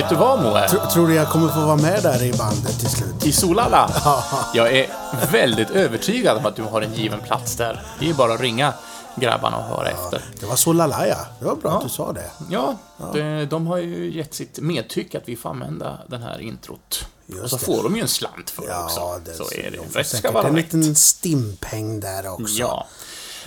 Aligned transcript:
Vet, 0.00 0.08
du 0.08 0.16
vad 0.16 0.42
Moe? 0.42 0.68
Tr 0.68 0.76
tror 0.76 1.08
du 1.08 1.14
jag 1.14 1.28
kommer 1.28 1.48
få 1.48 1.60
vara 1.60 1.76
med 1.76 2.02
där 2.02 2.22
i 2.22 2.32
bandet 2.32 2.80
till 2.80 2.88
slut? 2.88 3.26
I 3.26 3.32
Solala? 3.32 3.90
Jag 4.54 4.76
är 4.76 4.86
väldigt 5.32 5.70
övertygad 5.70 6.36
om 6.36 6.46
att 6.46 6.56
du 6.56 6.62
har 6.62 6.82
en 6.82 6.94
given 6.94 7.20
plats 7.20 7.56
där. 7.56 7.82
Det 7.98 8.10
är 8.10 8.14
bara 8.14 8.34
att 8.34 8.40
ringa 8.40 8.72
grabbarna 9.16 9.56
och 9.56 9.62
höra 9.64 9.88
efter. 9.88 10.22
Det 10.40 10.46
var 10.46 10.56
Solala 10.56 11.06
ja. 11.06 11.16
Det 11.38 11.44
var 11.44 11.56
bra 11.56 11.70
att 11.70 11.82
du 11.82 11.88
sa 11.88 12.12
det. 12.12 12.30
Ja, 12.50 12.76
de, 13.12 13.46
de 13.50 13.66
har 13.66 13.76
ju 13.76 14.10
gett 14.16 14.34
sitt 14.34 14.58
medtyck 14.60 15.14
att 15.14 15.22
vi 15.28 15.36
får 15.36 15.50
använda 15.50 15.98
den 16.06 16.22
här 16.22 16.40
introt. 16.40 17.04
Just 17.26 17.42
och 17.42 17.50
så 17.50 17.56
det. 17.56 17.64
får 17.64 17.82
de 17.82 17.96
ju 17.96 18.02
en 18.02 18.08
slant 18.08 18.50
för 18.50 18.64
Ja, 18.68 18.84
också. 18.84 19.20
det, 19.24 19.34
så 19.34 19.42
är 19.42 19.70
det. 19.70 19.76
de 19.92 19.98
Rätt 19.98 20.06
ska 20.06 20.30
vara 20.30 20.48
en 20.48 20.56
rätt. 20.56 20.72
liten 20.72 20.94
stimpeng 20.96 22.00
där 22.00 22.28
också. 22.32 22.54
Ja. 22.60 22.86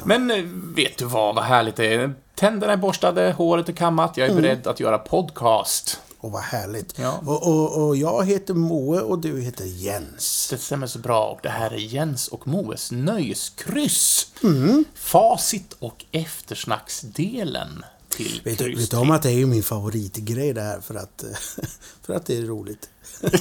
Men 0.04 0.32
eh, 0.32 0.44
vet 0.76 0.98
du 0.98 1.06
vad, 1.06 1.36
vad 1.36 1.44
härligt 1.44 1.76
det 1.76 1.94
är. 1.94 2.14
Tänderna 2.36 2.74
är 2.74 2.78
borstade, 2.78 3.32
håret 3.38 3.70
är 3.70 3.74
kammat, 3.74 4.18
jag 4.18 4.30
är 4.30 4.36
beredd 4.36 4.68
att 4.68 4.80
göra 4.80 4.98
podcast. 4.98 6.00
Och 6.24 6.32
vad 6.32 6.42
härligt. 6.42 7.00
Ja. 7.00 7.22
Och, 7.26 7.48
och, 7.48 7.88
och 7.88 7.96
jag 7.96 8.26
heter 8.26 8.54
Moe 8.54 9.02
och 9.02 9.20
du 9.20 9.42
heter 9.42 9.66
Jens. 9.66 10.48
Det 10.50 10.58
stämmer 10.58 10.88
så 10.88 11.00
bra 11.00 11.28
och 11.28 11.40
det 11.44 11.50
här 11.50 11.72
är 11.72 11.78
Jens 11.78 12.28
och 12.28 12.48
Moes 12.48 12.92
nöjeskryss. 12.92 14.28
Mm. 14.44 14.86
Facit 14.96 15.74
och 15.80 16.06
eftersnacksdelen 16.12 17.86
till 18.10 18.42
Vet 18.44 18.58
du, 18.58 18.76
vet 18.76 18.92
du 18.92 18.98
om 18.98 19.12
att 19.12 19.22
det 19.22 19.30
är 19.30 19.38
ju 19.38 19.46
min 19.46 19.64
favoritgrej 19.64 20.54
det 20.54 20.62
här 20.62 20.80
för 20.80 20.96
att, 20.96 21.24
för 22.02 22.14
att 22.14 22.26
det 22.26 22.38
är 22.38 22.42
roligt. 22.42 22.90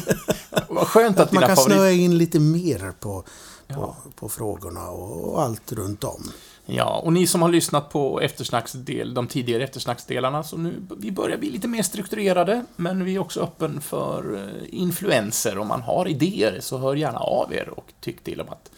Vad 0.68 0.86
skönt 0.86 1.18
att, 1.18 1.32
Man 1.32 1.40
dina 1.40 1.46
kan 1.46 1.56
favorit... 1.56 1.74
snöa 1.74 1.90
in 1.90 2.18
lite 2.18 2.40
mer 2.40 2.92
på, 3.00 3.24
på, 3.68 3.96
på 4.16 4.28
frågorna 4.28 4.88
och, 4.88 5.32
och 5.32 5.42
allt 5.42 5.72
runt 5.72 6.04
om. 6.04 6.32
Ja, 6.66 7.00
och 7.04 7.12
ni 7.12 7.26
som 7.26 7.42
har 7.42 7.48
lyssnat 7.48 7.90
på 7.90 8.20
eftersnacksdel, 8.20 9.14
de 9.14 9.26
tidigare 9.26 9.64
eftersnacksdelarna, 9.64 10.42
så 10.42 10.56
nu, 10.56 10.82
vi 10.98 11.10
börjar 11.12 11.36
bli 11.38 11.50
lite 11.50 11.68
mer 11.68 11.82
strukturerade, 11.82 12.64
men 12.76 13.04
vi 13.04 13.14
är 13.14 13.18
också 13.18 13.40
öppen 13.40 13.80
för 13.80 14.34
eh, 14.36 14.64
influenser. 14.80 15.58
Om 15.58 15.68
man 15.68 15.82
har 15.82 16.08
idéer, 16.08 16.58
så 16.60 16.78
hör 16.78 16.94
gärna 16.94 17.18
av 17.18 17.54
er 17.54 17.68
och 17.68 17.92
tyck 18.00 18.24
till 18.24 18.40
om 18.40 18.48
att 18.48 18.70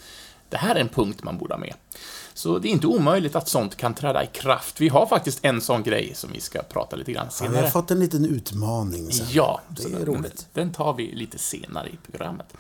det 0.49 0.57
här 0.57 0.75
är 0.75 0.81
en 0.81 0.89
punkt 0.89 1.23
man 1.23 1.39
borde 1.39 1.55
ha 1.55 1.59
med. 1.59 1.75
Så 2.35 2.59
det 2.59 2.69
är 2.69 2.71
inte 2.71 2.87
omöjligt 2.87 3.37
att 3.37 3.49
sånt 3.49 3.77
kan 3.77 3.95
träda 3.95 4.25
i 4.25 4.27
kraft. 4.27 4.81
Vi 4.81 4.89
har 4.89 5.07
faktiskt 5.07 5.39
en 5.45 5.61
sån 5.61 5.83
grej 5.83 6.13
som 6.15 6.31
vi 6.33 6.41
ska 6.41 6.63
prata 6.63 6.97
lite 6.97 7.13
grann 7.13 7.27
Ja, 7.27 7.31
senare. 7.31 7.57
vi 7.57 7.63
har 7.63 7.69
fått 7.71 7.91
en 7.91 8.01
liten 8.01 8.25
utmaning 8.25 9.13
sen. 9.13 9.27
Ja, 9.31 9.61
det 9.69 9.85
är 9.85 9.91
den, 9.91 10.07
roligt. 10.07 10.47
Den 10.53 10.73
tar 10.73 10.95
vi 10.95 11.13
lite 11.15 11.39
senare 11.39 11.89
i 11.89 11.97
programmet. 12.11 12.55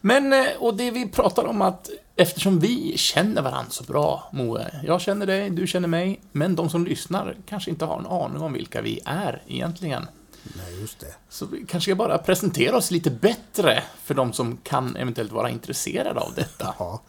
Men, 0.00 0.32
eh, 0.32 0.46
och 0.58 0.76
det 0.76 0.90
vi 0.90 1.08
pratar 1.08 1.44
om 1.44 1.62
att 1.62 1.90
eftersom 2.16 2.58
vi 2.58 2.98
känner 2.98 3.42
varandra 3.42 3.70
så 3.70 3.84
bra, 3.84 4.28
Moe, 4.32 4.80
jag 4.84 5.00
känner 5.00 5.26
dig, 5.26 5.50
du 5.50 5.66
känner 5.66 5.88
mig, 5.88 6.20
men 6.32 6.56
de 6.56 6.70
som 6.70 6.84
lyssnar 6.84 7.36
kanske 7.46 7.70
inte 7.70 7.84
har 7.84 7.98
en 7.98 8.06
aning 8.06 8.42
om 8.42 8.52
vilka 8.52 8.82
vi 8.82 9.00
är 9.04 9.42
egentligen. 9.46 10.06
Nej, 10.42 10.80
just 10.80 11.00
det. 11.00 11.14
Så 11.28 11.46
vi 11.46 11.58
kanske 11.58 11.90
ska 11.90 11.94
bara 11.94 12.18
presentera 12.18 12.76
oss 12.76 12.90
lite 12.90 13.10
bättre 13.10 13.82
för 14.04 14.14
de 14.14 14.32
som 14.32 14.56
kan 14.56 14.96
eventuellt 14.96 15.32
vara 15.32 15.50
intresserade 15.50 16.20
av 16.20 16.32
detta. 16.34 16.74
Ja, 16.78 17.02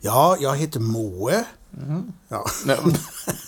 ja 0.00 0.36
jag 0.40 0.56
heter 0.56 0.80
Moe. 0.80 1.44
Ja. 2.28 2.46
Nej, 2.64 2.76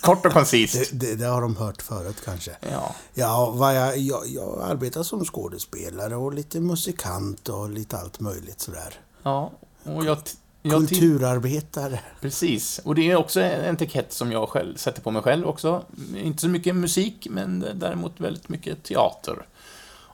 Kort 0.01 0.25
och 0.25 0.33
koncist. 0.33 0.73
Det, 0.91 0.99
det, 0.99 1.15
det 1.15 1.25
har 1.25 1.41
de 1.41 1.55
hört 1.55 1.81
förut 1.81 2.21
kanske. 2.25 2.51
Ja. 2.71 2.95
Ja, 3.13 3.73
jag, 3.73 3.97
jag, 3.97 4.27
jag 4.27 4.61
arbetar 4.61 5.03
som 5.03 5.25
skådespelare 5.25 6.15
och 6.15 6.33
lite 6.33 6.59
musikant 6.59 7.49
och 7.49 7.69
lite 7.69 7.97
allt 7.97 8.19
möjligt 8.19 8.59
sådär. 8.61 8.99
ja. 9.23 9.51
Och 9.83 10.05
jag, 10.05 10.17
jag 10.61 10.71
Kulturarbetare. 10.71 11.99
Precis, 12.21 12.79
och 12.83 12.95
det 12.95 13.11
är 13.11 13.15
också 13.15 13.41
en 13.41 13.75
etikett 13.75 14.13
som 14.13 14.31
jag 14.31 14.49
själv 14.49 14.75
sätter 14.75 15.01
på 15.01 15.11
mig 15.11 15.21
själv 15.21 15.47
också. 15.47 15.85
Inte 16.15 16.41
så 16.41 16.47
mycket 16.47 16.75
musik, 16.75 17.27
men 17.29 17.65
däremot 17.75 18.19
väldigt 18.19 18.49
mycket 18.49 18.83
teater. 18.83 19.45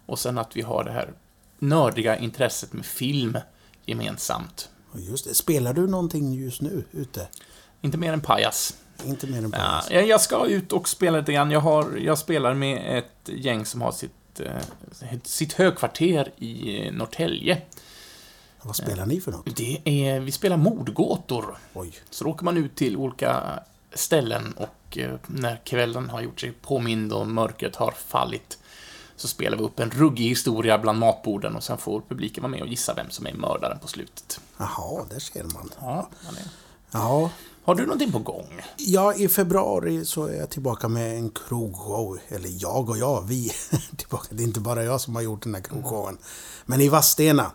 Och 0.06 0.20
sen 0.20 0.38
att 0.38 0.56
vi 0.56 0.62
har 0.62 0.84
det 0.84 0.92
här 0.92 1.14
nördiga 1.60 2.18
intresset 2.18 2.74
med 2.74 2.86
film 2.86 3.38
gemensamt. 3.86 4.70
Just 4.94 5.26
det. 5.26 5.34
Spelar 5.34 5.74
du 5.74 5.88
någonting 5.88 6.34
just 6.34 6.62
nu 6.62 6.84
ute? 6.92 7.28
Inte 7.82 7.98
mer 7.98 8.14
än 8.14 8.22
pajas. 8.22 8.74
Inte 9.06 9.28
mer 9.28 9.38
än 9.38 9.52
på 9.52 9.58
Ja, 9.58 10.02
jag 10.02 10.22
ska 10.22 10.46
ut 10.46 10.72
och 10.72 10.90
spela 10.90 11.20
lite 11.20 11.34
grann. 11.34 11.52
Jag, 11.52 11.60
har, 11.60 11.98
jag 11.98 12.18
spelar 12.18 12.54
med 12.54 12.98
ett 12.98 13.30
gäng 13.30 13.66
som 13.66 13.82
har 13.82 13.92
sitt, 13.92 14.40
eh, 14.40 15.18
sitt 15.24 15.54
högkvarter 15.54 16.32
i 16.38 16.86
eh, 16.88 16.94
Norrtälje. 16.94 17.62
Vad 18.62 18.76
spelar 18.76 19.06
ni 19.06 19.22
för 19.22 19.32
något? 19.32 19.56
Det 19.56 19.82
är, 19.86 20.20
vi 20.20 20.32
spelar 20.32 20.58
mordgåtor. 20.58 21.58
Oj. 21.74 21.94
Så 22.10 22.26
åker 22.26 22.46
man 22.46 22.58
ut 22.58 22.76
till 22.76 22.98
olika 22.98 23.60
ställen 23.94 24.54
och 24.58 24.98
eh, 24.98 25.16
när 25.28 25.56
kvällen 25.64 26.10
har 26.10 26.22
gjort 26.22 26.40
sig 26.40 26.52
påmind 26.52 27.14
och 27.14 27.28
mörkret 27.28 27.76
har 27.76 27.92
fallit 27.92 28.58
så 29.16 29.28
spelar 29.28 29.58
vi 29.58 29.64
upp 29.64 29.80
en 29.80 29.90
ruggig 29.92 30.28
historia 30.30 30.78
bland 30.78 31.00
matborden 31.00 31.56
och 31.56 31.64
sen 31.64 31.78
får 31.78 32.02
publiken 32.10 32.42
vara 32.44 32.52
med 32.52 32.62
och 32.62 32.68
gissa 32.68 32.94
vem 32.94 33.10
som 33.10 33.28
är 33.28 33.34
mördaren 33.34 33.80
på 33.80 33.88
slutet. 33.88 34.40
Jaha, 34.58 35.06
där 35.10 35.20
ser 35.20 35.44
man. 35.44 35.70
Ja, 35.80 36.10
man 36.26 36.36
är- 36.36 36.50
Ja, 36.92 37.30
Har 37.68 37.76
du 37.76 37.84
någonting 37.84 38.12
på 38.12 38.20
gång? 38.20 38.62
Ja, 38.78 39.14
i 39.14 39.28
februari 39.28 40.06
så 40.06 40.26
är 40.26 40.34
jag 40.36 40.50
tillbaka 40.50 40.88
med 40.88 41.18
en 41.18 41.30
krogshow. 41.30 42.20
Eller 42.28 42.50
jag 42.62 42.90
och 42.90 42.98
jag, 42.98 43.22
vi 43.28 43.52
tillbaka. 43.98 44.28
Det 44.30 44.44
är 44.44 44.48
inte 44.48 44.60
bara 44.60 44.84
jag 44.84 45.02
som 45.02 45.16
har 45.16 45.22
gjort 45.22 45.44
den 45.44 45.56
här 45.56 45.62
krogshowen. 45.62 46.18
Men 46.66 46.82
i 46.82 46.90
Vadstena. 46.90 47.52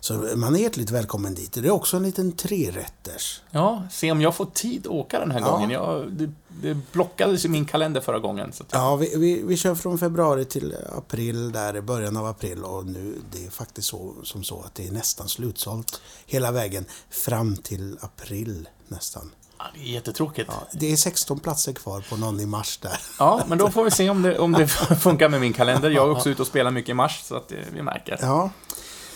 Så 0.00 0.14
man 0.36 0.54
är 0.56 0.60
hjärtligt 0.60 0.90
välkommen 0.90 1.34
dit. 1.34 1.52
Det 1.52 1.60
är 1.60 1.70
också 1.70 1.96
en 1.96 2.02
liten 2.02 2.32
trerätters. 2.32 3.42
Ja, 3.50 3.82
se 3.90 4.12
om 4.12 4.20
jag 4.20 4.34
får 4.34 4.46
tid 4.46 4.80
att 4.86 4.92
åka 4.92 5.18
den 5.20 5.30
här 5.30 5.40
Ja. 5.40 5.50
gången. 5.50 5.70
Jag, 5.70 6.12
det, 6.12 6.30
det 6.62 6.76
blockades 6.92 7.44
i 7.44 7.48
min 7.48 7.64
kalender 7.64 8.00
förra 8.00 8.18
gången. 8.18 8.52
Så 8.52 8.64
jag, 8.70 8.80
Ja, 8.80 8.96
vi, 8.96 9.16
vi, 9.16 9.42
vi 9.42 9.56
kör 9.56 9.74
från 9.74 9.98
februari 9.98 10.44
till 10.44 10.74
april, 10.96 11.52
där 11.52 11.76
i 11.76 11.80
början 11.82 12.16
av 12.16 12.26
april. 12.26 12.64
Och 12.64 12.86
nu, 12.86 13.14
det 13.32 13.46
är 13.46 13.50
faktiskt 13.50 13.88
så, 13.88 14.14
som 14.22 14.44
så 14.44 14.60
att 14.60 14.74
det 14.74 14.86
är 14.88 14.92
nästan 14.92 15.28
slutsålt 15.28 16.00
hela 16.26 16.50
vägen 16.52 16.84
fram 17.10 17.56
till 17.56 17.98
april 18.00 18.68
nästan. 18.88 19.30
Ja, 19.58 19.64
det 19.74 19.80
är 19.80 19.92
jättetråkigt. 19.94 20.50
Ja, 20.52 20.66
det 20.72 20.92
är 20.92 20.96
16 20.96 21.38
platser 21.40 21.72
kvar 21.72 22.04
på 22.10 22.16
någon 22.16 22.40
i 22.40 22.46
mars 22.46 22.78
där. 22.82 22.98
Ja, 23.18 23.42
men 23.46 23.58
då 23.58 23.70
får 23.70 23.84
vi 23.84 23.90
se 23.90 24.10
om 24.10 24.22
det, 24.22 24.38
om 24.38 24.52
det 24.52 24.68
funkar 25.00 25.28
med 25.28 25.40
min 25.40 25.52
kalender. 25.52 25.90
Jag 25.90 26.04
är 26.04 26.10
också 26.10 26.28
ute 26.28 26.42
och 26.42 26.48
spelar 26.48 26.70
mycket 26.70 26.90
i 26.90 26.94
mars, 26.94 27.22
så 27.24 27.36
att 27.36 27.48
det, 27.48 27.56
vi 27.72 27.82
märker. 27.82 28.18
Ja, 28.22 28.50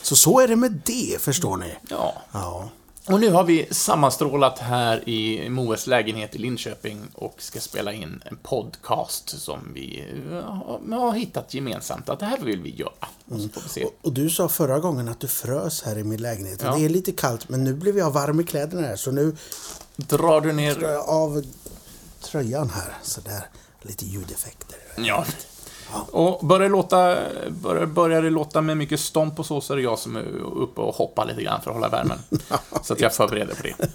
så 0.02 0.16
så 0.16 0.40
är 0.40 0.48
det 0.48 0.56
med 0.56 0.80
det, 0.84 1.22
förstår 1.22 1.56
ni. 1.56 1.74
Ja. 1.88 2.14
Ja. 2.32 2.68
Och 3.06 3.20
nu 3.20 3.30
har 3.30 3.44
vi 3.44 3.68
sammanstrålat 3.70 4.58
här 4.58 5.08
i 5.08 5.48
Moes 5.48 5.86
lägenhet 5.86 6.34
i 6.34 6.38
Linköping 6.38 7.08
och 7.14 7.34
ska 7.38 7.60
spela 7.60 7.92
in 7.92 8.22
en 8.24 8.36
podcast 8.36 9.40
som 9.40 9.72
vi 9.74 10.04
eh, 10.32 10.98
har 10.98 11.12
hittat 11.12 11.54
gemensamt 11.54 12.08
att 12.08 12.18
det 12.18 12.26
här 12.26 12.38
vill 12.38 12.62
vi 12.62 12.74
göra. 12.74 13.08
Och 13.28 13.40
får 13.54 13.74
vi. 13.74 13.84
Och, 13.84 13.94
och 14.02 14.12
du 14.12 14.30
sa 14.30 14.48
förra 14.48 14.78
gången 14.78 15.08
att 15.08 15.20
du 15.20 15.28
frös 15.28 15.82
här 15.82 15.98
i 15.98 16.04
min 16.04 16.22
lägenhet. 16.22 16.60
Ja. 16.64 16.76
Det 16.76 16.84
är 16.84 16.88
lite 16.88 17.12
kallt, 17.12 17.48
men 17.48 17.64
nu 17.64 17.74
blev 17.74 17.98
jag 17.98 18.10
varm 18.10 18.40
i 18.40 18.44
kläderna 18.44 18.86
här. 18.86 18.96
Så 18.96 19.10
nu 19.10 19.36
Drar 19.96 20.40
du 20.40 20.52
ner... 20.52 20.84
av 20.94 21.44
tröjan 22.20 22.70
här. 22.70 22.96
Så 23.02 23.20
där. 23.20 23.48
Lite 23.82 24.04
ljudeffekter. 24.06 24.78
Ja. 24.96 25.24
Och 26.10 26.46
börjar 26.46 26.68
låta, 26.68 27.16
börjar, 27.50 27.86
börjar 27.86 28.22
det 28.22 28.30
låta 28.30 28.60
med 28.60 28.76
mycket 28.76 29.00
stomp 29.00 29.38
och 29.38 29.46
så, 29.46 29.60
så 29.60 29.72
är 29.72 29.76
det 29.76 29.82
jag 29.82 29.98
som 29.98 30.16
är 30.16 30.24
uppe 30.56 30.80
och 30.80 30.94
hoppar 30.94 31.26
lite 31.26 31.42
grann 31.42 31.60
för 31.62 31.70
att 31.70 31.76
hålla 31.76 31.88
värmen. 31.88 32.18
Så 32.82 32.92
att 32.92 33.00
jag 33.00 33.14
förbereder 33.14 33.54
för 33.54 33.62
det. 33.62 33.90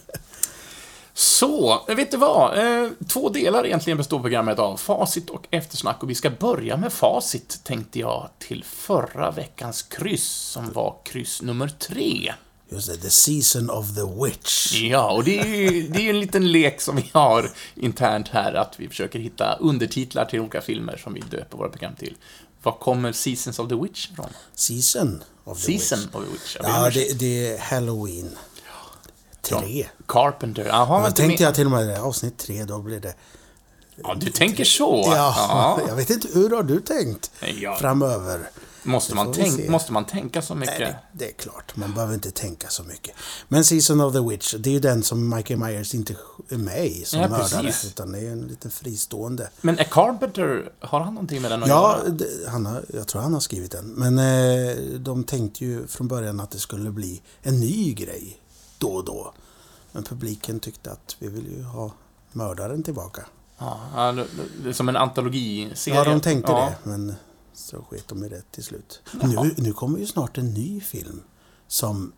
Så, 1.14 1.82
vet 1.88 2.12
du 2.12 2.18
vad? 2.18 2.58
Eh, 2.58 2.90
Två 3.08 3.30
delar 3.30 3.66
egentligen 3.66 3.98
består 3.98 4.20
programmet 4.20 4.60
av. 4.60 4.78
Facit 4.78 5.30
och 5.30 5.48
eftersnack. 5.52 6.04
Och 6.04 6.10
vi 6.10 6.16
ska 6.16 6.30
börja 6.30 6.78
med 6.78 6.94
facit, 6.94 7.62
tänkte 7.64 8.00
jag, 8.00 8.30
till 8.40 8.64
förra 8.64 9.32
veckans 9.32 9.82
kryss, 9.82 10.32
som 10.32 10.72
var 10.72 10.96
kryss 11.04 11.42
nummer 11.42 11.68
tre. 11.68 12.34
Just 12.70 12.88
det, 12.88 12.98
The 12.98 13.10
Season 13.10 13.70
of 13.70 13.96
the 13.96 14.24
Witch. 14.26 14.74
Ja, 14.82 15.12
och 15.12 15.24
det 15.24 15.40
är 15.40 15.46
ju 15.46 15.88
det 15.88 16.06
är 16.06 16.10
en 16.10 16.20
liten 16.20 16.52
lek 16.52 16.82
som 16.82 16.96
vi 16.96 17.10
har 17.14 17.52
internt 17.76 18.28
här, 18.28 18.54
att 18.54 18.74
vi 18.80 18.88
försöker 18.90 19.20
hitta 19.20 19.56
undertitlar 19.60 20.26
till 20.26 20.40
olika 20.40 20.62
filmer 20.62 20.98
som 21.04 21.14
vi 21.14 21.20
döper 21.22 21.58
våra 21.58 21.70
program 21.70 21.96
till. 21.96 22.18
Var 22.64 22.72
kommer 22.72 23.12
Seasons 23.12 23.60
of 23.60 23.70
the 23.70 23.76
Witch 23.76 24.10
ifrån? 24.12 24.30
Season 24.56 25.24
of 25.44 25.58
the 25.58 25.80
Season 25.80 26.00
Witch. 26.00 26.16
of 26.16 26.24
the 26.26 26.32
Witch. 26.32 26.58
Ja, 26.64 26.90
det, 26.94 27.20
det 27.20 27.48
är 27.54 27.58
Halloween. 27.58 28.38
Tre. 29.42 29.88
Carpenter. 30.08 30.66
Jaha, 30.66 31.02
Men 31.02 31.14
tänkte 31.14 31.44
jag 31.44 31.56
till 31.56 31.66
och 31.66 31.72
med 31.72 32.00
avsnitt 32.00 32.38
tre, 32.38 32.64
då 32.64 32.80
blir 32.80 33.00
det... 33.00 33.14
Ja, 34.04 34.16
du 34.20 34.32
tänker 34.32 34.64
så? 34.66 35.04
Ja, 35.06 35.80
jag 35.88 35.96
vet 35.96 36.10
inte, 36.10 36.28
hur 36.34 36.50
har 36.50 36.64
du 36.64 36.80
tänkt 36.80 37.32
Ja. 37.62 37.76
framöver? 37.82 38.50
Måste, 38.86 39.16
man 39.16 39.32
tänk, 39.32 39.70
måste 39.70 39.94
man 39.94 40.06
tänka 40.06 40.42
så 40.42 40.56
mycket? 40.56 40.80
Nej, 40.80 40.96
det, 41.12 41.28
är 41.30 41.32
klart. 41.34 41.76
Man 41.76 41.94
behöver 41.94 42.14
inte 42.14 42.32
tänka 42.32 42.68
så 42.70 42.84
mycket. 42.84 43.16
Men 43.48 43.66
Season 43.66 44.02
of 44.02 44.14
the 44.14 44.20
Witch, 44.20 44.54
det 44.60 44.70
är 44.70 44.74
ju 44.74 44.80
den 44.80 45.04
som 45.04 45.36
Michael 45.36 45.60
Myers 45.60 45.96
inte 45.96 46.16
är 46.50 46.58
med 46.58 46.86
i 46.86 47.04
som 47.06 47.20
Ja, 47.22 47.28
mördare. 47.30 47.64
precis. 47.64 47.92
Utan 47.92 48.12
det 48.12 48.20
är 48.20 48.32
en 48.32 48.42
liten 48.42 48.72
fristående. 48.72 49.50
Men 49.62 49.80
är 49.80 49.84
Carpenter, 49.84 50.72
har 50.80 51.00
han 51.00 51.14
någonting 51.14 51.42
med 51.42 51.52
den 51.52 51.64
att 51.64 51.70
Ja, 51.70 51.98
göra? 52.04 52.10
det, 52.10 52.28
han 52.50 52.66
har, 52.66 52.86
jag 52.94 53.08
tror 53.08 53.22
han 53.22 53.34
har 53.34 53.40
skrivit 53.40 53.72
den. 53.72 53.86
Men 53.86 54.18
eh, 54.20 54.76
de 55.00 55.24
tänkte 55.24 55.66
ju 55.66 55.88
från 55.88 56.08
början 56.08 56.40
att 56.40 56.52
det 56.52 56.60
skulle 56.60 56.92
bli 56.92 57.22
en 57.42 57.60
ny 57.60 57.94
grej 57.94 58.38
då 58.78 58.88
och 58.88 59.06
då. 59.06 59.34
Men 59.92 60.04
publiken 60.04 60.60
tyckte 60.60 60.92
att 60.92 61.16
vi 61.20 61.28
vill 61.28 61.52
ju 61.52 61.64
ha 61.64 61.92
mördaren 62.32 62.84
tillbaka. 62.84 63.26
Ja, 63.60 63.80
ja, 63.96 64.74
som 64.74 64.90
en 64.90 64.96
antologiserie. 64.96 65.98
Ja, 65.98 66.04
de 66.04 66.22
tänkte 66.22 66.52
Ja. 66.52 66.74
det, 66.84 66.90
men 66.90 67.16
så 67.56 67.82
sket 67.82 68.08
de 68.08 68.24
i 68.26 68.30
det 68.30 68.42
till 68.52 68.64
slut. 68.64 69.02
Nu, 69.24 69.52
nu 69.58 69.74
kommer 69.74 70.00
ju 70.00 70.06
snart 70.06 70.38
en 70.38 70.54
ny 70.54 70.82
film 70.82 71.22
som 71.68 72.14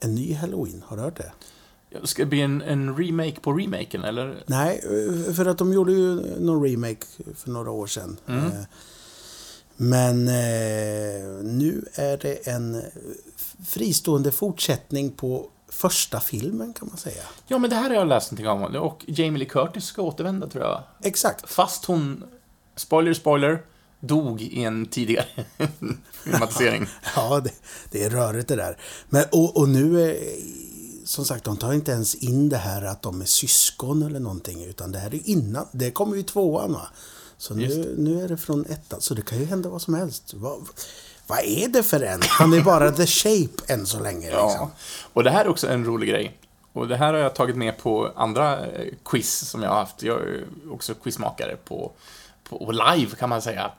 en 0.00 0.14
ny 0.14 0.34
Halloween. 0.34 0.82
Har 0.86 0.96
du 0.96 1.02
hört 1.02 1.16
det? 1.16 1.32
Ska 2.04 2.22
det 2.22 2.26
bli 2.28 2.40
en, 2.40 2.62
en 2.62 2.96
remake 2.96 3.40
på 3.40 3.52
remaken, 3.52 4.04
eller? 4.04 4.44
Nej, 4.46 4.80
eh, 4.84 5.34
för 5.34 5.46
att 5.46 5.58
de 5.58 5.72
gjorde 5.72 5.92
ju 5.92 6.40
någon 6.40 6.64
remake 6.64 7.06
för 7.34 7.50
några 7.50 7.70
år 7.70 7.86
sedan. 7.86 8.16
Mm. 8.26 8.46
Eh, 8.46 8.52
Men 9.76 10.28
eh, 10.28 11.44
nu 11.44 11.84
är 11.94 12.16
det 12.16 12.48
en 12.48 12.82
fristående 13.66 14.32
fortsättning 14.32 15.10
på 15.10 15.50
första 15.68 16.20
filmen 16.20 16.72
kan 16.72 16.88
man 16.88 16.96
säga. 16.96 17.22
Ja, 17.46 17.58
men 17.58 17.70
det 17.70 17.76
här 17.76 17.88
har 17.90 17.96
jag 17.96 18.08
läst 18.08 18.30
någonting 18.30 18.48
om. 18.48 18.76
Och 18.82 19.04
Jamie 19.06 19.38
Lee 19.38 19.48
Curtis 19.48 19.84
ska 19.84 20.02
återvända, 20.02 20.46
tror 20.46 20.64
jag. 20.64 20.82
Exakt. 21.02 21.50
Fast 21.50 21.84
hon, 21.84 22.24
spoiler, 22.76 23.14
spoiler, 23.14 23.62
dog 24.00 24.42
i 24.42 24.64
en 24.64 24.86
tidigare 24.86 25.26
filmatisering. 26.24 26.86
Ja, 27.16 27.40
det, 27.40 27.50
det 27.90 28.04
är 28.04 28.10
rörigt 28.10 28.48
det 28.48 28.56
där. 28.56 28.78
Men, 29.08 29.24
och, 29.32 29.56
och 29.56 29.68
nu 29.68 30.10
är, 30.10 30.16
som 31.04 31.24
sagt, 31.24 31.44
de 31.44 31.56
tar 31.56 31.72
inte 31.72 31.92
ens 31.92 32.14
in 32.14 32.48
det 32.48 32.56
här 32.56 32.82
att 32.82 33.02
de 33.02 33.20
är 33.20 33.24
syskon 33.26 34.02
eller 34.02 34.20
någonting, 34.20 34.64
utan 34.64 34.92
det 34.92 34.98
här 34.98 35.14
är 35.14 35.28
innan. 35.28 35.66
Det 35.72 35.90
kommer 35.90 36.16
ju 36.16 36.22
tvåan 36.22 36.72
va. 36.72 36.88
Så 37.38 37.54
nu, 37.54 37.94
nu 37.98 38.22
är 38.24 38.28
det 38.28 38.36
från 38.36 38.66
ettan, 38.66 39.00
så 39.00 39.14
det 39.14 39.22
kan 39.22 39.38
ju 39.38 39.44
hända 39.44 39.68
vad 39.68 39.82
som 39.82 39.94
helst. 39.94 40.34
Vad, 40.34 40.68
vad 41.26 41.38
är 41.38 41.68
det 41.68 41.82
för 41.82 42.00
en? 42.00 42.20
Han 42.22 42.52
är 42.52 42.60
bara 42.60 42.90
the 42.90 43.06
shape 43.06 43.72
än 43.72 43.86
så 43.86 44.00
länge. 44.00 44.26
Liksom. 44.26 44.40
Ja. 44.40 44.70
Och 45.12 45.24
det 45.24 45.30
här 45.30 45.44
är 45.44 45.48
också 45.48 45.68
en 45.68 45.84
rolig 45.84 46.08
grej. 46.08 46.38
Och 46.72 46.88
det 46.88 46.96
här 46.96 47.12
har 47.12 47.20
jag 47.20 47.34
tagit 47.34 47.56
med 47.56 47.78
på 47.78 48.12
andra 48.16 48.66
eh, 48.66 48.94
quiz 49.04 49.48
som 49.50 49.62
jag 49.62 49.70
har 49.70 49.76
haft. 49.76 50.02
Jag 50.02 50.20
är 50.20 50.44
också 50.70 50.94
quizmakare 50.94 51.56
på, 51.64 51.92
på 52.48 52.72
live, 52.72 53.16
kan 53.18 53.28
man 53.28 53.42
säga. 53.42 53.70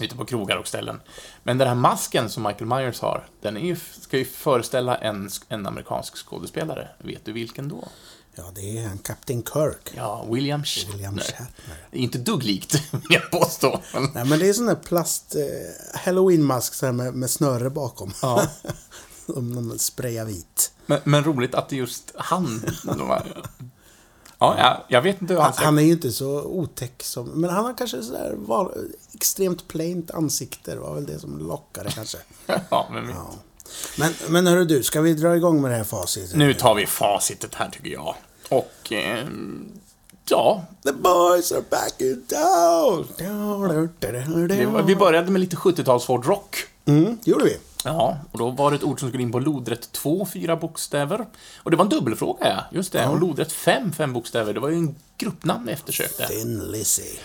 Ute 0.00 0.16
på 0.16 0.24
krogar 0.24 0.56
och 0.56 0.66
ställen. 0.68 1.00
Men 1.42 1.58
den 1.58 1.68
här 1.68 1.74
masken 1.74 2.30
som 2.30 2.42
Michael 2.42 2.66
Myers 2.66 3.00
har, 3.00 3.28
den 3.40 3.56
är 3.56 3.60
ju, 3.66 3.76
ska 4.00 4.18
ju 4.18 4.24
föreställa 4.24 4.96
en, 4.96 5.30
en 5.48 5.66
amerikansk 5.66 6.16
skådespelare. 6.16 6.88
Vet 6.98 7.24
du 7.24 7.32
vilken 7.32 7.68
då? 7.68 7.88
Ja, 8.34 8.44
det 8.54 8.78
är 8.78 8.88
han, 8.88 8.98
Captain 8.98 9.42
Kirk. 9.52 9.92
Ja, 9.96 10.26
William 10.30 10.64
Shatner. 10.64 10.92
William 10.92 11.18
Shatner. 11.18 11.48
Inte 11.92 12.18
dugg 12.18 12.42
likt, 12.42 12.74
vill 12.92 13.02
jag 13.10 13.30
påstå. 13.30 13.80
Nej, 14.14 14.24
men 14.24 14.38
det 14.38 14.48
är 14.48 14.52
sån 14.52 14.66
där 14.66 14.74
plast... 14.74 15.34
Eh, 15.34 15.98
Halloween-mask 16.00 16.82
med, 16.82 17.14
med 17.14 17.30
snöre 17.30 17.70
bakom. 17.70 18.12
Ja. 18.22 18.42
Om 19.26 19.54
de 19.54 19.78
sprayar 19.78 20.24
vit. 20.24 20.72
men, 20.86 21.00
men 21.04 21.24
roligt 21.24 21.54
att 21.54 21.68
det 21.68 21.76
är 21.76 21.78
just 21.78 22.12
han. 22.16 22.62
de 22.84 23.08
här- 23.08 23.42
Ja, 24.38 24.58
jag, 24.58 24.80
jag 24.88 25.02
vet 25.02 25.22
inte 25.22 25.34
hur 25.34 25.40
han 25.40 25.52
Han, 25.56 25.64
han 25.64 25.78
är 25.78 25.82
ju 25.82 25.92
inte 25.92 26.12
så 26.12 26.42
otäck 26.42 27.02
som... 27.02 27.26
Men 27.26 27.50
han 27.50 27.64
har 27.64 27.74
kanske 27.74 28.02
sådär 28.02 28.34
val, 28.36 28.72
extremt 29.14 29.68
plaint 29.68 30.10
ansikte. 30.10 30.70
Det 30.74 30.80
var 30.80 30.94
väl 30.94 31.06
det 31.06 31.18
som 31.18 31.38
lockade 31.38 31.90
kanske. 31.90 32.18
Ja, 32.70 32.88
men 32.92 33.08
Ja. 33.08 33.34
Men, 33.98 34.14
men 34.28 34.46
hörru 34.46 34.64
du, 34.64 34.82
ska 34.82 35.00
vi 35.00 35.14
dra 35.14 35.36
igång 35.36 35.62
med 35.62 35.70
det 35.70 35.76
här 35.76 35.84
facitet? 35.84 36.36
Nu 36.36 36.54
tar 36.54 36.74
vi 36.74 36.86
facitet 36.86 37.54
här, 37.54 37.70
tycker 37.70 37.90
jag. 37.90 38.14
Och... 38.48 38.92
Eh, 38.92 39.26
ja, 40.28 40.64
The 40.84 40.92
boys 40.92 41.52
are 41.52 41.62
back 41.70 41.94
in 42.00 42.24
town! 42.28 43.06
var, 44.66 44.82
vi 44.82 44.96
började 44.96 45.30
med 45.30 45.40
lite 45.40 45.56
70-tals 45.56 46.06
hårdrock. 46.06 46.56
Mm, 46.84 47.18
det 47.24 47.30
gjorde 47.30 47.44
vi. 47.44 47.56
Ja, 47.88 48.18
och 48.32 48.38
då 48.38 48.50
var 48.50 48.70
det 48.70 48.76
ett 48.76 48.82
ord 48.82 49.00
som 49.00 49.08
skulle 49.08 49.22
in 49.22 49.32
på 49.32 49.38
lodrätt 49.38 49.92
2, 49.92 50.26
fyra 50.32 50.56
bokstäver. 50.56 51.26
Och 51.62 51.70
det 51.70 51.76
var 51.76 51.84
en 51.84 51.88
dubbelfråga, 51.90 52.46
ja. 52.48 52.64
Just 52.72 52.92
det. 52.92 53.06
Och 53.08 53.20
lodrätt 53.20 53.52
5, 53.52 53.92
fem 53.92 54.12
bokstäver. 54.12 54.54
Det 54.54 54.60
var 54.60 54.68
ju 54.68 54.74
en 54.76 54.94
gruppnamn 55.18 55.66
vi 55.66 55.72
eftersökte. 55.72 56.26
Thin 56.26 56.58
Lizzy. 56.70 57.18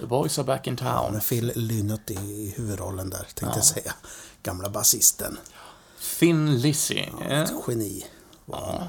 The 0.00 0.06
boys 0.06 0.38
are 0.38 0.44
back 0.46 0.66
in 0.66 0.76
town. 0.76 1.12
Med 1.12 1.22
Phil 1.28 1.52
Lynott 1.54 2.10
i 2.10 2.54
huvudrollen 2.56 3.10
där, 3.10 3.26
tänkte 3.34 3.58
jag 3.58 3.64
säga. 3.64 3.94
Gamla 4.42 4.68
basisten. 4.68 5.38
Thin 6.18 6.60
Lizzy. 6.60 6.98
Eh, 7.28 7.40
Ett 7.42 7.52
geni. 7.68 8.06
ja. 8.46 8.82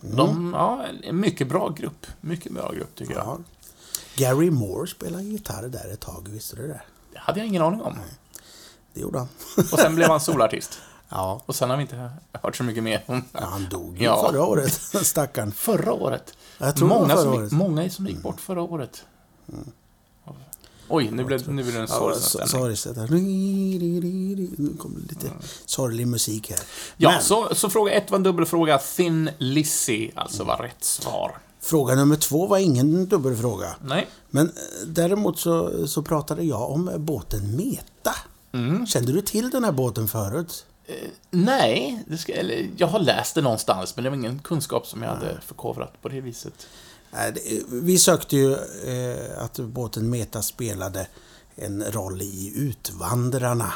De, 0.00 0.52
ja, 0.56 0.84
en 1.02 1.20
mycket 1.20 1.48
bra 1.48 1.68
grupp. 1.68 2.06
Mycket 2.20 2.52
bra 2.52 2.72
grupp, 2.72 2.94
tycker 2.94 3.14
jag. 3.14 3.24
Ja. 3.26 3.38
Gary 4.16 4.50
Moore 4.50 4.86
spelade 4.90 5.22
gitarr 5.24 5.62
där 5.68 5.92
ett 5.92 6.00
tag, 6.00 6.28
visste 6.30 6.56
du 6.56 6.68
det? 6.68 6.80
Det 7.12 7.18
hade 7.18 7.38
jag 7.40 7.46
ingen 7.46 7.62
aning 7.62 7.82
om. 7.82 7.98
Det 8.94 9.00
gjorde 9.00 9.18
han. 9.18 9.28
Och 9.72 9.78
sen 9.78 9.94
blev 9.94 10.08
han 10.08 10.20
solartist. 10.20 10.78
ja. 11.08 11.42
Och 11.46 11.54
sen 11.56 11.70
har 11.70 11.76
vi 11.76 11.82
inte 11.82 12.10
hört 12.42 12.56
så 12.56 12.62
mycket 12.64 12.82
mer 12.82 13.04
om 13.06 13.24
Ja, 13.32 13.40
han 13.44 13.68
dog 13.70 13.98
ju 13.98 14.04
Ja. 14.04 14.28
förra 14.30 14.44
året, 14.44 14.72
stackarn. 15.02 15.52
Förra 15.52 15.92
året. 15.92 16.32
Jag 16.58 16.76
tror 16.76 16.88
många, 16.88 17.08
förra 17.14 17.22
som, 17.22 17.32
året. 17.32 17.52
Mm. 17.52 17.58
många 17.70 17.90
som 17.90 18.06
gick 18.06 18.22
bort 18.22 18.40
förra 18.40 18.62
året. 18.62 19.04
Oj, 20.90 21.10
nu 21.10 21.24
blev, 21.24 21.48
nu 21.48 21.62
blev 21.62 21.74
det 21.74 21.80
en 21.80 21.86
Ja, 21.90 21.96
sorgsen 21.98 22.48
så- 22.48 22.76
stämning. 22.76 24.54
Nu 24.58 24.76
kommer 24.78 25.00
lite 25.00 25.30
sorglig 25.64 26.06
musik 26.08 26.50
här. 26.50 26.60
Ja, 26.96 27.10
Men 27.10 27.22
så, 27.22 27.54
så 27.54 27.70
fråga 27.70 27.92
ett 27.92 28.10
var 28.10 28.16
en 28.16 28.22
dubbelfråga. 28.22 28.78
Thin 28.78 29.30
Lizzy, 29.38 30.10
alltså 30.14 30.44
var 30.44 30.56
rätt 30.56 30.84
svar. 30.84 31.38
fråga 31.60 31.94
nummer 31.94 32.16
två 32.16 32.46
var 32.46 32.58
ingen 32.58 33.06
dubbelfråga. 33.06 33.76
Nej. 33.84 34.08
Men 34.30 34.46
eh, 34.46 34.52
däremot 34.86 35.38
så, 35.38 35.86
så 35.88 36.02
pratade 36.02 36.42
jag 36.42 36.70
om 36.70 36.90
båten 36.96 37.56
Meta. 37.56 37.82
Mm. 38.58 38.86
Kände 38.86 39.12
du 39.12 39.20
till 39.20 39.50
den 39.50 39.64
här 39.64 39.72
båten 39.72 40.08
förut? 40.08 40.66
Nej, 41.30 42.04
det 42.06 42.18
ska, 42.18 42.32
eller, 42.32 42.70
jag 42.76 42.86
har 42.86 42.98
läst 42.98 43.34
det 43.34 43.42
någonstans, 43.42 43.96
men 43.96 44.04
det 44.04 44.10
var 44.10 44.16
ingen 44.16 44.38
kunskap 44.38 44.86
som 44.86 45.02
jag 45.02 45.08
hade 45.10 45.40
förkovrat 45.40 46.02
på 46.02 46.08
det 46.08 46.20
viset. 46.20 46.66
Nej, 47.10 47.62
Vi 47.68 47.98
sökte 47.98 48.36
ju 48.36 48.52
eh, 48.52 49.42
att 49.42 49.58
båten 49.58 50.10
Meta 50.10 50.42
spelade 50.42 51.06
en 51.56 51.84
roll 51.84 52.22
i 52.22 52.52
Utvandrarna. 52.56 53.72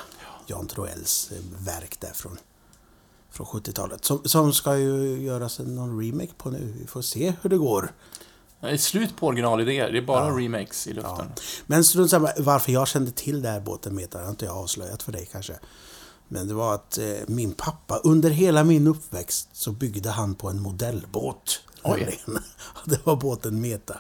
Jan 0.47 0.67
Troells 0.67 1.33
eh, 1.33 1.65
verk 1.65 2.01
där 2.01 2.13
från, 2.15 2.39
från 3.31 3.47
70-talet. 3.47 4.05
Som, 4.05 4.25
som 4.25 4.53
ska 4.53 4.79
ju 4.79 5.23
göras 5.23 5.61
en 5.61 5.75
någon 5.75 6.05
remake 6.05 6.33
på 6.37 6.51
nu. 6.51 6.75
Vi 6.81 6.87
får 6.87 7.03
se 7.03 7.33
hur 7.43 7.51
det 7.51 7.59
går. 7.59 7.93
Det 8.63 8.71
är 8.71 8.77
slut 8.77 9.17
på 9.17 9.27
originalidéer, 9.27 9.93
det 9.93 9.99
är 9.99 10.03
bara 10.03 10.31
remakes 10.31 10.87
i 10.87 10.93
luften. 10.93 11.27
Men 11.67 11.85
strunt 11.85 12.11
samma, 12.11 12.31
varför 12.39 12.73
jag 12.73 12.89
kände 12.89 13.11
till 13.11 13.43
den 13.43 13.53
här 13.53 13.61
båten 13.61 13.95
Meta 13.95 14.23
har 14.23 14.31
inte 14.31 14.45
jag 14.45 14.57
avslöjat 14.57 15.03
för 15.03 15.13
dig 15.13 15.29
kanske. 15.33 15.59
Men 16.29 16.49
det 16.49 16.55
var 16.55 16.75
att 16.75 16.99
eh, 16.99 17.05
min 17.27 17.53
pappa, 17.53 17.97
under 18.05 18.31
hela 18.31 18.65
min 18.65 18.87
uppväxt, 18.87 19.49
så 19.53 19.73
byggde 19.73 20.11
han 20.11 20.35
på 20.35 20.49
en 20.49 20.61
modellbåt. 20.63 21.61
Oj. 21.83 22.21
Det 22.85 23.07
var 23.07 23.17
båten 23.17 23.61
Meta. 23.61 23.97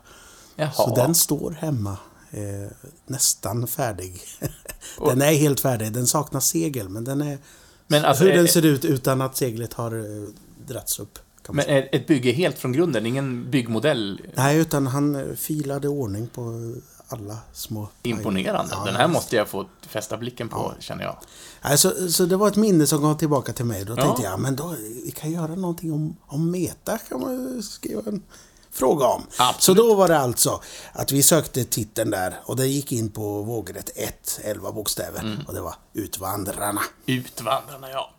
Jaha. 0.56 0.72
Så 0.72 0.94
den 0.96 1.14
står 1.14 1.50
hemma. 1.50 1.96
Eh, 2.30 2.70
nästan 3.06 3.66
färdig. 3.66 4.20
den 5.06 5.22
är 5.22 5.32
helt 5.32 5.60
färdig. 5.60 5.92
Den 5.92 6.06
saknar 6.06 6.40
segel, 6.40 6.88
men 6.88 7.04
den 7.04 7.20
är... 7.20 7.38
Men 7.86 8.04
alltså, 8.04 8.24
hur 8.24 8.32
är- 8.32 8.36
den 8.36 8.48
ser 8.48 8.64
ut 8.66 8.84
utan 8.84 9.20
att 9.22 9.36
seglet 9.36 9.72
har 9.74 9.96
eh, 9.98 10.28
dragits 10.66 10.98
upp. 10.98 11.18
Men 11.48 11.64
ett 11.68 12.06
bygge 12.06 12.32
helt 12.32 12.58
från 12.58 12.72
grunden, 12.72 13.06
ingen 13.06 13.50
byggmodell? 13.50 14.20
Nej, 14.34 14.58
utan 14.58 14.86
han 14.86 15.36
filade 15.36 15.88
ordning 15.88 16.28
på 16.28 16.72
alla 17.08 17.38
små... 17.52 17.88
Imponerande. 18.02 18.74
Ja, 18.74 18.84
Den 18.84 18.96
här 18.96 19.08
måste 19.08 19.36
jag 19.36 19.48
få 19.48 19.66
fästa 19.88 20.16
blicken 20.16 20.48
på, 20.48 20.72
känner 20.78 21.04
jag. 21.04 21.16
Nej, 21.64 21.78
så, 21.78 22.26
det 22.26 22.36
var 22.36 22.48
ett 22.48 22.56
minne 22.56 22.86
som 22.86 22.98
kom 23.00 23.16
tillbaka 23.18 23.52
till 23.52 23.64
mig. 23.64 23.84
Då 23.84 23.94
Ja. 23.96 24.02
tänkte 24.02 24.22
jag, 24.22 24.40
men 24.40 24.56
då, 24.56 24.74
vi 25.04 25.10
kan 25.10 25.30
göra 25.30 25.54
någonting 25.54 25.92
om, 25.92 26.16
om 26.26 26.50
meta, 26.50 26.98
kan 26.98 27.20
man 27.20 27.62
skriva 27.62 28.02
en 28.06 28.22
fråga 28.70 29.06
om. 29.06 29.22
Absolut. 29.38 29.62
Så 29.62 29.74
då 29.88 29.94
var 29.94 30.08
det 30.08 30.18
alltså 30.18 30.60
att 30.92 31.12
vi 31.12 31.22
sökte 31.22 31.64
titeln 31.64 32.10
där 32.10 32.34
och 32.44 32.56
det 32.56 32.66
gick 32.66 32.92
in 32.92 33.10
på 33.10 33.42
vågrätt 33.42 33.90
1, 33.96 34.40
11 34.44 34.72
bokstäver. 34.72 35.20
Mm. 35.20 35.38
Och 35.46 35.54
det 35.54 35.60
var 35.60 35.74
Utvandrarna. 35.92 36.80
Utvandrarna, 37.06 37.90
ja. 37.90 38.10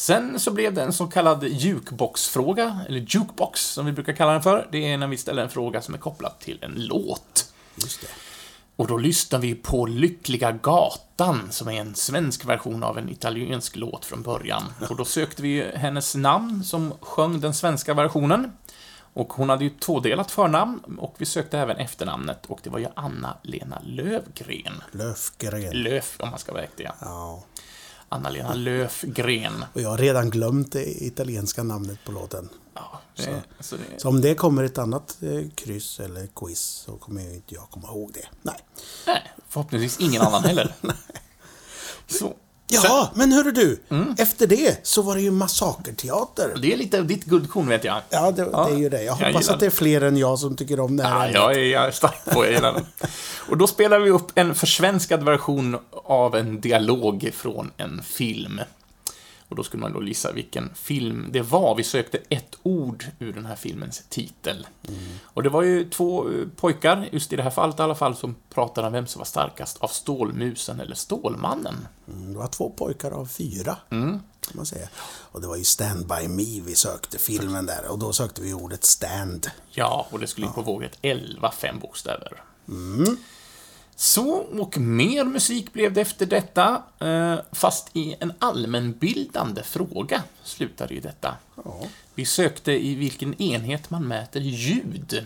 Sen 0.00 0.40
så 0.40 0.50
blev 0.50 0.74
det 0.74 0.82
en 0.82 0.92
så 0.92 1.06
kallad 1.06 1.44
jukeboxfråga, 1.44 2.80
eller 2.88 2.98
jukebox 2.98 3.60
som 3.60 3.86
vi 3.86 3.92
brukar 3.92 4.12
kalla 4.12 4.32
den 4.32 4.42
för. 4.42 4.68
Det 4.72 4.92
är 4.92 4.98
när 4.98 5.06
vi 5.06 5.16
ställer 5.16 5.42
en 5.42 5.48
fråga 5.48 5.82
som 5.82 5.94
är 5.94 5.98
kopplad 5.98 6.38
till 6.38 6.58
en 6.62 6.74
låt. 6.76 7.52
Just 7.76 8.00
det. 8.00 8.06
Och 8.76 8.86
då 8.86 8.96
lyssnar 8.96 9.38
vi 9.38 9.54
på 9.54 9.86
Lyckliga 9.86 10.52
Gatan, 10.52 11.48
som 11.50 11.68
är 11.68 11.80
en 11.80 11.94
svensk 11.94 12.44
version 12.44 12.82
av 12.82 12.98
en 12.98 13.08
italiensk 13.08 13.76
låt 13.76 14.04
från 14.04 14.22
början. 14.22 14.62
Och 14.90 14.96
då 14.96 15.04
sökte 15.04 15.42
vi 15.42 15.70
hennes 15.74 16.14
namn 16.14 16.64
som 16.64 16.92
sjöng 17.00 17.40
den 17.40 17.54
svenska 17.54 17.94
versionen. 17.94 18.52
Och 19.12 19.32
hon 19.32 19.50
hade 19.50 19.64
ju 19.64 19.70
tvådelat 19.70 20.30
förnamn, 20.30 20.80
och 20.98 21.14
vi 21.18 21.26
sökte 21.26 21.58
även 21.58 21.76
efternamnet, 21.76 22.46
och 22.46 22.60
det 22.62 22.70
var 22.70 22.78
ju 22.78 22.86
Anna-Lena 22.96 23.82
Lövgren. 23.84 24.82
Löfgren. 24.92 25.82
Löf, 25.82 26.16
om 26.20 26.30
man 26.30 26.38
ska 26.38 26.52
vara 26.52 26.62
äktig, 26.62 26.88
ja. 27.00 27.44
Anna-Lena 28.12 28.54
Löfgren. 28.54 29.64
Och 29.72 29.80
jag 29.80 29.88
har 29.90 29.98
redan 29.98 30.30
glömt 30.30 30.72
det 30.72 31.02
italienska 31.02 31.62
namnet 31.62 31.98
på 32.04 32.12
låten. 32.12 32.48
Ja, 32.74 33.00
det, 33.16 33.42
så 33.60 33.76
det, 33.76 34.00
Så 34.00 34.08
om 34.08 34.20
det 34.20 34.34
kommer 34.34 34.64
ett 34.64 34.78
annat 34.78 35.18
eh, 35.22 35.48
kryss 35.54 36.00
eller 36.00 36.26
quiz 36.26 36.60
så 36.60 36.96
kommer 36.96 37.22
ju 37.22 37.34
inte 37.34 37.54
jag 37.54 37.70
komma 37.70 37.88
ihåg 37.88 38.10
det. 38.14 38.26
Nej. 38.42 38.56
nej, 39.06 39.32
förhoppningsvis 39.48 40.00
ingen 40.00 40.22
annan 40.22 40.44
heller. 40.44 40.74
Så. 42.06 42.34
Ja, 42.70 43.10
men 43.14 43.32
hörru 43.32 43.50
du. 43.52 43.80
Efter 44.18 44.46
det 44.46 44.86
så 44.86 45.02
var 45.02 45.14
det 45.14 45.20
ju 45.22 45.30
Massakerteater. 45.30 46.54
Det 46.62 46.72
är 46.72 46.76
lite 46.76 47.00
ditt 47.02 47.24
guldkorn, 47.24 47.68
vet 47.68 47.84
jag. 47.84 48.00
Ja, 48.10 48.30
det, 48.30 48.44
det 48.44 48.56
är 48.56 48.78
ju 48.78 48.88
det. 48.88 49.02
Jag 49.02 49.04
jag 49.20 49.26
hoppas 49.26 49.42
gillar 49.42 49.54
att 49.54 49.60
det 49.60 49.66
är 49.66 49.70
fler 49.70 50.00
än 50.00 50.16
jag 50.16 50.38
som 50.38 50.56
tycker 50.56 50.80
om 50.80 50.96
det 50.96 51.02
här 51.04 51.28
Ja, 51.28 51.32
jag 51.34 51.54
är, 51.54 51.64
jag 51.64 51.86
är 51.86 51.90
stark 51.90 52.24
på, 52.24 52.44
jag 52.44 52.52
gillar 52.52 52.72
den. 52.72 52.86
Och 53.48 53.56
då 53.56 53.66
spelar 53.66 53.98
vi 53.98 54.10
upp 54.10 54.32
en 54.34 54.54
försvenskad 54.54 55.22
version 55.22 55.78
av 56.04 56.36
en 56.36 56.60
dialog 56.60 57.30
från 57.34 57.70
en 57.76 58.02
film. 58.02 58.60
Och 59.50 59.56
då 59.56 59.62
skulle 59.62 59.80
man 59.80 59.92
då 59.92 60.02
gissa 60.02 60.32
vilken 60.32 60.74
film 60.74 61.28
det 61.32 61.40
var. 61.42 61.74
Vi 61.74 61.84
sökte 61.84 62.18
ett 62.28 62.56
ord 62.62 63.04
ur 63.18 63.32
den 63.32 63.46
här 63.46 63.56
filmens 63.56 64.02
titel. 64.08 64.66
Och 65.24 65.42
det 65.42 65.48
var 65.48 65.62
ju 65.62 65.90
två 65.90 66.28
eh, 66.30 66.46
pojkar, 66.56 67.08
just 67.12 67.32
i 67.32 67.36
det 67.36 67.42
här 67.42 67.50
fallet 67.50 67.78
i 67.78 67.82
alla 67.82 67.94
fall, 67.94 68.16
som 68.16 68.36
pratade 68.50 68.86
om 68.86 68.92
vem 68.92 69.06
som 69.06 69.18
var 69.18 69.26
starkast 69.26 69.76
av 69.80 69.88
Stålmusen 69.88 70.80
eller 70.80 70.94
Stålmannen. 70.94 71.86
Mm, 72.08 72.32
Det 72.32 72.38
var 72.38 72.46
två 72.46 72.70
pojkar 72.70 73.10
av 73.10 73.26
fyra, 73.26 73.76
Mm. 73.90 74.10
kan 74.40 74.52
man 74.56 74.66
säga. 74.66 74.88
Och 75.32 75.40
det 75.40 75.46
var 75.46 75.56
ju 75.56 75.64
Stand 75.64 76.06
By 76.06 76.28
Me 76.28 76.60
vi 76.66 76.74
sökte, 76.74 77.18
filmen 77.18 77.66
där. 77.66 77.90
Och 77.90 77.98
då 77.98 78.12
sökte 78.12 78.42
vi 78.42 78.54
ordet 78.54 78.84
stand. 78.84 79.50
Ja, 79.70 80.06
och 80.10 80.18
det 80.18 80.26
skulle 80.26 80.46
in 80.46 80.52
på 80.52 80.62
vågrätt 80.62 80.98
11, 81.02 81.52
fem 81.52 81.78
bokstäver. 81.78 82.42
Så, 84.00 84.30
och 84.32 84.78
mer 84.78 85.24
musik 85.24 85.72
blev 85.72 85.92
det 85.92 86.00
efter 86.00 86.26
detta, 86.26 86.82
eh, 86.98 87.38
fast 87.52 87.90
i 87.92 88.16
en 88.20 88.32
allmänbildande 88.38 89.62
fråga 89.62 90.22
slutade 90.44 90.94
ju 90.94 91.00
detta. 91.00 91.34
Ja. 91.64 91.80
Vi 92.14 92.24
sökte 92.24 92.72
i 92.72 92.94
vilken 92.94 93.42
enhet 93.42 93.90
man 93.90 94.08
mäter 94.08 94.40
ljud. 94.40 95.22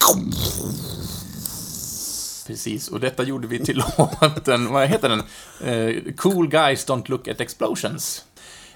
Precis, 2.46 2.88
och 2.88 3.00
detta 3.00 3.22
gjorde 3.22 3.46
vi 3.46 3.58
till 3.58 3.76
låten, 3.98 4.72
vad 4.72 4.88
heter 4.88 5.08
den? 5.08 5.22
Eh, 5.64 6.14
cool 6.16 6.48
guys 6.48 6.86
don't 6.86 7.10
look 7.10 7.28
at 7.28 7.40
explosions. 7.40 8.24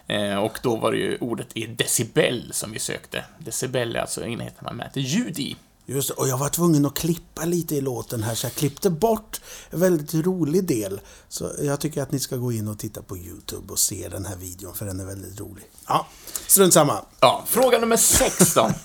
Eh, 0.07 0.37
och 0.37 0.59
då 0.63 0.77
var 0.77 0.93
det 0.93 0.99
ju 0.99 1.19
ordet 1.21 1.49
i 1.55 1.67
decibel 1.67 2.49
som 2.53 2.73
vi 2.73 2.79
sökte. 2.79 3.25
Decibel 3.39 3.97
är 3.97 4.01
alltså 4.01 4.25
enheten 4.25 4.65
man 4.65 4.77
mäter 4.77 5.01
ljud 5.01 5.39
i. 5.39 5.57
Just 5.91 6.11
och 6.11 6.29
jag 6.29 6.39
var 6.39 6.49
tvungen 6.49 6.87
att 6.87 6.95
klippa 6.95 7.45
lite 7.45 7.75
i 7.77 7.81
låten 7.81 8.23
här, 8.23 8.35
så 8.35 8.47
jag 8.47 8.53
klippte 8.55 8.91
bort 8.91 9.41
en 9.71 9.81
väldigt 9.81 10.15
rolig 10.27 10.65
del. 10.65 11.01
Så 11.29 11.51
jag 11.63 11.81
tycker 11.81 12.03
att 12.03 12.13
ni 12.13 12.19
ska 12.21 12.37
gå 12.37 12.53
in 12.53 12.69
och 12.69 12.79
titta 12.79 13.03
på 13.03 13.17
YouTube 13.19 13.73
och 13.73 13.79
se 13.79 14.09
den 14.09 14.27
här 14.27 14.37
videon, 14.37 14.75
för 14.75 14.87
den 14.87 15.01
är 15.01 15.05
väldigt 15.05 15.41
rolig. 15.41 15.65
Ja, 15.87 16.07
strunt 16.47 16.73
samma. 16.75 17.01
Ja, 17.21 17.45
fråga 17.47 17.79
nummer 17.79 17.97
sex 17.97 18.55
då. 18.55 18.71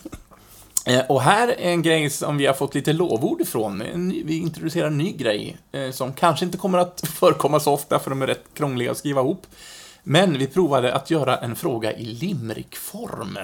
Eh, 0.85 1.05
Och 1.09 1.21
här 1.21 1.47
är 1.47 1.71
en 1.71 1.81
grej 1.81 2.09
som 2.09 2.37
vi 2.37 2.45
har 2.45 2.53
fått 2.53 2.75
lite 2.75 2.93
lovord 2.93 3.41
ifrån. 3.41 3.83
Vi 4.25 4.37
introducerar 4.37 4.87
en 4.87 4.97
ny 4.97 5.11
grej 5.11 5.57
eh, 5.71 5.91
som 5.91 6.13
kanske 6.13 6.45
inte 6.45 6.57
kommer 6.57 6.77
att 6.77 7.07
förekomma 7.07 7.59
så 7.59 7.73
ofta 7.73 7.99
för 7.99 8.09
de 8.09 8.21
är 8.21 8.27
rätt 8.27 8.43
krångliga 8.53 8.91
att 8.91 8.97
skriva 8.97 9.21
ihop. 9.21 9.47
Men 10.03 10.37
vi 10.37 10.47
provade 10.47 10.93
att 10.95 11.09
göra 11.09 11.37
en 11.37 11.55
fråga 11.55 11.93
i 11.93 12.05
limerickform. 12.05 13.37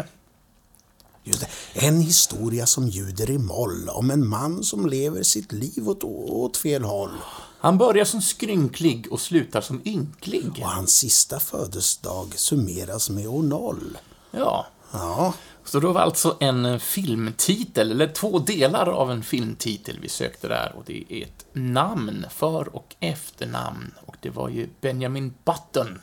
Just 1.24 1.40
det. 1.40 1.48
En 1.86 2.02
historia 2.02 2.66
som 2.66 2.88
ljuder 2.88 3.30
i 3.30 3.38
moll 3.38 3.90
om 3.90 4.12
en 4.12 4.28
man 4.28 4.64
som 4.64 4.86
lever 4.86 5.24
sitt 5.24 5.52
liv 5.52 5.90
åt, 5.90 6.04
åt 6.04 6.58
fel 6.58 6.84
håll. 6.84 7.12
Han 7.60 7.78
börjar 7.78 8.06
som 8.06 8.22
skrynklig 8.22 9.08
och 9.12 9.22
slutar 9.22 9.62
som 9.62 9.82
ynklig. 9.86 10.52
Och 10.62 10.70
hans 10.70 10.92
sista 10.92 11.40
födelsedag 11.40 12.34
summeras 12.36 13.10
med 13.10 13.28
år 13.28 13.44
noll. 13.44 13.98
Ja, 14.32 14.66
Ja, 14.92 15.34
så 15.64 15.80
då 15.80 15.92
var 15.92 16.02
alltså 16.02 16.38
en 16.40 16.80
filmtitel, 16.80 17.92
eller 17.92 18.08
två 18.08 18.40
delar 18.40 18.88
av 18.88 19.12
en 19.12 19.24
filmtitel 19.24 20.00
vi 20.02 20.10
sökte 20.10 20.48
där. 20.48 20.74
Och 20.76 20.84
det 20.86 21.04
är 21.10 21.24
ett 21.24 21.46
namn, 21.54 22.26
för 22.30 22.76
och 22.76 22.96
efternamn. 23.00 23.92
Och 24.06 24.16
det 24.22 24.30
var 24.30 24.50
ju 24.50 24.70
Benjamin 24.82 25.34
Button. 25.44 26.00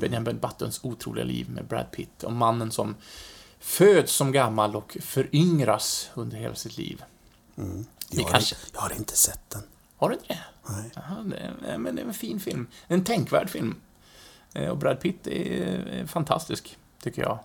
Benjamin 0.00 0.38
Buttons 0.38 0.80
otroliga 0.82 1.24
liv 1.24 1.50
med 1.50 1.66
Brad 1.66 1.90
Pitt. 1.90 2.22
Och 2.22 2.32
mannen 2.32 2.70
som 2.70 2.94
föds 3.66 4.12
som 4.12 4.32
gammal 4.32 4.76
och 4.76 4.96
föryngras 5.00 6.10
under 6.14 6.36
hela 6.36 6.54
sitt 6.54 6.78
liv. 6.78 7.04
Vi 7.54 7.64
jag 8.10 8.22
har, 8.22 8.30
kanske- 8.30 8.56
jag 8.74 8.80
har 8.80 8.92
inte 8.96 9.16
sett 9.16 9.50
den. 9.50 9.62
Har 9.96 10.08
du 10.08 10.14
inte 10.14 10.26
det? 10.28 10.38
Nej. 10.68 10.90
Jaha, 10.94 11.22
det, 11.62 11.78
men 11.78 11.96
det 11.96 12.02
är 12.02 12.06
en 12.06 12.14
fin 12.14 12.40
film. 12.40 12.66
En 12.86 13.04
tänkvärd 13.04 13.50
film. 13.50 13.74
Eh, 14.54 14.68
Och 14.70 14.76
Brad 14.76 15.00
Pitt 15.00 15.26
är 15.26 16.06
fantastisk, 16.06 16.76
tycker 17.02 17.22
jag. 17.22 17.38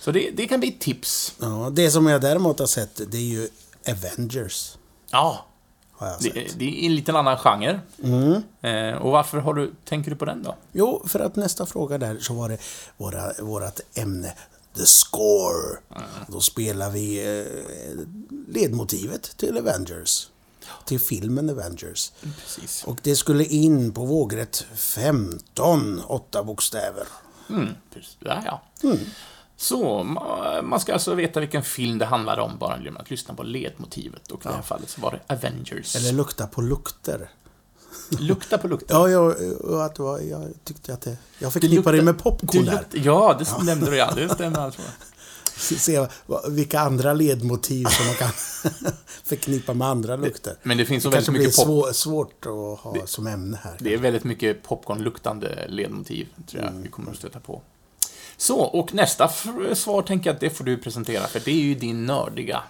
Så 0.00 0.10
det, 0.12 0.30
det 0.30 0.46
kan 0.46 0.60
bli 0.60 0.68
ett 0.68 0.80
tips. 0.80 1.34
Ja, 1.40 1.70
det 1.72 1.90
som 1.90 2.06
jag 2.06 2.20
däremot 2.20 2.58
har 2.58 2.66
sett, 2.66 3.00
det 3.12 3.16
är 3.18 3.20
ju 3.22 3.48
Avengers. 3.88 4.76
Ja, 5.10 5.46
Har 5.92 6.06
jag 6.06 6.20
det, 6.20 6.58
det 6.58 6.64
är 6.84 6.86
en 6.86 6.94
liten 6.94 7.16
annan 7.16 7.36
genre. 7.38 7.80
Mm. 8.02 8.42
Eh, 8.60 8.98
och 9.02 9.10
varför 9.10 9.38
har 9.38 9.54
du, 9.54 9.74
tänker 9.84 10.10
du 10.10 10.16
på 10.16 10.24
den 10.24 10.42
då? 10.42 10.56
Jo, 10.72 11.02
för 11.06 11.20
att 11.20 11.36
nästa 11.36 11.66
fråga 11.66 11.98
där 11.98 12.18
så 12.18 12.34
var 12.34 12.48
det 12.48 12.58
våra, 12.96 13.32
vårat 13.42 13.80
ämne 13.94 14.34
The 14.74 14.86
Score. 14.86 15.78
Då 16.28 16.40
spelar 16.40 16.90
vi 16.90 17.38
eh, 17.40 18.04
ledmotivet 18.54 19.22
till 19.36 19.58
Avengers. 19.58 20.28
Till 20.84 21.00
filmen 21.00 21.50
Avengers. 21.50 22.12
Precis. 22.22 22.84
Och 22.84 22.98
det 23.02 23.16
skulle 23.16 23.44
in 23.44 23.92
på 23.92 24.04
vågrätt 24.04 24.66
15, 24.74 26.00
åtta 26.06 26.44
bokstäver. 26.44 27.06
Mm. 27.50 27.68
Där, 28.20 28.42
ja. 28.44 28.62
Så, 29.56 29.84
ma- 30.02 30.62
man 30.62 30.80
ska 30.80 30.92
alltså 30.92 31.14
veta 31.14 31.40
vilken 31.40 31.62
film 31.62 31.98
det 31.98 32.04
handlar 32.06 32.38
om 32.38 32.58
bara 32.58 32.78
genom 32.78 32.96
att 32.96 33.10
lyssna 33.10 33.34
på 33.34 33.42
ledmotivet. 33.42 34.30
Och 34.32 34.44
i 34.44 34.48
det 34.48 34.54
här 34.54 34.62
fallet 34.62 34.90
så 34.90 35.00
var 35.00 35.10
det 35.26 35.34
Avengers. 35.34 35.96
Eller 35.96 36.12
lukta 36.12 36.46
på 36.46 36.60
lukter. 36.60 37.30
Lukta 38.18 38.58
på 38.58 38.68
lukten. 38.68 38.96
Ja, 38.96 39.08
jag, 39.08 39.30
att 39.80 39.94
det 39.94 40.02
var, 40.02 40.20
jag 40.20 40.48
tyckte 40.64 40.94
att 40.94 41.00
det... 41.00 41.16
Jag 41.38 41.52
förknippar 41.52 41.92
det 41.92 42.02
med 42.02 42.18
popcorn 42.18 42.64
det 42.64 42.70
där. 42.70 42.86
Ja, 42.92 43.38
det 43.38 43.64
nämnde 43.64 43.90
du 43.90 43.96
ja. 43.96 44.12
Det 44.16 44.28
stämmer 44.28 44.58
alltså. 44.58 44.82
Se 45.56 46.06
vilka 46.48 46.80
andra 46.80 47.12
ledmotiv 47.12 47.84
som 47.84 48.06
man 48.06 48.14
kan 48.14 48.30
förknippa 49.24 49.74
med 49.74 49.88
andra 49.88 50.16
lukter. 50.16 50.56
Men 50.62 50.78
det 50.78 50.84
finns 50.86 51.02
så 51.02 51.10
Det 51.10 51.16
väldigt 51.16 51.32
mycket 51.32 51.56
pop 51.56 51.64
svår, 51.64 51.92
svårt 51.92 52.46
att 52.46 52.80
ha 52.80 53.06
som 53.06 53.26
ämne 53.26 53.58
här. 53.62 53.76
Det 53.78 53.94
är 53.94 53.98
väldigt 53.98 54.24
mycket 54.24 54.62
popcornluktande 54.62 55.66
ledmotiv, 55.68 56.28
tror 56.50 56.62
jag 56.62 56.72
vi 56.72 56.88
kommer 56.88 57.10
att 57.10 57.16
stöta 57.16 57.40
på. 57.40 57.62
Så, 58.36 58.60
och 58.60 58.94
nästa 58.94 59.30
svar 59.74 60.02
tänker 60.02 60.30
jag 60.30 60.34
att 60.34 60.40
det 60.40 60.50
får 60.50 60.64
du 60.64 60.76
presentera, 60.76 61.26
för 61.26 61.40
det 61.44 61.50
är 61.50 61.62
ju 61.62 61.74
din 61.74 62.06
nördiga. 62.06 62.62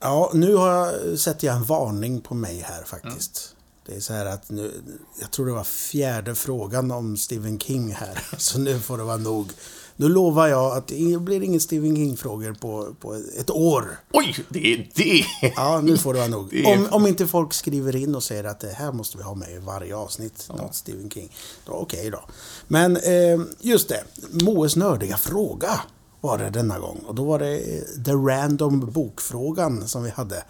Ja, 0.00 0.30
nu 0.34 0.54
har 0.54 0.68
jag, 0.68 1.18
sätter 1.18 1.46
jag 1.46 1.56
en 1.56 1.64
varning 1.64 2.20
på 2.20 2.34
mig 2.34 2.58
här 2.68 2.84
faktiskt. 2.84 3.54
Det 3.86 3.94
är 3.96 4.00
så 4.00 4.12
här 4.12 4.26
att 4.26 4.50
nu, 4.50 4.72
jag 5.20 5.30
tror 5.30 5.46
det 5.46 5.52
var 5.52 5.64
fjärde 5.64 6.34
frågan 6.34 6.90
om 6.90 7.16
Stephen 7.16 7.58
King 7.58 7.92
här, 7.92 8.26
så 8.38 8.58
nu 8.58 8.80
får 8.80 8.98
det 8.98 9.04
vara 9.04 9.16
nog. 9.16 9.50
Nu 9.96 10.08
lovar 10.08 10.46
jag 10.48 10.76
att 10.76 10.86
det 10.88 11.20
blir 11.20 11.42
ingen 11.42 11.60
Stephen 11.60 11.96
King-frågor 11.96 12.52
på, 12.52 12.94
på 13.00 13.14
ett 13.38 13.50
år. 13.50 14.00
Oj, 14.12 14.36
det 14.48 14.72
är 14.72 14.90
det! 14.94 15.24
Ja, 15.56 15.80
nu 15.80 15.96
får 15.98 16.12
det 16.12 16.18
vara 16.18 16.28
nog. 16.30 16.48
Det 16.50 16.64
är- 16.72 16.78
Om, 16.78 16.86
om 16.90 17.06
inte 17.06 17.26
folk 17.26 17.52
skriver 17.54 17.96
in 17.96 18.14
och 18.14 18.22
säger 18.22 18.44
att 18.44 18.60
det 18.60 18.72
här 18.72 18.92
måste 18.92 19.16
vi 19.18 19.22
ha 19.22 19.34
med 19.34 19.52
i 19.52 19.58
varje 19.58 19.96
avsnitt, 19.96 20.48
något 20.48 20.74
Stephen 20.74 21.10
King. 21.10 21.32
Då 21.66 21.72
Okej 21.72 22.10
då. 22.10 22.20
Men 22.68 22.96
eh, 22.96 23.40
just 23.60 23.88
det, 23.88 24.04
Moes 24.44 24.76
nördiga 24.76 25.16
fråga 25.16 25.80
var 26.20 26.38
det 26.38 26.50
denna 26.50 26.78
gång. 26.78 26.98
Och 27.06 27.14
då 27.14 27.24
var 27.24 27.38
det 27.38 27.56
eh, 27.58 27.82
The 28.04 28.12
Random 28.12 28.90
Bokfrågan 28.92 29.88
som 29.88 30.02
vi 30.02 30.10
hade. 30.10 30.44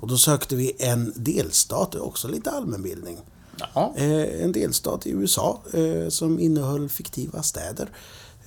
Och 0.00 0.08
då 0.08 0.18
sökte 0.18 0.56
vi 0.56 0.72
en 0.78 1.12
delstat, 1.16 1.94
också 1.94 2.28
lite 2.28 2.50
allmänbildning. 2.50 3.18
Ja, 3.74 3.94
Eh, 3.96 4.42
en 4.44 4.52
delstat 4.52 5.06
i 5.06 5.10
USA 5.10 5.62
eh, 5.72 6.08
som 6.08 6.40
innehöll 6.40 6.88
fiktiva 6.88 7.42
städer. 7.42 7.88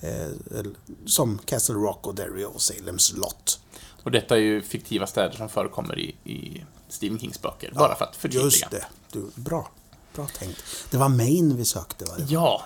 Eh, 0.00 0.62
som 1.06 1.38
Castle 1.38 1.74
Rock 1.74 2.06
och 2.06 2.14
Derry 2.14 2.44
och 2.44 2.62
Salems 2.62 3.12
Lot. 3.16 3.60
och 4.02 4.10
detta 4.10 4.36
är 4.36 4.40
ju 4.40 4.62
fiktiva 4.62 5.06
städer 5.06 5.36
som 5.36 5.48
förekommer 5.48 5.98
i, 5.98 6.14
i 6.24 6.64
Stephen 6.88 7.18
Kings 7.18 7.42
böcker, 7.42 7.72
bara 7.74 7.94
för 7.94 8.04
att 8.04 8.16
förtydliga. 8.16 8.44
Just 8.44 8.70
det. 8.70 8.86
Du, 9.12 9.30
bra. 9.34 9.70
Bra 10.14 10.26
tänkt. 10.26 10.64
Det 10.90 10.96
var 10.96 11.08
Maine 11.08 11.56
vi 11.56 11.64
sökte 11.64 12.04
va? 12.04 12.12
Ja, 12.28 12.62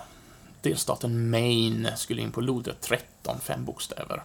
delstaten 0.61 1.29
Maine 1.29 1.89
skulle 1.97 2.21
in 2.21 2.31
på 2.31 2.41
lodrätt 2.41 2.81
13, 2.81 3.39
fem 3.39 3.65
bokstäver. 3.65 4.23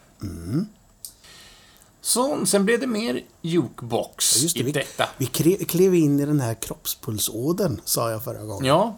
Så, 2.05 2.47
sen 2.47 2.65
blev 2.65 2.81
det 2.81 2.87
mer 2.87 3.23
jukebox 3.43 4.43
Just 4.43 4.55
det, 4.55 4.61
i 4.61 4.65
vi, 4.65 4.73
detta. 4.73 5.09
vi 5.19 5.27
klev 5.65 5.95
in 5.95 6.21
i 6.21 6.27
den 6.27 6.41
här 6.41 6.55
kroppspulsådern, 6.55 7.81
sa 7.85 8.11
jag 8.11 8.25
förra 8.25 8.43
gången. 8.45 8.65
Ja, 8.65 8.97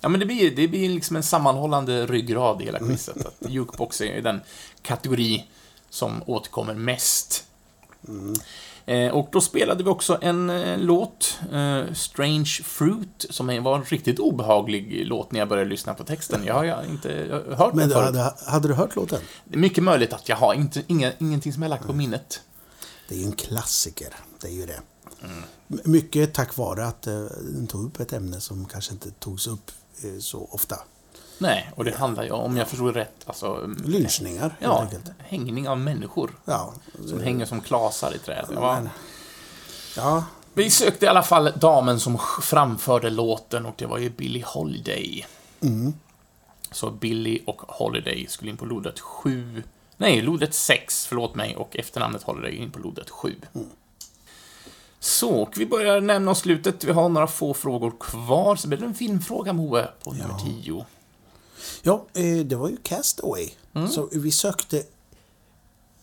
ja 0.00 0.08
men 0.08 0.20
det 0.20 0.26
blir, 0.26 0.56
det 0.56 0.68
blir 0.68 0.88
liksom 0.88 1.16
en 1.16 1.22
sammanhållande 1.22 2.06
ryggrad 2.06 2.62
i 2.62 2.64
hela 2.64 2.78
quizet. 2.78 3.26
Att 3.26 3.50
jukebox 3.50 4.00
är 4.00 4.22
den 4.22 4.40
kategori 4.82 5.44
som 5.90 6.22
återkommer 6.26 6.74
mest. 6.74 7.44
Eh, 8.08 8.14
och 9.12 9.28
då 9.32 9.40
spelade 9.40 9.84
vi 9.84 9.90
också 9.90 10.18
en 10.22 10.50
eh, 10.50 10.78
låt, 10.78 11.38
eh, 11.52 11.92
Strange 11.94 12.60
Fruit, 12.64 13.26
som 13.30 13.62
var 13.64 13.76
en 13.76 13.84
riktigt 13.84 14.18
obehaglig 14.18 15.06
låt 15.06 15.32
när 15.32 15.38
jag 15.40 15.48
började 15.48 15.70
lyssna 15.70 15.94
på 15.94 16.04
texten. 16.04 16.44
Jag 16.44 16.54
har 16.54 16.84
inte 16.90 17.12
eh, 17.14 17.56
hört 17.58 17.74
Men 17.74 17.88
den 17.88 17.98
förut. 17.98 18.04
hade, 18.16 18.34
hade 18.46 18.68
du 18.68 18.74
hört 18.74 18.96
låten? 18.96 19.20
Det 19.44 19.54
är 19.54 19.58
mycket 19.58 19.84
möjligt 19.84 20.12
att 20.12 20.28
jag 20.28 20.36
har 20.36 20.54
inte, 20.54 20.82
inga, 20.86 21.12
ingenting 21.18 21.52
som 21.52 21.62
jag 21.62 21.70
lagt 21.70 21.86
på 21.86 21.92
minnet. 21.92 22.40
Det 23.08 23.14
är 23.14 23.18
ju 23.18 23.24
en 23.24 23.32
klassiker. 23.32 24.08
Det 24.40 24.48
är 24.48 24.52
ju 24.52 24.66
det. 24.66 24.80
M- 25.22 25.42
Mycket 25.84 26.34
tack 26.34 26.56
vare 26.56 26.86
att 26.86 27.06
eh, 27.06 27.20
den 27.40 27.66
tog 27.66 27.84
upp 27.84 28.00
ett 28.00 28.12
ämne 28.12 28.40
som 28.40 28.64
kanske 28.64 28.92
inte 28.92 29.10
togs 29.10 29.46
upp 29.46 29.70
eh, 30.04 30.18
så 30.20 30.48
ofta. 30.50 30.76
Nej, 31.38 31.70
och 31.76 31.84
det 31.84 31.96
handlar 31.96 32.24
ju 32.24 32.30
om, 32.30 32.56
jag 32.56 32.68
förstår 32.68 32.92
rätt, 32.92 33.14
alltså... 33.26 33.70
Lynchningar, 33.84 34.40
helt 34.42 34.54
Ja, 34.60 34.80
enkelt. 34.82 35.10
hängning 35.18 35.68
av 35.68 35.78
människor. 35.78 36.30
Ja, 36.44 36.72
Som 37.06 37.20
hänger 37.20 37.46
som 37.46 37.60
klasar 37.60 38.14
i 38.14 38.18
träd. 38.18 38.46
Ja. 38.54 38.82
ja, 39.96 40.24
Vi 40.54 40.70
sökte 40.70 41.04
i 41.04 41.08
alla 41.08 41.22
fall 41.22 41.52
damen 41.56 42.00
som 42.00 42.18
framförde 42.42 43.10
låten 43.10 43.66
och 43.66 43.74
det 43.76 43.86
var 43.86 43.98
ju 43.98 44.10
Billie 44.10 44.44
Holiday. 44.46 45.26
Så 46.70 46.90
Billie 46.90 47.42
och 47.46 47.62
Holiday 47.68 48.26
skulle 48.28 48.50
in 48.50 48.56
på 48.56 48.64
lodet 48.64 49.00
7... 49.00 49.62
Nej, 49.96 50.22
lodet 50.22 50.54
6, 50.54 51.06
förlåt 51.06 51.34
mig, 51.34 51.56
och 51.56 51.76
efternamnet 51.76 52.22
Holiday 52.22 52.56
in 52.56 52.70
på 52.70 52.78
lodet 52.78 53.10
7. 53.10 53.34
Så, 55.00 55.30
och 55.42 55.54
vi 55.56 55.66
börjar 55.66 56.00
nämna 56.00 56.30
oss 56.30 56.38
slutet. 56.38 56.84
Vi 56.84 56.92
har 56.92 57.08
några 57.08 57.26
få 57.26 57.54
frågor 57.54 57.92
kvar, 58.00 58.56
så 58.56 58.68
blir 58.68 58.78
det 58.78 58.84
en 58.86 58.94
filmfråga, 58.94 59.52
Moe, 59.52 59.88
på 60.04 60.12
nummer 60.12 60.34
10. 60.44 60.62
ja 60.78 60.84
eh, 62.14 62.36
det 62.44 62.56
var 62.56 62.68
ju 62.68 62.76
Castaway. 62.76 63.50
Mm. 63.74 63.88
Så 63.88 64.08
vi 64.12 64.30
sökte... 64.30 64.82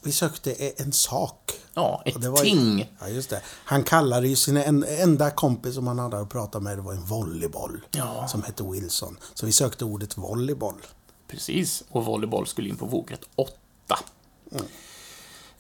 Vi 0.04 0.12
sökte 0.12 0.52
eh, 0.52 0.72
en 0.78 0.94
sak. 0.94 1.54
Ja, 1.74 2.04
ett 2.06 2.24
ju- 2.24 2.36
ting. 2.36 2.92
Ja, 3.00 3.08
just 3.08 3.30
det. 3.30 3.42
Han 3.46 3.84
kallade 3.84 4.28
ju 4.28 4.36
sin 4.36 4.58
en, 4.58 4.84
enda 4.84 5.32
kompis 5.32 5.76
som 5.76 5.88
han 5.88 6.00
hade 6.00 6.20
att 6.20 6.30
prata 6.30 6.60
med, 6.60 6.78
det 6.78 6.82
var 6.82 6.94
en 6.94 7.06
volleyboll. 7.06 7.82
Ja. 7.92 8.28
Som 8.28 8.44
hette 8.44 8.64
Wilson. 8.64 9.18
Så 9.34 9.46
vi 9.46 9.52
sökte 9.52 9.86
ordet 9.86 10.18
volleyboll. 10.18 10.82
Precis, 11.28 11.84
och 11.90 12.06
volleyboll 12.06 12.48
skulle 12.48 12.70
in 12.70 12.76
på 12.78 12.86
vågrätt 12.86 13.22
8. 13.36 13.54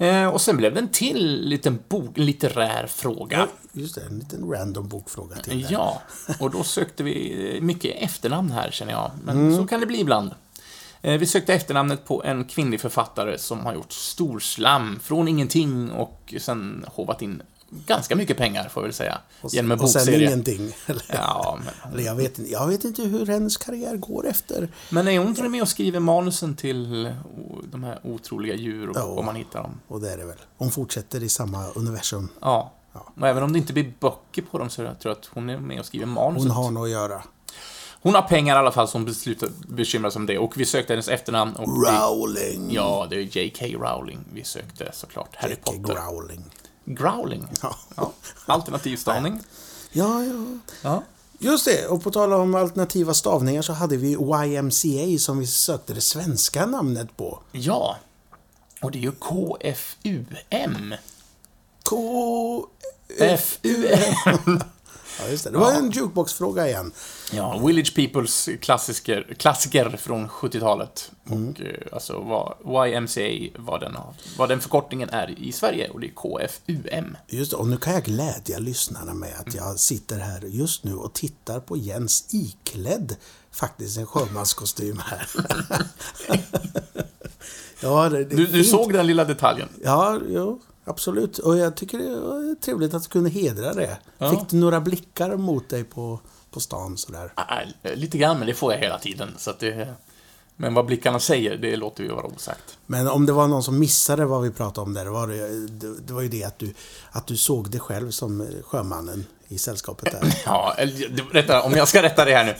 Eh, 0.01 0.27
och 0.27 0.41
sen 0.41 0.57
blev 0.57 0.73
det 0.73 0.79
en 0.79 0.87
till 0.89 1.41
liten 1.49 1.79
bok, 1.89 2.17
litterär 2.17 2.87
fråga. 2.87 3.47
Just 3.73 3.95
det, 3.95 4.01
en 4.01 4.19
liten 4.19 4.49
random 4.51 4.87
bokfråga 4.87 5.35
till 5.35 5.61
där. 5.61 5.71
Ja, 5.71 6.01
och 6.39 6.51
då 6.51 6.63
sökte 6.63 7.03
vi 7.03 7.59
mycket 7.61 7.95
efternamn 8.03 8.51
här, 8.51 8.71
känner 8.71 8.91
jag. 8.91 9.11
Men 9.23 9.37
Mm. 9.37 9.57
så 9.57 9.67
kan 9.67 9.79
det 9.79 9.85
bli 9.85 9.99
ibland. 9.99 10.31
Eh, 11.01 11.17
Vi 11.19 11.25
sökte 11.25 11.53
efternamnet 11.53 12.05
på 12.05 12.23
en 12.23 12.45
kvinnlig 12.45 12.81
författare 12.81 13.37
som 13.37 13.59
har 13.59 13.73
gjort 13.73 13.91
storslam 13.91 14.99
från 15.03 15.27
ingenting 15.27 15.91
och 15.91 16.33
sen 16.39 16.85
hovat 16.87 17.21
in 17.21 17.41
ganska 17.87 18.15
mycket 18.15 18.37
pengar, 18.37 18.69
får 18.69 18.81
väl 18.81 18.93
säga, 18.93 19.17
Och, 19.41 19.53
genom 19.53 19.71
en 19.71 19.79
och 19.79 19.89
sen 19.89 19.99
bokserie. 19.99 20.27
ingenting. 20.27 20.73
Eller, 20.85 21.03
Ja, 21.13 21.59
men, 21.65 21.93
eller 21.93 22.03
jag, 22.03 22.15
vet 22.15 22.39
jag 22.49 22.67
vet 22.67 22.83
inte 22.83 23.01
hur 23.01 23.25
hennes 23.25 23.57
karriär 23.57 23.95
går 23.97 24.27
efter. 24.27 24.69
men 24.89 25.07
är 25.07 25.17
hon 25.19 25.27
inte 25.27 25.43
med 25.49 25.61
och 25.61 25.67
skriver 25.67 25.99
manusen 25.99 26.55
till 26.55 27.13
de 27.71 27.83
här 27.83 27.99
otroliga 28.03 28.55
djur 28.55 28.89
och 28.89 28.95
Ja. 28.97 29.03
om 29.03 29.25
man 29.25 29.35
hittar 29.35 29.63
dem? 29.63 29.79
Och 29.87 30.01
det 30.01 30.11
är 30.11 30.17
det 30.17 30.25
väl. 30.25 30.37
Hon 30.57 30.71
fortsätter 30.71 31.23
i 31.23 31.29
samma 31.29 31.67
universum. 31.67 32.29
Ja. 32.41 32.73
Ja. 32.93 33.13
Och 33.21 33.27
även 33.27 33.43
om 33.43 33.53
det 33.53 33.59
inte 33.59 33.73
blir 33.73 33.93
böcker 33.99 34.41
på 34.41 34.57
dem 34.57 34.69
så 34.69 34.81
jag 34.81 34.99
tror 34.99 35.11
jag 35.11 35.17
att 35.19 35.25
hon 35.33 35.49
är 35.49 35.57
med 35.59 35.79
och 35.79 35.85
skriver 35.85 36.05
manuset. 36.05 36.41
Hon 36.47 36.51
har 36.63 36.71
nog 36.71 36.83
att 36.85 36.89
göra. 36.91 37.23
Hon 38.03 38.15
har 38.15 38.21
pengar 38.21 38.55
i 38.55 38.59
alla 38.59 38.71
fall 38.71 38.87
som 38.87 39.05
beslutar 39.05 39.49
bekymrar 39.67 40.09
sig 40.09 40.19
om 40.19 40.25
det. 40.25 40.37
Och 40.37 40.57
vi 40.57 40.65
sökte 40.65 40.93
hennes 40.93 41.07
efternamn. 41.07 41.55
Och 41.55 41.67
vi, 41.69 41.89
Rowling. 41.89 42.71
ja, 42.73 43.07
det 43.09 43.15
är 43.15 43.37
J.K. 43.37 43.65
Rowling 43.65 44.19
vi 44.33 44.43
sökte 44.43 44.89
såklart. 44.93 45.35
Harry 45.35 45.51
J.K. 45.51 45.71
Potter. 45.71 45.93
Growling. 45.93 46.43
Growling. 46.95 47.47
Ja. 47.61 47.75
Ja. 47.95 48.11
Alternativ 48.45 48.97
stavning. 48.97 49.39
ja, 49.91 50.23
ja. 50.23 50.33
Ja. 50.81 51.03
Just 51.39 51.65
det, 51.65 51.87
och 51.87 52.03
på 52.03 52.11
tal 52.11 52.33
om 52.33 52.55
alternativa 52.55 53.13
stavningar 53.13 53.61
så 53.61 53.73
hade 53.73 53.97
vi 53.97 54.11
YMCA 54.45 55.19
som 55.19 55.39
vi 55.39 55.47
sökte 55.47 55.93
det 55.93 56.01
svenska 56.01 56.65
namnet 56.65 57.17
på. 57.17 57.39
ja. 57.51 57.97
Och 58.81 58.91
det 58.91 58.97
är 58.97 59.01
ju 59.01 59.11
KFUM. 59.11 60.95
K... 61.83 62.67
Ja, 65.21 65.27
just 65.29 65.43
det. 65.43 65.49
Det 65.49 65.57
var 65.57 65.71
en 65.71 65.91
jukeboxfråga 65.91 66.67
igen. 66.67 66.91
Ja, 67.31 67.57
Village 67.65 67.95
Peoples 67.95 68.49
klassiker, 68.61 69.35
klassiker 69.37 69.89
från 69.97 70.29
70-talet. 70.29 71.11
Och 71.25 71.61
eh, 71.61 71.75
alltså 71.91 72.19
vad 72.59 72.89
YMCA, 72.89 73.51
vad 73.55 73.79
den, 73.79 73.97
vad 74.37 74.49
den 74.49 74.59
förkortningen 74.59 75.09
är 75.09 75.39
i 75.39 75.51
Sverige, 75.51 75.89
och 75.89 75.99
det 75.99 76.07
är 76.07 76.11
KFUM. 76.11 77.17
Just 77.27 77.51
det, 77.51 77.57
och 77.57 77.67
nu 77.67 77.77
kan 77.77 77.93
jag 77.93 78.03
glädja 78.03 78.59
lyssnarna 78.59 79.13
med 79.13 79.33
att 79.39 79.55
jag 79.55 79.79
sitter 79.79 80.19
här 80.19 80.41
just 80.41 80.83
nu 80.83 80.95
och 80.95 81.13
tittar 81.13 81.59
på 81.59 81.77
Jens 81.77 82.33
iklädd 82.33 83.15
faktiskt 83.51 83.97
en 83.97 84.05
sjömanskostym 84.05 85.01
här. 85.05 85.27
ja, 87.81 88.09
det, 88.09 88.17
det 88.17 88.35
Du, 88.35 88.45
du 88.45 88.63
såg 88.63 88.93
den 88.93 89.07
lilla 89.07 89.25
detaljen? 89.25 89.69
Ja, 89.83 90.19
jo, 90.29 90.61
absolut. 90.91 91.37
Och 91.37 91.57
jag 91.57 91.75
tycker 91.75 91.97
det 91.97 92.19
var 92.19 92.55
trevligt 92.55 92.93
att 92.93 93.03
du 93.03 93.09
kunde 93.09 93.29
hedra 93.29 93.73
det. 93.73 93.97
Ja. 94.17 94.29
Fick 94.29 94.49
du 94.49 94.57
några 94.57 94.81
blickar 94.81 95.37
mot 95.37 95.69
dig 95.69 95.83
på, 95.83 96.19
på 96.51 96.59
stan 96.59 96.97
sådär? 96.97 97.33
Lite 97.95 98.17
grann, 98.17 98.37
men 98.37 98.47
det 98.47 98.53
får 98.53 98.73
jag 98.73 98.79
hela 98.79 98.99
tiden. 98.99 99.29
Så 99.37 99.53
det, 99.59 99.93
men 100.55 100.73
vad 100.73 100.85
blickarna 100.85 101.19
säger, 101.19 101.57
det 101.57 101.75
låter 101.75 102.03
ju 102.03 102.09
vara 102.09 102.25
osagt. 102.25 102.77
Men 102.85 103.07
om 103.07 103.25
det 103.25 103.33
var 103.33 103.47
någon 103.47 103.63
som 103.63 103.79
missade 103.79 104.25
vad 104.25 104.41
vi 104.41 104.51
pratade 104.51 104.85
om 104.85 104.93
där, 104.93 105.05
var 105.05 105.27
det, 105.27 105.67
det, 105.67 105.99
det 106.07 106.13
var 106.13 106.21
ju 106.21 106.29
det 106.29 106.43
att 106.43 106.59
du, 106.59 106.73
att 107.11 107.27
du 107.27 107.37
såg 107.37 107.71
dig 107.71 107.79
själv 107.79 108.11
som 108.11 108.47
sjömannen 108.65 109.25
i 109.47 109.57
sällskapet 109.57 110.11
där. 110.11 110.35
Ja, 110.45 110.75
rätta, 111.31 111.61
om 111.61 111.71
jag 111.73 111.87
ska 111.87 112.03
rätta 112.03 112.25
det 112.25 112.35
här 112.35 112.45
nu. 112.45 112.55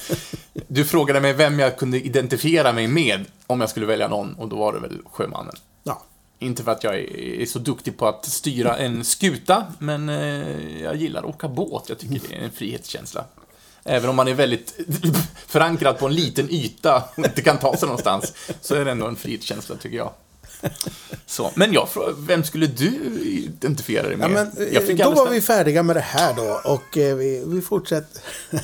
Du 0.67 0.85
frågade 0.85 1.21
mig 1.21 1.33
vem 1.33 1.59
jag 1.59 1.77
kunde 1.77 2.01
identifiera 2.01 2.73
mig 2.73 2.87
med 2.87 3.25
om 3.47 3.61
jag 3.61 3.69
skulle 3.69 3.85
välja 3.85 4.07
någon, 4.07 4.33
och 4.33 4.47
då 4.47 4.55
var 4.55 4.73
det 4.73 4.79
väl 4.79 5.01
sjömannen. 5.11 5.55
Inte 6.41 6.63
för 6.63 6.71
att 6.71 6.84
jag 6.84 6.95
är 6.95 7.45
så 7.45 7.60
duktig 7.60 7.97
på 7.97 8.08
att 8.08 8.25
styra 8.25 8.77
en 8.77 9.04
skuta, 9.04 9.65
men 9.80 10.10
eh, 10.10 10.82
jag 10.82 10.95
gillar 10.95 11.19
att 11.19 11.30
åka 11.30 11.47
båt. 11.47 11.84
Jag 11.88 11.99
tycker 11.99 12.19
det 12.30 12.36
är 12.36 12.43
en 12.43 12.51
frihetskänsla. 12.51 13.25
Även 13.84 14.10
om 14.10 14.15
man 14.15 14.27
är 14.27 14.34
väldigt 14.34 14.75
förankrad 15.47 15.99
på 15.99 16.08
en 16.08 16.15
liten 16.15 16.49
yta 16.49 17.04
och 17.15 17.25
inte 17.25 17.41
kan 17.41 17.58
ta 17.58 17.77
sig 17.77 17.88
någonstans, 17.88 18.34
så 18.62 18.75
är 18.75 18.86
det 18.86 18.91
ändå 18.91 19.08
en 19.08 19.15
frihetskänsla, 19.15 19.75
tycker 19.75 19.97
jag. 19.97 20.13
Så, 21.25 21.51
men 21.56 21.73
jag 21.73 21.88
vem 22.17 22.43
skulle 22.43 22.67
du 22.67 23.19
identifiera 23.23 24.08
dig 24.08 24.17
med? 24.17 24.32
ja 24.32 24.82
men 24.88 24.99
eh, 24.99 25.06
då 25.06 25.12
var 25.12 25.30
vi 25.30 25.41
färdiga 25.41 25.84
med 25.84 25.95
det 25.95 25.99
här 25.99 26.34
då 26.34 26.62
och 26.65 26.97
eh, 26.97 27.15
vi, 27.15 27.43
vi 27.47 27.62
fortsätter. 27.62 28.21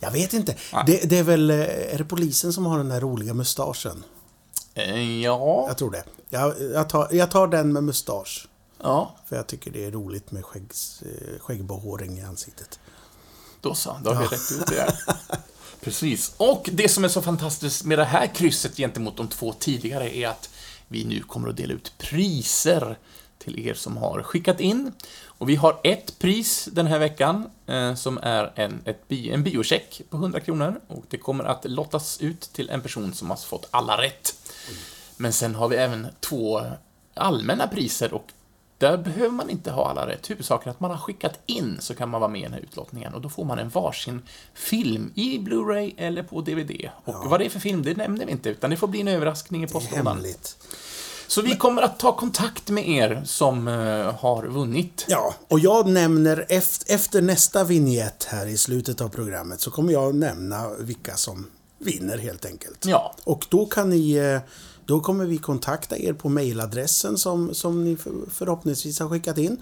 Jag 0.00 0.10
vet 0.10 0.32
inte. 0.32 0.54
Det, 0.86 1.10
det 1.10 1.18
är 1.18 1.22
väl, 1.22 1.50
är 1.50 1.98
det 1.98 2.04
polisen 2.04 2.52
som 2.52 2.66
har 2.66 2.78
den 2.78 2.88
där 2.88 3.00
roliga 3.00 3.34
mustaschen? 3.34 4.04
Eh, 4.74 5.20
Ja, 5.22 5.64
Jag 5.68 5.78
tror 5.78 5.90
det. 5.90 6.04
Jag, 6.28 6.54
jag, 6.74 6.88
tar, 6.88 7.08
jag 7.10 7.30
tar 7.30 7.46
den 7.48 7.72
med 7.72 7.84
mustasch. 7.84 8.48
ja, 8.82 9.14
För 9.28 9.36
jag 9.36 9.46
tycker 9.46 9.70
det 9.70 9.84
är 9.84 9.90
roligt 9.90 10.30
med 10.30 10.44
skäggs, 10.44 11.02
eh, 11.02 11.38
skäggbehåring 11.40 12.18
i 12.18 12.22
ansiktet. 12.22 12.80
då 13.60 13.74
så. 13.74 13.96
Då 14.04 14.10
har 14.12 14.22
vi 14.22 14.28
rätt 14.28 14.52
ut 14.60 14.66
det 14.66 14.74
där. 14.74 14.98
Precis. 15.80 16.34
Och 16.36 16.68
det 16.72 16.88
som 16.88 17.04
är 17.04 17.08
så 17.08 17.22
fantastiskt 17.22 17.84
med 17.84 17.98
det 17.98 18.04
här 18.04 18.26
krysset 18.26 18.76
gentemot 18.76 19.16
de 19.16 19.28
två 19.28 19.52
tidigare 19.52 20.16
är 20.16 20.28
att 20.28 20.50
vi 20.88 21.04
nu 21.04 21.20
kommer 21.22 21.48
att 21.48 21.56
dela 21.56 21.72
ut 21.74 21.92
priser 21.98 22.98
till 23.38 23.66
er 23.68 23.74
som 23.74 23.96
har 23.96 24.22
skickat 24.22 24.60
in. 24.60 24.92
Och 25.24 25.48
vi 25.48 25.56
har 25.56 25.80
ett 25.84 26.18
pris 26.18 26.68
den 26.72 26.86
här 26.86 26.98
veckan 26.98 27.50
eh, 27.66 27.94
som 27.94 28.18
är 28.22 28.52
en, 28.54 28.80
ett, 28.84 29.08
bi- 29.08 29.30
en 29.30 29.42
biocheck 29.42 30.02
på 30.10 30.16
100 30.16 30.40
kronor 30.40 30.80
och 30.88 31.04
det 31.08 31.18
kommer 31.18 31.44
att 31.44 31.64
lottas 31.64 32.20
ut 32.20 32.40
till 32.40 32.70
en 32.70 32.80
person 32.80 33.14
som 33.14 33.30
har 33.30 33.36
fått 33.36 33.68
alla 33.70 34.02
rätt. 34.02 34.34
Men 35.16 35.32
sen 35.32 35.54
har 35.54 35.68
vi 35.68 35.76
även 35.76 36.06
två 36.20 36.62
allmänna 37.14 37.66
priser 37.66 38.14
och 38.14 38.32
där 38.78 38.96
behöver 38.96 39.30
man 39.30 39.50
inte 39.50 39.70
ha 39.70 39.90
alla 39.90 40.06
rätt. 40.06 40.30
Huvudsaken 40.30 40.68
är 40.68 40.70
att 40.70 40.80
man 40.80 40.90
har 40.90 40.98
skickat 40.98 41.40
in 41.46 41.76
så 41.80 41.94
kan 41.94 42.08
man 42.08 42.20
vara 42.20 42.30
med 42.30 42.40
i 42.40 42.44
den 42.44 42.52
här 42.52 42.60
utlottningen 42.60 43.14
och 43.14 43.20
då 43.20 43.28
får 43.28 43.44
man 43.44 43.58
en 43.58 43.68
varsin 43.68 44.22
film 44.54 45.12
i 45.14 45.38
Blu-ray 45.38 45.94
eller 45.96 46.22
på 46.22 46.40
DVD. 46.40 46.90
Och 47.04 47.30
vad 47.30 47.40
det 47.40 47.46
är 47.46 47.50
för 47.50 47.60
film, 47.60 47.82
det 47.82 47.96
nämner 47.96 48.26
vi 48.26 48.32
inte, 48.32 48.48
utan 48.48 48.70
det 48.70 48.76
får 48.76 48.88
bli 48.88 49.00
en 49.00 49.08
överraskning 49.08 49.64
i 49.64 49.66
postlådan. 49.66 50.06
Hemligt. 50.06 50.56
Så 51.26 51.42
vi 51.42 51.56
kommer 51.56 51.82
att 51.82 51.98
ta 51.98 52.16
kontakt 52.16 52.70
med 52.70 52.88
er 52.88 53.22
som 53.24 53.68
eh, 53.68 54.14
har 54.14 54.46
vunnit. 54.46 55.04
Ja, 55.08 55.34
och 55.48 55.60
jag 55.60 55.88
nämner 55.88 56.46
efter, 56.48 56.94
efter 56.94 57.22
nästa 57.22 57.64
vignett 57.64 58.24
här 58.24 58.46
i 58.46 58.56
slutet 58.56 59.00
av 59.00 59.08
programmet 59.08 59.60
så 59.60 59.70
kommer 59.70 59.92
jag 59.92 60.14
nämna 60.14 60.68
vilka 60.78 61.16
som 61.16 61.46
vinner 61.80 62.18
helt 62.18 62.44
enkelt. 62.44 62.86
Ja. 62.86 63.14
Och 63.24 63.46
då 63.50 63.66
kan 63.66 63.90
ni... 63.90 64.12
eh, 64.12 64.40
Då 64.86 65.00
kommer 65.00 65.24
vi 65.26 65.38
kontakta 65.38 65.96
er 65.98 66.12
på 66.12 66.28
mejladressen 66.28 67.18
som, 67.18 67.54
som 67.54 67.84
ni 67.84 67.96
för- 67.96 68.30
förhoppningsvis 68.30 69.00
har 69.00 69.08
skickat 69.08 69.38
in. 69.38 69.56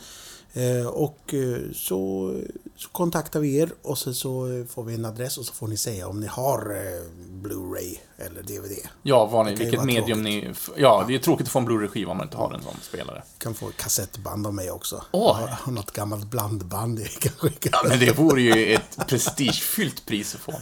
Eh, 0.52 0.86
Och 0.86 1.34
eh, 1.34 1.72
så, 1.74 2.32
så 2.76 2.88
kontaktar 2.88 3.40
vi 3.40 3.56
er 3.58 3.70
och 3.82 3.98
så, 3.98 4.14
så 4.14 4.52
eh, 4.58 4.64
får 4.66 4.84
vi 4.84 4.94
en 4.94 5.04
adress 5.04 5.38
och 5.38 5.44
så 5.44 5.52
får 5.54 5.68
ni 5.68 5.76
säga 5.76 6.08
om 6.08 6.20
ni 6.20 6.26
har 6.26 6.58
Blu-ray 7.42 7.96
eller 8.16 8.42
DVD. 8.42 8.88
Ja, 9.02 9.26
vad 9.26 9.46
ni, 9.46 9.54
vilket 9.54 9.84
medium 9.84 10.22
ni... 10.22 10.52
Ja, 10.76 11.04
det 11.08 11.14
är 11.14 11.18
tråkigt 11.18 11.46
att 11.46 11.52
få 11.52 11.58
en 11.58 11.64
Blu-ray-skiva 11.64 12.10
om 12.10 12.16
man 12.16 12.26
inte 12.26 12.36
har 12.36 12.54
en 12.54 12.62
sån 12.62 12.74
spelare. 12.82 13.22
Kan 13.38 13.54
få 13.54 13.68
ett 13.68 13.76
kassettband 13.76 14.46
av 14.46 14.54
mig 14.54 14.70
också. 14.70 15.04
Åh. 15.10 15.40
Jag 15.40 15.46
har 15.48 15.72
något 15.72 15.90
gammalt 15.92 16.24
blandband 16.24 17.00
jag 17.00 17.08
kan 17.20 17.32
skicka. 17.32 17.68
Ja, 17.72 17.82
men 17.88 17.98
det 17.98 18.18
vore 18.18 18.42
ju 18.42 18.74
ett 18.74 19.06
prestigefyllt 19.08 20.06
pris 20.06 20.34
att 20.34 20.40
få. 20.40 20.54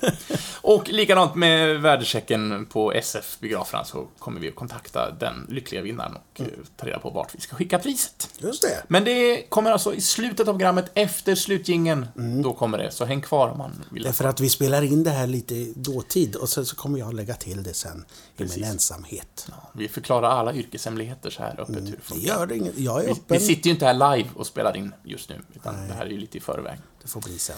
Och 0.61 0.89
likadant 0.89 1.35
med 1.35 1.81
värdechecken 1.81 2.67
på 2.67 2.93
SF 2.93 3.37
Biograferna 3.41 3.85
så 3.85 4.07
kommer 4.19 4.41
vi 4.41 4.49
att 4.49 4.55
kontakta 4.55 5.11
den 5.11 5.47
lyckliga 5.49 5.83
vinnaren 5.83 6.13
och 6.17 6.41
eh, 6.41 6.47
ta 6.77 6.87
reda 6.87 6.99
på 6.99 7.11
vart 7.11 7.35
vi 7.35 7.41
ska 7.41 7.57
skicka 7.57 7.79
priset. 7.79 8.29
Just 8.39 8.63
det. 8.63 8.83
Men 8.89 9.05
det 9.05 9.43
kommer 9.49 9.73
alltså 9.77 9.95
i 9.95 10.01
slutet 10.01 10.49
av 10.49 10.53
programmet, 10.53 10.91
efter 10.95 11.35
slutgingen, 11.35 12.07
då 12.43 12.53
kommer 12.55 12.79
det. 12.79 12.91
Så 12.91 13.05
häng 13.05 13.21
kvar 13.21 13.49
om 13.49 13.59
man 13.59 13.85
vill. 13.91 14.03
Det 14.03 14.09
är 14.09 14.13
för 14.13 14.25
att 14.25 14.41
vi 14.41 14.49
spelar 14.49 14.83
in 14.83 15.05
det 15.05 15.11
här 15.11 15.27
lite 15.27 15.55
i 15.55 15.73
dåtid 15.77 16.37
och 16.37 16.49
sen 16.49 16.67
så 16.67 16.77
kommer 16.77 16.99
jag 16.99 17.15
lägga 17.15 17.35
till 17.35 17.63
det 17.63 17.75
sen 17.75 18.05
i 18.35 18.39
Precis. 18.39 18.57
min 18.57 18.65
ensamhet. 18.65 19.49
Vi 19.75 19.89
förklarar 19.89 20.29
alla 20.31 20.55
yrkeshemligheter 20.55 21.31
så 21.31 21.43
här 21.43 21.61
öppet 21.61 21.77
hur 21.77 21.81
det 21.81 21.91
Det 21.91 22.01
funkar. 22.03 22.27
gör 22.29 22.47
det 22.47 22.57
inget. 22.57 22.79
Jag 22.79 23.01
är 23.01 23.07
Vi, 23.07 23.13
öppen. 23.13 23.39
vi 23.39 23.41
sitter 23.41 23.67
ju 23.67 23.73
inte 23.73 23.87
här 23.87 24.17
live 24.17 24.29
och 24.37 24.47
spelar 24.47 24.77
in 24.77 24.95
just 25.05 25.29
nu, 25.29 25.41
utan 25.55 25.75
det 25.89 25.95
här 25.95 26.07
är 26.07 26.11
ju 26.11 26.19
lite 26.19 26.39
i 26.39 26.41
förväg. 26.41 26.79
Det 27.03 27.09
får 27.09 27.21
bli 27.21 27.39
sen. 27.39 27.57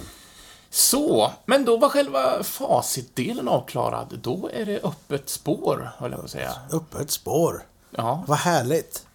Så, 0.70 1.33
men 1.46 1.64
då 1.64 1.76
var 1.76 1.88
själva 1.88 2.42
facitdelen 2.42 3.48
avklarad. 3.48 4.18
Då 4.22 4.50
är 4.52 4.66
det 4.66 4.81
öppet 4.85 5.28
spår, 5.28 5.90
höll 5.98 6.11
jag 6.11 6.20
på 6.20 6.24
att 6.24 6.31
säga. 6.31 6.52
Öppet 6.72 7.11
spår. 7.11 7.62
Ja, 7.90 8.24
Vad 8.26 8.38
härligt. 8.38 9.07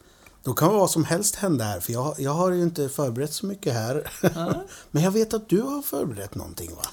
Då 0.44 0.54
kan 0.54 0.74
vad 0.74 0.92
som 0.92 1.06
helst 1.06 1.36
hända 1.36 1.66
här, 1.66 1.80
för 1.80 1.94
jag, 1.94 2.16
jag 2.18 2.32
har 2.32 2.52
ju 2.52 2.64
inte 2.64 2.90
förberett 2.90 3.34
så 3.34 3.46
mycket 3.46 3.74
här. 3.74 4.12
Men 4.92 5.04
jag 5.04 5.12
vet 5.12 5.34
att 5.34 5.50
du 5.50 5.62
har 5.62 5.82
förberett 5.82 6.36
någonting, 6.36 6.76
va? 6.76 6.84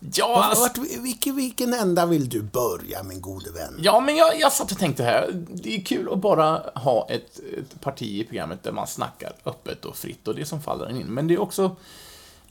ja, 0.00 0.44
alltså, 0.44 0.62
vart, 0.62 0.78
vilken, 0.98 1.36
vilken 1.36 1.74
ända 1.74 2.06
vill 2.06 2.28
du 2.28 2.42
börja, 2.42 3.02
min 3.02 3.20
gode 3.20 3.50
vän? 3.50 3.74
ja 3.78 4.00
men 4.00 4.16
jag, 4.16 4.40
jag 4.40 4.52
satt 4.52 4.72
och 4.72 4.78
tänkte 4.78 5.04
här. 5.04 5.30
Det 5.52 5.76
är 5.76 5.80
kul 5.84 6.12
att 6.12 6.18
bara 6.18 6.62
ha 6.74 7.06
ett, 7.10 7.40
ett 7.58 7.80
parti 7.80 8.20
i 8.20 8.24
programmet 8.24 8.62
där 8.62 8.72
man 8.72 8.86
snackar 8.86 9.32
öppet 9.44 9.84
och 9.84 9.96
fritt 9.96 10.28
och 10.28 10.34
det 10.34 10.46
som 10.46 10.62
faller 10.62 10.90
in. 10.90 11.06
Men 11.06 11.26
det 11.26 11.34
är 11.34 11.40
också... 11.40 11.76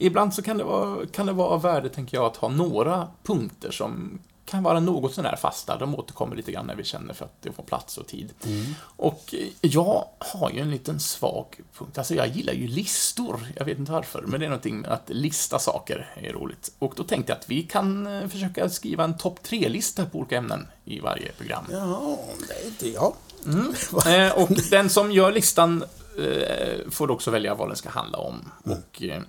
Ibland 0.00 0.34
så 0.34 0.42
kan 0.42 0.58
det 0.58 0.64
vara, 0.64 1.06
kan 1.06 1.26
det 1.26 1.32
vara 1.32 1.48
av 1.48 1.62
värde, 1.62 1.88
tänker 1.88 2.16
jag, 2.16 2.26
att 2.26 2.36
ha 2.36 2.48
några 2.48 3.08
punkter 3.22 3.70
som 3.70 4.18
kan 4.48 4.62
vara 4.62 4.80
något 4.80 5.14
sånär 5.14 5.36
fasta. 5.36 5.76
De 5.78 5.94
återkommer 5.94 6.36
lite 6.36 6.52
grann 6.52 6.66
när 6.66 6.74
vi 6.74 6.84
känner 6.84 7.14
för 7.14 7.24
att 7.24 7.42
det 7.42 7.52
får 7.52 7.62
plats 7.62 7.98
och 7.98 8.06
tid. 8.06 8.32
Och 8.80 9.34
eh, 9.34 9.48
jag 9.60 10.08
har 10.18 10.50
ju 10.50 10.60
en 10.60 10.70
liten 10.70 11.00
svag 11.00 11.60
punkt. 11.78 11.98
Alltså, 11.98 12.14
jag 12.14 12.28
gillar 12.28 12.52
ju 12.52 12.66
listor. 12.66 13.48
Jag 13.56 13.64
vet 13.64 13.78
inte 13.78 13.92
varför, 13.92 14.22
men 14.22 14.40
det 14.40 14.46
är 14.46 14.50
någonting 14.50 14.80
med 14.80 14.90
att 14.90 15.10
lista 15.10 15.58
saker 15.58 16.10
är 16.14 16.32
roligt. 16.32 16.72
Och 16.78 16.92
då 16.96 17.04
tänkte 17.04 17.32
jag 17.32 17.38
att 17.38 17.50
vi 17.50 17.62
kan 17.62 18.06
eh, 18.06 18.28
försöka 18.28 18.70
skriva 18.70 19.04
en 19.04 19.18
topp 19.18 19.42
tre-lista 19.42 20.06
på 20.06 20.18
olika 20.18 20.36
ämnen 20.36 20.66
i 20.84 21.00
varje 21.00 21.32
program. 21.32 21.64
Ja, 21.70 22.18
det 22.48 22.54
är 22.54 22.66
inte 22.66 22.88
jag. 22.88 23.14
Eh, 24.06 24.32
och 24.42 24.48
den 24.70 24.90
som 24.90 25.12
gör 25.12 25.32
listan 25.32 25.84
får 26.90 27.10
också 27.10 27.30
välja 27.30 27.54
vad 27.54 27.68
den 27.68 27.76
ska 27.76 27.88
handla 27.88 28.18
om. 28.18 28.50
Och, 28.64 29.02
eh, 29.02 29.22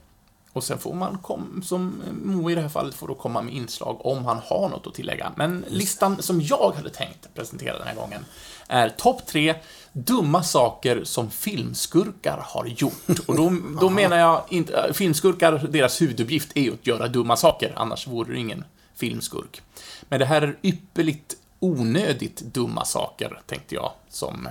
och 0.53 0.63
sen 0.63 0.79
får 0.79 0.93
man, 0.93 1.17
kom, 1.17 1.61
som 1.65 2.03
Mo 2.23 2.51
i 2.51 2.55
det 2.55 2.61
här 2.61 2.69
fallet, 2.69 2.95
får 2.95 3.07
då 3.07 3.15
komma 3.15 3.41
med 3.41 3.53
inslag 3.53 4.05
om 4.05 4.25
han 4.25 4.37
har 4.37 4.69
något 4.69 4.87
att 4.87 4.93
tillägga. 4.93 5.31
Men 5.35 5.65
listan 5.67 6.21
som 6.21 6.41
jag 6.41 6.71
hade 6.75 6.89
tänkt 6.89 7.33
presentera 7.33 7.77
den 7.77 7.87
här 7.87 7.95
gången 7.95 8.25
är 8.67 8.89
topp 8.89 9.25
tre 9.25 9.55
dumma 9.93 10.43
saker 10.43 11.03
som 11.03 11.31
filmskurkar 11.31 12.43
har 12.45 12.65
gjort. 12.65 13.19
Och 13.27 13.37
då, 13.37 13.53
då 13.81 13.89
menar 13.99 14.17
jag 14.17 14.43
inte, 14.49 14.77
äh, 14.77 14.93
filmskurkar, 14.93 15.67
deras 15.69 16.01
huvuduppgift 16.01 16.51
är 16.55 16.61
ju 16.61 16.73
att 16.73 16.87
göra 16.87 17.07
dumma 17.07 17.35
saker, 17.35 17.73
annars 17.75 18.07
vore 18.07 18.33
det 18.33 18.39
ingen 18.39 18.63
filmskurk. 18.95 19.61
Men 20.01 20.19
det 20.19 20.25
här 20.25 20.41
är 20.41 20.57
ypperligt 20.61 21.35
onödigt 21.59 22.39
dumma 22.39 22.85
saker, 22.85 23.41
tänkte 23.45 23.75
jag, 23.75 23.91
som... 24.09 24.49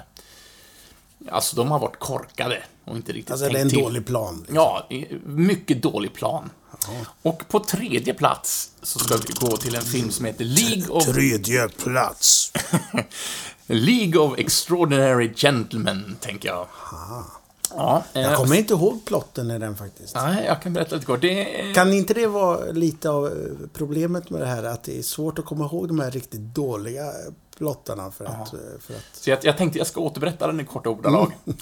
Alltså, 1.31 1.57
de 1.57 1.71
har 1.71 1.79
varit 1.79 1.99
korkade 1.99 2.63
och 2.89 2.97
inte 2.97 3.13
riktigt 3.13 3.31
Alltså, 3.31 3.49
det 3.49 3.59
är 3.59 3.63
en 3.63 3.71
till. 3.71 3.83
dålig 3.83 4.07
plan. 4.07 4.37
Liksom. 4.39 4.57
Ja, 4.57 4.89
mycket 5.25 5.83
dålig 5.83 6.13
plan. 6.13 6.51
Och 7.23 7.49
på 7.49 7.61
tredje 7.61 8.15
plats 8.15 8.71
så 8.83 8.99
ska 8.99 9.17
vi 9.17 9.47
gå 9.47 9.57
till 9.57 9.75
en 9.75 9.83
film 9.83 10.11
som 10.11 10.25
heter 10.25 10.45
League 10.45 10.89
of, 10.89 11.05
Tredje 11.05 11.69
plats. 11.69 12.53
League 13.67 14.21
of 14.21 14.39
Extraordinary 14.39 15.33
Gentlemen, 15.35 16.17
tänker 16.21 16.49
jag. 16.49 16.67
Ja, 17.77 18.03
eh, 18.13 18.23
Jag 18.23 18.37
kommer 18.37 18.57
inte 18.57 18.73
ihåg 18.75 19.05
plotten 19.05 19.51
i 19.51 19.59
den 19.59 19.77
faktiskt. 19.77 20.15
Nej, 20.15 20.45
jag 20.47 20.63
kan 20.63 20.73
berätta 20.73 20.95
lite 20.95 21.07
kort. 21.07 21.21
Det. 21.21 21.73
Kan 21.75 21.93
inte 21.93 22.15
det 22.15 22.27
vara 22.27 22.65
lite 22.73 23.11
av 23.11 23.27
eh, 23.27 23.33
problemet 23.73 24.31
med 24.31 24.41
det 24.41 24.47
här? 24.47 24.63
Att 24.65 24.83
det 24.85 24.99
är 24.99 25.03
svårt 25.03 25.39
att 25.39 25.45
komma 25.45 25.65
ihåg 25.65 25.89
de 25.89 26.01
här 26.01 26.11
riktigt 26.11 26.41
dåliga 26.41 27.13
plottarna 27.59 28.11
för 28.11 28.25
att... 28.25 28.53
eh, 28.55 28.59
För 28.81 28.95
att 28.95 29.05
Så 29.13 29.31
jag, 29.31 29.39
jag 29.43 29.57
tänkte 29.59 29.79
jag 29.79 29.87
ska 29.87 30.01
återberätta 30.01 30.47
den 30.47 30.61
i 30.61 30.65
korta 30.65 30.89
ordalag. 30.91 31.33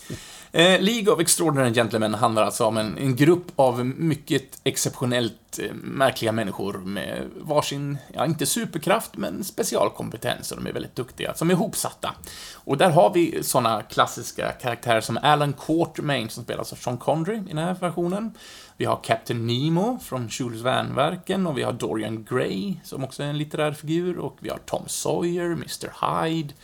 eh, 0.56 0.80
League 0.80 1.12
of 1.12 1.20
Extraordinary 1.20 1.74
Gentlemen 1.74 2.14
handlar 2.14 2.42
alltså 2.42 2.64
om 2.64 2.76
en, 2.76 2.98
en 2.98 3.16
grupp 3.16 3.52
av 3.56 3.86
mycket 3.86 4.60
exceptionellt 4.64 5.58
eh, 5.58 5.74
märkliga 5.74 6.32
människor 6.32 6.72
med 6.72 7.22
varsin, 7.40 7.98
ja 8.12 8.24
inte 8.24 8.46
superkraft, 8.46 9.16
men 9.16 9.44
specialkompetens, 9.44 10.52
och 10.52 10.56
de 10.56 10.68
är 10.68 10.72
väldigt 10.72 10.96
duktiga, 10.96 11.34
som 11.34 11.50
är 11.50 11.54
ihopsatta. 11.54 12.14
Och 12.54 12.76
där 12.76 12.90
har 12.90 13.12
vi 13.14 13.42
sådana 13.42 13.82
klassiska 13.82 14.52
karaktärer 14.52 15.00
som 15.00 15.18
Alan 15.22 15.52
Quartermain, 15.52 16.28
som 16.28 16.44
spelas 16.44 16.72
av 16.72 16.76
Sean 16.76 16.98
Connery 16.98 17.36
i 17.36 17.48
den 17.48 17.58
här 17.58 17.74
versionen. 17.74 18.34
Vi 18.76 18.84
har 18.84 19.00
Captain 19.02 19.46
Nemo 19.46 19.98
från 20.02 20.28
Jules 20.30 20.60
Verne-verken 20.60 21.46
och 21.46 21.58
vi 21.58 21.62
har 21.62 21.72
Dorian 21.72 22.24
Gray, 22.30 22.74
som 22.84 23.04
också 23.04 23.22
är 23.22 23.26
en 23.26 23.38
litterär 23.38 23.72
figur, 23.72 24.18
och 24.18 24.36
vi 24.40 24.48
har 24.48 24.58
Tom 24.58 24.82
Sawyer, 24.86 25.52
Mr. 25.52 26.22
Hyde, 26.24 26.54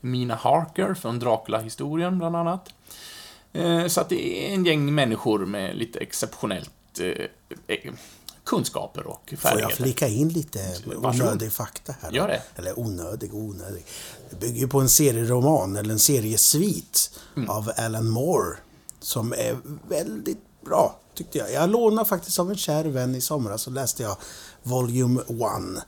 Mina 0.00 0.34
Harker 0.34 0.94
från 0.94 1.18
Dracula-historien, 1.18 2.18
bland 2.18 2.36
annat. 2.36 2.74
Eh, 3.52 3.86
Så 3.86 4.00
att 4.00 4.08
det 4.08 4.48
är 4.50 4.54
en 4.54 4.64
gäng 4.64 4.94
människor 4.94 5.46
med 5.46 5.76
lite 5.76 5.98
exceptionellt 5.98 6.70
eh, 7.00 7.06
eh, 7.66 7.92
kunskaper 8.44 9.06
och 9.06 9.22
får 9.26 9.30
jag 9.30 9.40
färdigheter. 9.40 9.76
flika 9.76 10.08
in 10.08 10.28
lite 10.28 10.58
onödig 10.96 11.52
fakta 11.52 11.94
här? 12.00 12.10
då? 12.10 12.16
Gör 12.16 12.28
det. 12.28 12.42
Eller 12.56 12.78
onödig 12.78 13.34
och 13.34 13.40
onödig. 13.40 13.84
Det 14.30 14.36
bygger 14.40 14.60
ju 14.60 14.68
på 14.68 14.80
en 14.80 14.88
serieroman, 14.88 15.76
eller 15.76 15.92
en 15.92 15.98
seriesvit, 15.98 17.10
Mm. 17.36 17.50
av 17.50 17.72
Alan 17.76 18.08
Moore. 18.10 18.56
Som 19.00 19.32
är 19.32 19.56
väldigt 19.88 20.38
bra, 20.64 20.98
tyckte 21.14 21.38
jag. 21.38 21.52
Jag 21.52 21.70
lånade 21.70 22.08
faktiskt 22.08 22.38
av 22.38 22.50
en 22.50 22.56
kär 22.56 22.84
vän 22.84 23.14
i 23.14 23.20
somras, 23.20 23.62
så 23.62 23.70
läste 23.70 24.02
jag 24.02 24.16
Volume 24.62 25.20
1 25.20 25.82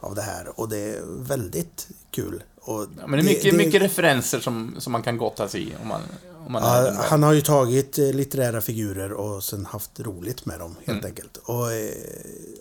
av 0.00 0.14
det 0.14 0.22
här. 0.22 0.60
Och 0.60 0.68
det 0.68 0.78
är 0.78 1.02
väldigt 1.06 1.88
kul. 2.10 2.42
Och 2.60 2.82
Ja, 3.00 3.06
men 3.06 3.10
det 3.10 3.18
är 3.18 3.34
mycket, 3.34 3.54
mycket 3.54 3.82
referenser 3.82 4.40
som, 4.40 4.74
som 4.78 4.92
man 4.92 5.02
kan 5.02 5.16
gotta 5.18 5.48
sig 5.48 5.62
i 5.68 5.72
om 5.82 5.88
man, 5.88 6.00
Ja, 6.50 6.92
han 6.96 7.22
har 7.22 7.32
ju 7.32 7.40
tagit 7.40 7.98
eh, 7.98 8.12
litterära 8.12 8.60
figurer 8.60 9.12
och 9.12 9.44
sen 9.44 9.66
haft 9.66 10.00
roligt 10.00 10.46
med 10.46 10.58
dem, 10.58 10.76
helt 10.86 10.98
Mm. 10.98 11.04
enkelt. 11.10 11.36
Och 11.36 11.72
eh, 11.72 11.90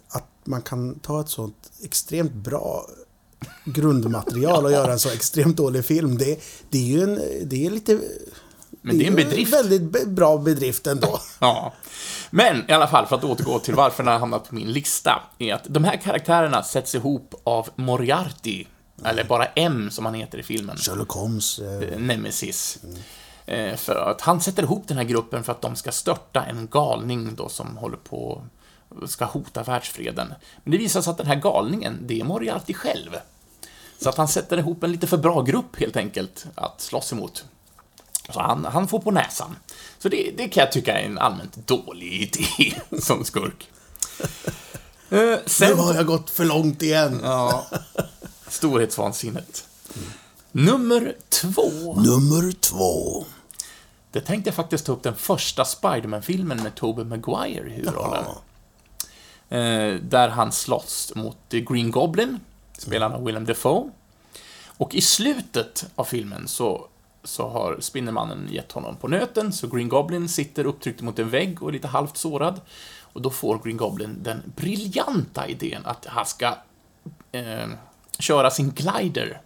att 0.09 0.27
man 0.43 0.61
kan 0.61 0.99
ta 0.99 1.21
ett 1.21 1.29
sånt 1.29 1.71
extremt 1.83 2.33
bra 2.33 2.85
grundmaterial 3.65 4.65
och 4.65 4.71
göra 4.71 4.91
en 4.91 4.99
så 4.99 5.09
extremt 5.09 5.57
dålig 5.57 5.85
film, 5.85 6.17
det, 6.17 6.39
det 6.69 6.77
är 6.77 6.97
ju 6.97 7.03
en, 7.03 7.15
det 7.49 7.65
är 7.65 7.69
lite... 7.69 7.99
Men 8.81 8.97
det 8.97 9.03
är 9.03 9.07
en 9.07 9.15
bedrift. 9.15 9.53
väldigt 9.53 10.07
bra 10.07 10.37
bedrift 10.37 10.87
ändå. 10.87 11.19
Ja. 11.39 11.73
Men 12.31 12.69
i 12.69 12.73
alla 12.73 12.87
fall, 12.87 13.05
för 13.07 13.15
att 13.15 13.23
återgå 13.23 13.59
till 13.59 13.75
varför 13.75 14.03
den 14.03 14.11
har 14.13 14.19
hamnat 14.19 14.49
på 14.49 14.55
min 14.55 14.71
lista, 14.71 15.21
är 15.39 15.53
att 15.53 15.63
de 15.67 15.83
här 15.83 15.97
karaktärerna 15.97 16.63
sätts 16.63 16.95
ihop 16.95 17.41
av 17.43 17.69
Moriarty, 17.75 18.65
eller 19.05 19.23
bara 19.23 19.45
M 19.45 19.89
som 19.91 20.05
han 20.05 20.13
heter 20.13 20.37
i 20.37 20.43
filmen. 20.43 20.77
Sherlock 20.77 21.09
Holmes. 21.11 21.59
Eh, 21.59 21.99
Nemesis. 21.99 22.79
Eh, 22.83 22.89
För 23.77 23.95
att 23.95 24.21
han 24.21 24.41
sätter 24.41 24.63
ihop 24.63 24.87
den 24.87 24.97
här 24.97 25.03
gruppen 25.03 25.43
för 25.43 25.51
att 25.51 25.61
de 25.61 25.75
ska 25.75 25.91
störta 25.91 26.45
en 26.45 26.67
galning 26.71 27.35
då 27.35 27.49
som 27.49 27.77
håller 27.77 27.97
på 27.97 28.41
ska 29.07 29.25
hota 29.25 29.63
världsfreden. 29.63 30.33
Men 30.63 30.71
det 30.71 30.77
visar 30.77 31.01
sig 31.01 31.11
att 31.11 31.17
den 31.17 31.27
här 31.27 31.35
galningen, 31.35 31.97
det 32.01 32.19
är 32.19 32.23
Moriarty 32.23 32.73
själv. 32.73 33.17
Så 33.97 34.09
att 34.09 34.17
han 34.17 34.27
sätter 34.27 34.57
ihop 34.57 34.83
en 34.83 34.91
lite 34.91 35.07
för 35.07 35.17
bra 35.17 35.41
grupp 35.41 35.79
helt 35.79 35.97
enkelt 35.97 36.45
att 36.55 36.81
slåss 36.81 37.11
emot. 37.11 37.45
Så 38.29 38.39
han, 38.39 38.65
han 38.65 38.87
får 38.87 38.99
på 38.99 39.11
näsan. 39.11 39.55
Så 39.99 40.09
det, 40.09 40.31
det 40.37 40.47
kan 40.47 40.61
jag 40.61 40.71
tycka 40.71 40.99
är 40.99 41.05
en 41.05 41.17
allmänt 41.17 41.67
dålig 41.67 42.13
idé 42.13 42.75
som 43.01 43.23
skurk. 43.23 43.69
Eh, 45.09 45.19
nu 45.19 45.39
sen, 45.45 45.79
har 45.79 45.93
jag 45.93 46.05
gått 46.05 46.29
för 46.29 46.45
långt 46.45 46.81
igen. 46.81 47.19
ja, 47.23 47.65
storhetsvansinnet. 48.47 49.67
Nummer 50.51 51.15
två. 51.29 51.95
Nummer 51.95 52.51
två. 52.51 53.25
Det 54.11 54.21
tänkte 54.21 54.47
jag 54.47 54.55
faktiskt 54.55 54.85
ta 54.85 54.91
upp 54.91 55.03
den 55.03 55.15
första 55.15 55.65
Spiderman-filmen 55.65 56.63
med 56.63 56.75
Tobey 56.75 57.05
Maguire 57.05 57.69
i 57.69 57.73
huvudrollen. 57.73 58.23
Eh, 59.49 59.95
där 60.01 60.29
han 60.29 60.51
slåss 60.51 61.11
mot 61.15 61.37
Green 61.49 61.91
Goblin, 61.91 62.39
spelad 62.77 63.13
av 63.13 63.23
Willem 63.25 63.45
Dafoe. 63.45 63.89
Och 64.65 64.95
i 64.95 65.01
slutet 65.01 65.85
av 65.95 66.03
filmen 66.03 66.47
så, 66.47 66.87
så 67.23 67.49
har 67.49 67.77
Spindelmannen 67.79 68.49
gett 68.51 68.71
honom 68.71 68.95
på 68.95 69.07
nöten, 69.07 69.53
så 69.53 69.67
Green 69.67 69.89
Goblin 69.89 70.29
sitter 70.29 70.65
upptryckt 70.65 71.01
mot 71.01 71.19
en 71.19 71.29
vägg 71.29 71.63
och 71.63 71.69
är 71.69 71.73
lite 71.73 71.87
halvt 71.87 72.17
sårad. 72.17 72.61
Och 73.01 73.21
då 73.21 73.29
får 73.29 73.59
Green 73.63 73.77
Goblin 73.77 74.17
den 74.23 74.53
briljanta 74.55 75.47
idén 75.47 75.85
att 75.85 76.05
han 76.05 76.25
ska 76.25 76.57
eh, 77.31 77.67
köra 78.19 78.51
sin 78.51 78.71
glider. 78.71 79.41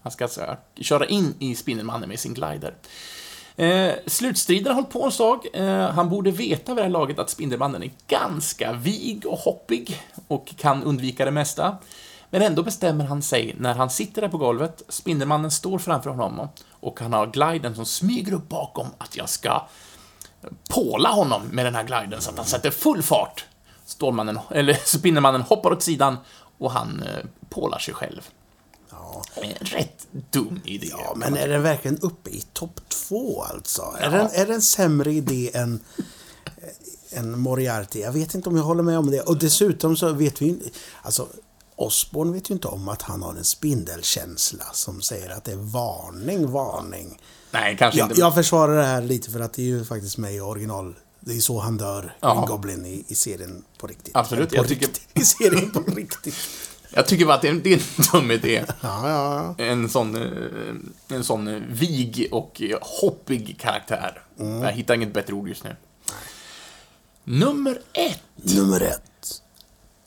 Han 0.00 0.12
ska 0.12 0.24
alltså 0.24 0.56
köra 0.76 1.06
in 1.06 1.34
i 1.38 1.54
Spindelmannen 1.54 2.08
med 2.08 2.20
sin 2.20 2.34
glider. 2.34 2.74
Eh, 3.56 3.92
slutstriden 4.06 4.66
har 4.66 4.74
hållit 4.74 4.90
på 4.90 5.06
ett 5.06 5.16
tag. 5.16 5.46
Eh, 5.52 5.90
han 5.90 6.08
borde 6.08 6.30
veta 6.30 6.74
vid 6.74 6.78
det 6.78 6.82
här 6.82 6.90
laget 6.90 7.18
att 7.18 7.30
Spindelmannen 7.30 7.82
är 7.82 7.90
ganska 8.08 8.72
vig 8.72 9.26
och 9.26 9.38
hoppig 9.38 10.02
och 10.28 10.54
kan 10.56 10.82
undvika 10.82 11.24
det 11.24 11.30
mesta. 11.30 11.76
Men 12.30 12.42
ändå 12.42 12.62
bestämmer 12.62 13.04
han 13.04 13.22
sig 13.22 13.54
när 13.58 13.74
han 13.74 13.90
sitter 13.90 14.22
där 14.22 14.28
på 14.28 14.38
golvet, 14.38 14.82
Spindelmannen 14.88 15.50
står 15.50 15.78
framför 15.78 16.10
honom 16.10 16.48
och 16.70 17.00
han 17.00 17.12
har 17.12 17.26
gliden 17.26 17.74
som 17.74 17.86
smyger 17.86 18.32
upp 18.32 18.48
bakom 18.48 18.86
att 18.98 19.16
jag 19.16 19.28
ska 19.28 19.66
påla 20.70 21.08
honom 21.08 21.42
med 21.50 21.66
den 21.66 21.74
här 21.74 21.84
gliden 21.84 22.20
så 22.20 22.30
att 22.30 22.36
han 22.36 22.46
sätter 22.46 22.70
full 22.70 23.02
fart. 23.02 23.44
Stålmannen, 23.84 24.38
eller 24.50 24.74
Spindelmannen 24.84 25.42
hoppar 25.42 25.72
åt 25.72 25.82
sidan 25.82 26.16
och 26.58 26.70
han 26.70 27.02
eh, 27.02 27.24
pålar 27.48 27.78
sig 27.78 27.94
själv. 27.94 28.28
Ja. 29.36 29.42
Rätt 29.60 30.06
dum 30.30 30.60
idé. 30.64 30.86
ja, 30.90 31.12
men 31.16 31.36
är 31.36 31.48
den 31.48 31.62
verkligen 31.62 31.98
uppe 31.98 32.30
i 32.30 32.44
topp 32.52 32.80
två 32.88 33.42
alltså? 33.42 33.94
Är, 34.00 34.10
den, 34.10 34.28
är 34.32 34.46
det 34.46 34.54
en 34.54 34.62
sämre 34.62 35.12
idé 35.12 35.50
än, 35.54 35.80
än 37.10 37.38
Moriarty? 37.38 38.00
Jag 38.00 38.12
vet 38.12 38.34
inte 38.34 38.48
om 38.48 38.56
jag 38.56 38.64
håller 38.64 38.82
med 38.82 38.98
om 38.98 39.10
det. 39.10 39.20
Och 39.20 39.38
dessutom 39.38 39.96
så 39.96 40.12
vet 40.12 40.42
vi 40.42 40.72
Alltså, 41.02 41.26
Osborn 41.76 42.32
vet 42.32 42.50
ju 42.50 42.54
inte 42.54 42.68
om 42.68 42.88
att 42.88 43.02
han 43.02 43.22
har 43.22 43.34
en 43.34 43.44
spindelkänsla 43.44 44.64
som 44.72 45.02
säger 45.02 45.30
att 45.30 45.44
det 45.44 45.52
är 45.52 45.56
varning, 45.56 46.50
varning. 46.50 47.20
Nej, 47.50 47.76
kanske 47.78 47.98
Jag, 48.00 48.10
inte. 48.10 48.20
jag 48.20 48.34
försvarar 48.34 48.76
det 48.76 48.84
här 48.86 49.02
lite 49.02 49.30
för 49.30 49.40
att 49.40 49.52
det 49.52 49.62
är 49.62 49.66
ju 49.66 49.84
faktiskt 49.84 50.18
med 50.18 50.34
i 50.34 50.40
original. 50.40 50.94
Det 51.20 51.32
är 51.36 51.40
så 51.40 51.58
han 51.58 51.76
dör, 51.76 52.16
Ja. 52.20 52.44
Goblin, 52.48 52.86
i, 52.86 53.04
i 53.08 53.14
serien 53.14 53.64
på 53.78 53.86
riktigt. 53.86 54.16
Absolut, 54.16 54.48
På 54.50 54.56
jag 54.56 54.68
tycker- 54.68 54.86
riktigt. 54.86 55.08
I 55.22 55.24
serien 55.24 55.70
på 55.70 55.80
riktigt. 55.80 56.34
Jag 56.94 57.06
tycker 57.06 57.26
bara 57.26 57.34
att 57.34 57.42
det 57.42 57.48
är 57.48 57.52
en, 57.52 57.62
det 57.62 57.72
är 57.72 57.76
en 57.98 58.04
dum 58.12 58.30
idé. 58.30 58.64
Ja, 58.80 59.08
ja, 59.08 59.54
ja. 59.58 59.64
En 59.64 59.88
sån, 59.88 60.16
eh, 60.16 61.16
en 61.16 61.24
sån 61.24 61.62
vig 61.68 62.28
och 62.32 62.62
hoppig 62.80 63.60
karaktär. 63.60 64.22
Mm. 64.38 64.62
Jag 64.62 64.72
hittar 64.72 64.94
inget 64.94 65.12
bättre 65.14 65.34
ord 65.34 65.48
just 65.48 65.64
nu. 65.64 65.76
Nummer 67.24 67.78
ett 67.92 68.22
Nummer 68.36 68.80
ett. 68.80 69.42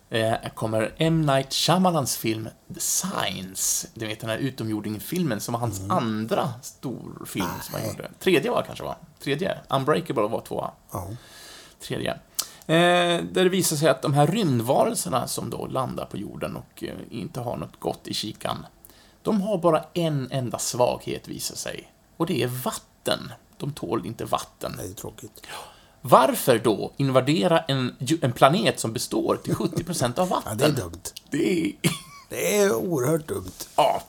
eh, 0.10 0.34
kommer 0.56 0.93
M. 0.98 1.21
Night 1.26 1.54
Shyamalans 1.54 2.17
film 2.17 2.50
The 2.74 2.80
Signs. 2.80 3.86
Du 3.93 4.08
vet 4.08 4.19
den 4.19 4.30
här 4.30 4.38
utomjording-filmen 4.38 5.39
som 5.39 5.54
var 5.54 5.60
hans 5.60 5.80
Mm. 5.80 5.91
andra 5.91 6.54
storfilm 6.62 7.45
som 7.63 7.74
han 7.80 7.88
gjorde. 7.88 8.10
Tredje 8.19 8.52
var 8.52 8.63
kanske 8.63 8.84
var. 8.84 8.98
Tredje. 9.24 9.58
Unbreakable 9.69 10.24
var 10.28 10.41
tvåa. 10.41 10.71
Ja. 10.91 11.08
Tredje. 11.82 12.17
Eh, 12.67 13.23
där 13.23 13.43
det 13.43 13.49
visar 13.49 13.75
sig 13.75 13.89
att 13.89 14.01
de 14.01 14.13
här 14.13 14.28
rymdvarelserna 14.28 15.28
som 15.28 15.49
då 15.49 15.65
landar 15.67 16.06
på 16.06 16.17
jorden 16.17 16.56
och 16.56 16.84
eh, 16.84 16.95
inte 17.12 17.39
har 17.39 17.58
något 17.58 17.80
gott 17.80 18.08
i 18.08 18.13
kikan, 18.13 18.65
de 19.21 19.41
har 19.41 19.58
bara 19.58 19.84
en 19.93 20.28
enda 20.32 20.58
svaghet 20.60 21.28
visar 21.28 21.56
sig. 21.56 21.91
Och 22.17 22.25
det 22.25 22.43
är 22.43 22.47
vatten. 22.47 23.32
De 23.58 23.71
tål 23.71 24.06
inte 24.06 24.25
vatten. 24.25 24.73
Det 24.78 24.84
är 24.84 24.93
tråkigt. 24.93 25.41
Varför 26.01 26.60
då 26.60 26.91
invadera 26.97 27.60
en, 27.60 27.95
en 28.21 28.32
planet 28.32 28.80
som 28.80 28.93
består 28.93 29.39
till 29.43 29.54
70% 29.54 30.19
av 30.19 30.28
Ja, 30.30 30.36
vatten? 30.36 30.58
det 30.58 30.65
är 30.65 30.71
dumt. 30.71 31.01
Det 31.30 31.60
är... 31.62 31.71
Det 32.30 32.58
är 32.58 32.73
oerhört 32.75 33.28
dumt. 33.28 33.51
Ja, 33.75 34.01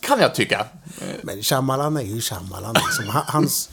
kan 0.00 0.20
jag 0.20 0.34
tycka. 0.34 0.66
Men 1.22 1.42
Shyamalan 1.42 1.96
är 1.96 2.02
ju 2.02 2.20
Shyamalan. 2.20 2.74
Liksom. 2.74 3.08
Han- 3.08 3.24
Hans... 3.28 3.70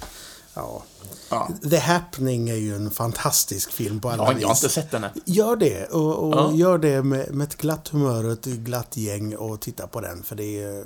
Ja. 0.54 0.84
Ja. 1.30 1.50
The 1.70 1.78
Happening 1.78 2.50
är 2.50 2.56
ju 2.56 2.76
en 2.76 2.92
fantastisk 2.92 3.72
film 3.72 4.00
på 4.02 4.10
alla 4.10 4.24
har, 4.24 4.34
vis. 4.34 4.42
jag 4.42 4.48
har 4.48 4.56
inte 4.56 4.70
sett 4.70 4.92
den 4.92 5.04
än. 5.04 5.10
Gör 5.26 5.56
det. 5.56 5.86
Och, 5.86 6.28
och 6.28 6.34
Ja. 6.36 6.52
gör 6.54 6.78
det 6.78 7.04
med, 7.04 7.34
med 7.36 7.48
ett 7.48 7.56
glatt 7.58 7.88
humör 7.88 8.26
och 8.26 8.32
ett 8.32 8.46
glatt 8.46 8.98
gäng 8.98 9.36
och 9.36 9.62
titta 9.62 9.88
på 9.88 10.02
den. 10.02 10.24
För 10.24 10.36
det 10.36 10.64
är... 10.64 10.84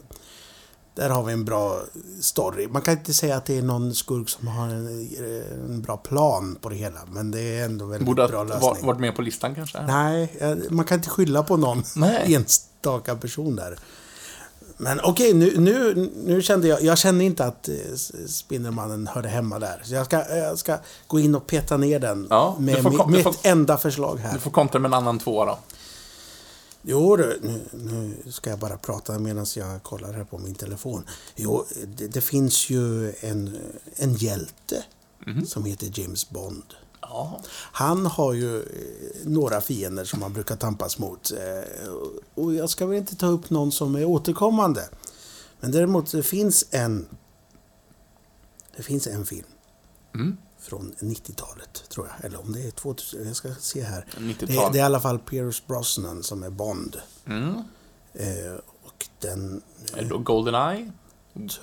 Där 0.95 1.09
har 1.09 1.23
vi 1.23 1.33
en 1.33 1.45
bra 1.45 1.79
story. 2.21 2.67
Man 2.67 2.81
kan 2.81 2.97
inte 2.97 3.13
säga 3.13 3.35
att 3.37 3.45
det 3.45 3.57
är 3.57 3.61
någon 3.61 3.93
skurk 3.95 4.29
som 4.29 4.47
har 4.47 4.67
en, 4.67 5.09
en 5.65 5.81
bra 5.81 5.97
plan 5.97 6.57
på 6.61 6.69
det 6.69 6.75
hela. 6.75 6.99
Men 7.11 7.31
det 7.31 7.39
är 7.59 7.65
ändå 7.65 7.85
väldigt 7.85 8.05
Borde 8.07 8.27
bra 8.27 8.37
ha 8.37 8.43
lösning. 8.43 8.61
va- 8.69 8.77
varit 8.81 8.99
med 8.99 9.15
på 9.15 9.21
listan 9.21 9.55
kanske. 9.55 9.81
Nej, 9.81 10.37
eh, 10.39 10.55
man 10.69 10.85
kan 10.85 10.97
inte 10.97 11.09
skylla 11.09 11.43
på 11.43 11.57
någon 11.57 11.83
Nej. 11.95 12.33
enstaka 12.35 13.15
person 13.15 13.55
där. 13.55 13.77
Men 14.77 14.99
okej, 15.03 15.33
nu, 15.33 15.57
nu, 15.59 16.09
nu 16.25 16.41
kände 16.41 16.67
jag... 16.67 16.81
Jag 16.83 16.97
kände 16.97 17.23
inte 17.23 17.45
att 17.45 17.69
eh, 17.69 17.75
Spindelmannen 18.27 19.07
hörde 19.07 19.29
hemma 19.29 19.59
där. 19.59 19.81
Så 19.83 19.93
jag 19.93 20.05
ska, 20.05 20.35
jag 20.35 20.57
ska 20.59 20.77
gå 21.07 21.19
in 21.19 21.35
och 21.35 21.47
peta 21.47 21.77
ner 21.77 21.99
den 21.99 22.27
Ja, 22.29 22.55
med, 22.59 22.81
får 22.83 23.07
med 23.07 23.23
får- 23.23 23.35
enda 23.43 23.77
förslag 23.77 24.17
här. 24.17 24.33
Du 24.33 24.39
får 24.39 24.51
kontra 24.51 24.79
med 24.79 24.89
en 24.89 24.93
annan 24.93 25.19
tvåa 25.19 25.45
då. 25.45 25.59
Jo 26.81 27.15
du, 27.17 27.39
nu, 27.43 27.61
nu 27.71 28.13
ska 28.31 28.49
jag 28.49 28.59
bara 28.59 28.77
prata 28.77 29.19
medan 29.19 29.45
jag 29.55 29.83
kollar 29.83 30.13
här 30.13 30.23
på 30.23 30.37
min 30.37 30.55
telefon. 30.55 31.03
Jo, 31.35 31.65
det, 31.97 32.07
det 32.07 32.21
finns 32.21 32.69
ju 32.69 33.13
en, 33.19 33.57
en 33.95 34.13
hjälte 34.13 34.83
Mhm. 35.25 35.45
som 35.45 35.65
heter 35.65 35.89
James 35.99 36.29
Bond. 36.29 36.63
Ja. 37.13 37.39
Han 37.71 38.05
har 38.05 38.33
ju 38.33 38.57
eh, 38.61 38.65
några 39.25 39.61
fiender 39.61 40.05
som 40.05 40.21
han 40.21 40.33
brukar 40.33 40.55
tampas 40.55 40.99
mot. 40.99 41.31
eh, 41.31 41.93
Och 42.35 42.53
jag 42.53 42.69
ska 42.69 42.85
väl 42.85 42.97
inte 42.97 43.15
ta 43.15 43.25
upp 43.27 43.49
någon 43.49 43.71
som 43.71 43.95
är 43.95 44.05
återkommande. 44.05 44.89
Men 45.59 45.71
däremot 45.71 46.11
det 46.11 46.23
finns 46.23 46.65
en... 46.71 47.07
Det 48.77 48.83
finns 48.83 49.07
en 49.07 49.25
film. 49.25 49.47
Mm. 50.15 50.37
Från 50.59 50.93
90-talet, 50.99 51.83
tror 51.89 52.07
jag. 52.07 52.25
Eller 52.25 52.41
om 52.41 52.53
det 52.53 52.67
är 52.67 52.71
2000. 52.71 53.27
Jag 53.27 53.35
ska 53.35 53.53
se 53.59 53.81
här. 53.83 54.05
90-tal. 54.17 54.47
Det, 54.47 54.55
det 54.73 54.77
är 54.79 54.81
i 54.81 54.85
alla 54.85 54.99
fall 54.99 55.19
Pierce 55.19 55.63
Brosnan 55.67 56.23
som 56.23 56.43
är 56.43 56.49
Bond. 56.49 56.97
Mm. 57.25 57.49
Eh, 58.13 58.53
och 58.83 59.07
den... 59.19 59.61
Goldeneye? 60.23 60.91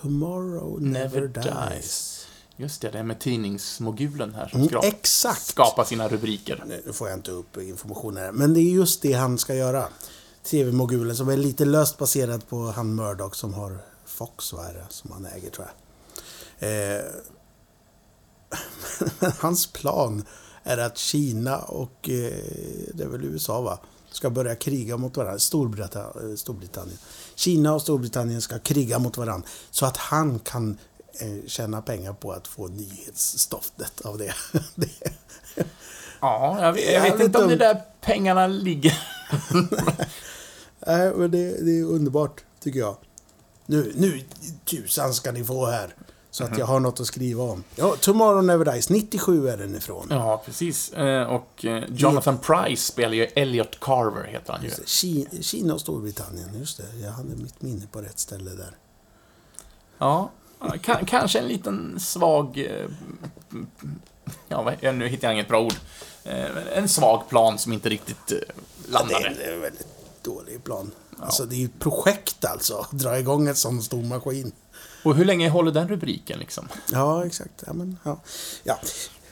Tomorrow 0.02 0.82
Never, 0.82 1.20
dies. 1.28 2.19
Just 2.60 2.80
det, 2.80 2.90
det 2.90 2.98
är 2.98 3.02
med 3.02 3.20
tidningsmogulen 3.20 4.34
här 4.34 4.48
som 4.48 4.60
Mm, 4.60 4.68
ska 4.68 4.86
exakt. 4.86 5.46
skapa 5.46 5.84
sina 5.84 6.08
rubriker. 6.08 6.64
Nu 6.86 6.92
får 6.92 7.08
jag 7.08 7.18
inte 7.18 7.30
upp 7.30 7.56
informationen 7.56 8.16
här. 8.24 8.32
Men 8.32 8.54
det 8.54 8.60
är 8.60 8.72
just 8.72 9.02
det 9.02 9.12
han 9.12 9.38
ska 9.38 9.54
göra. 9.54 9.88
TV-mogulen 10.42 11.16
som 11.16 11.28
är 11.28 11.36
lite 11.36 11.64
löst 11.64 11.98
baserad 11.98 12.48
på 12.48 12.66
han 12.70 12.94
Murdoch 12.94 13.36
som 13.36 13.54
har 13.54 13.78
Fox, 14.04 14.52
vad 14.52 14.66
är 14.66 14.74
det, 14.74 14.86
som 14.88 15.10
han 15.12 15.26
äger 15.26 15.50
tror 15.50 15.66
jag. 15.68 15.76
Eh, 16.98 17.02
men 19.18 19.32
hans 19.38 19.66
plan 19.66 20.24
är 20.62 20.78
att 20.78 20.98
Kina 20.98 21.58
och, 21.58 22.08
eh, 22.10 22.32
det 22.94 23.04
är 23.04 23.08
väl 23.08 23.24
USA 23.24 23.60
va, 23.60 23.78
ska 24.10 24.30
börja 24.30 24.54
kriga 24.54 24.96
mot 24.96 25.16
varandra. 25.16 25.38
Storbritannien, 25.38 26.36
Storbritannien. 26.36 26.98
Kina 27.34 27.74
och 27.74 27.82
Storbritannien 27.82 28.42
ska 28.42 28.58
kriga 28.58 28.98
mot 28.98 29.16
varandra. 29.16 29.48
Så 29.70 29.86
att 29.86 29.96
han 29.96 30.38
kan 30.38 30.70
eh, 30.70 30.76
tjäna 31.46 31.82
pengar 31.82 32.12
på 32.12 32.32
att 32.32 32.48
få 32.48 32.68
nyhetsstoftet 32.68 34.00
av 34.00 34.18
det. 34.18 34.34
det 34.74 34.88
Ja, 36.20 36.58
jag 36.60 36.72
vet, 36.72 36.92
jag 36.92 37.02
vet 37.02 37.20
inte 37.20 37.38
om 37.42 37.48
det 37.48 37.56
där 37.56 37.82
pengarna 38.00 38.46
ligger. 38.46 38.98
Nej, 40.86 41.12
men 41.16 41.30
det, 41.30 41.64
det 41.64 41.78
är 41.78 41.84
underbart, 41.84 42.44
tycker 42.60 42.78
jag. 42.80 42.96
Nu, 43.66 43.92
nu 43.96 44.22
tusan 44.64 45.14
ska 45.14 45.32
ni 45.32 45.44
få 45.44 45.66
här. 45.66 45.94
Så 46.30 46.44
att 46.44 46.58
jag 46.58 46.66
har 46.66 46.80
något 46.80 47.00
att 47.00 47.06
skriva 47.06 47.42
om. 47.42 47.64
Ja, 47.76 47.96
Tomorrow 48.00 48.44
Never 48.44 48.64
Dies, 48.72 48.88
97 48.90 49.48
är 49.48 49.56
den 49.56 49.76
ifrån. 49.76 50.06
Ja, 50.10 50.42
precis. 50.46 50.92
Eh, 50.92 51.26
Och 51.26 51.64
eh, 51.64 51.84
Jonathan 51.88 52.38
Price 52.38 52.82
spelar 52.92 53.14
ju 53.14 53.24
Elliot 53.24 53.80
Carver, 53.80 54.24
heter 54.24 54.52
han 54.52 54.62
ju. 54.62 54.68
Ki- 54.70 55.42
Kina 55.42 55.74
och 55.74 55.80
Storbritannien, 55.80 56.48
just 56.58 56.76
det. 56.76 56.98
Jag 57.02 57.10
hade 57.10 57.36
mitt 57.36 57.62
minne 57.62 57.86
på 57.92 58.00
rätt 58.00 58.18
ställe 58.18 58.50
där. 58.50 58.76
Ja, 59.98 60.30
ka- 60.60 61.04
kanske 61.06 61.38
en 61.38 61.48
liten 61.48 62.00
svag... 62.00 62.58
eh, 62.58 62.86
Ja, 64.48 64.72
nu 64.92 65.08
hittar 65.08 65.28
jag 65.28 65.34
inget 65.34 65.48
bra 65.48 65.60
ord. 65.60 65.74
Eh, 66.24 66.46
En 66.74 66.88
svag 66.88 67.28
plan 67.28 67.58
som 67.58 67.72
inte 67.72 67.88
riktigt 67.88 68.32
eh, 68.32 68.38
Det 68.86 68.92
landade. 68.92 69.28
är 69.28 69.52
en 69.52 69.60
väldigt 69.60 69.86
dålig 70.22 70.64
plan. 70.64 70.90
Alltså, 71.18 71.44
det 71.44 71.54
är 71.54 71.58
ju 71.58 71.64
ett 71.64 71.78
projekt 71.78 72.44
alltså. 72.44 72.76
att 72.76 72.90
Dra 72.90 73.18
igång 73.18 73.48
en 73.48 73.54
sån 73.56 73.82
stor 73.82 74.02
maskin. 74.02 74.52
Och 75.04 75.14
hur 75.14 75.24
länge 75.24 75.48
håller 75.48 75.72
den 75.72 75.88
rubriken 75.88 76.38
liksom? 76.38 76.68
Ja, 76.92 77.24
exakt. 77.26 77.62
Ja, 77.66 77.72
men, 77.72 77.98
ja. 78.02 78.20
ja. 78.64 78.78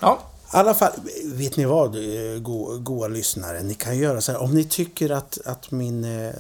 Ja, 0.01 0.23
alla 0.57 0.75
fall, 0.75 0.93
vet 1.25 1.57
ni 1.57 1.65
vad, 1.65 1.95
eh, 1.97 2.39
go- 2.41 2.79
goa 2.79 3.09
lyssnare? 3.09 3.63
Ni 3.63 3.75
kan 3.75 3.99
göra 3.99 4.21
så 4.21 4.33
här, 4.33 4.43
om 4.43 4.55
ni 4.55 4.65
tycker 4.65 5.11
att, 5.11 5.39
att 5.45 5.71
min, 5.71 6.05
eh, 6.05 6.33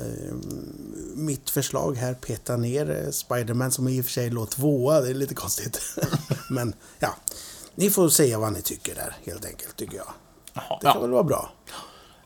mitt 1.14 1.50
förslag 1.50 1.96
här 1.96 2.14
petar 2.14 2.56
ner 2.56 2.90
eh, 3.04 3.10
Spiderman, 3.10 3.70
som 3.70 3.88
i 3.88 4.00
och 4.00 4.04
för 4.04 4.12
sig 4.12 4.30
låg 4.30 4.50
tvåa, 4.50 5.00
det 5.00 5.10
är 5.10 5.14
lite 5.14 5.34
konstigt. 5.34 5.80
Men 6.50 6.74
ja, 6.98 7.14
ni 7.74 7.90
får 7.90 8.08
säga 8.08 8.38
vad 8.38 8.52
ni 8.52 8.62
tycker 8.62 8.94
där, 8.94 9.16
helt 9.26 9.44
enkelt, 9.44 9.76
tycker 9.76 9.96
jag. 9.96 10.08
Jaha, 10.52 10.78
Det 10.80 10.86
kan 10.86 10.92
ja. 10.94 11.00
väl 11.00 11.10
vara 11.10 11.22
bra. 11.24 11.50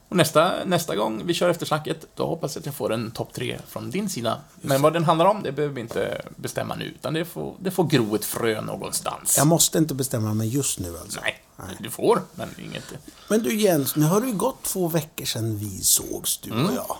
Och 0.09 0.16
nästa, 0.16 0.64
nästa 0.64 0.97
gång 0.97 1.23
vi 1.27 1.35
kör 1.35 1.49
eftersnacket, 1.49 2.07
då 2.14 2.27
hoppas 2.27 2.55
jag 2.57 2.61
att 2.61 2.66
jag 2.66 2.75
får 2.75 2.92
en 2.92 3.11
topp 3.11 3.33
tre 3.33 3.59
från 3.68 3.90
din 3.90 4.09
sida. 4.09 4.40
Men 4.61 4.83
vad 4.83 4.92
den 4.92 5.05
handlar 5.05 5.27
om, 5.27 5.42
det 5.42 5.53
behöver 5.53 5.75
vi 5.75 5.81
inte 5.81 6.23
bestämma 6.37 6.75
nu, 6.75 6.85
utan 6.85 7.14
det 7.14 7.25
får, 7.25 7.55
det 7.61 7.71
får 7.71 7.85
gro 7.85 8.14
ett 8.14 8.25
frö 8.25 8.61
någonstans. 8.61 9.35
Jag 9.38 9.47
måste 9.47 9.79
inte 9.79 9.95
bestämma 9.95 10.35
mig 10.35 10.49
just 10.49 10.79
nu 10.79 10.99
alltså. 10.99 11.21
Nej, 11.21 11.42
du 11.81 11.90
får, 11.90 12.22
men 12.35 12.48
inget... 12.59 12.94
Men 13.29 13.42
du 13.42 13.57
Jens, 13.57 13.96
nu 13.96 14.07
har 14.07 14.20
det 14.20 14.27
ju 14.27 14.33
gått 14.33 14.62
två 14.62 14.88
veckor 14.88 15.25
sedan 15.25 15.57
vi 15.57 15.81
sågs, 15.81 16.38
du 16.38 16.51
och 16.51 16.72
jag. 16.75 16.96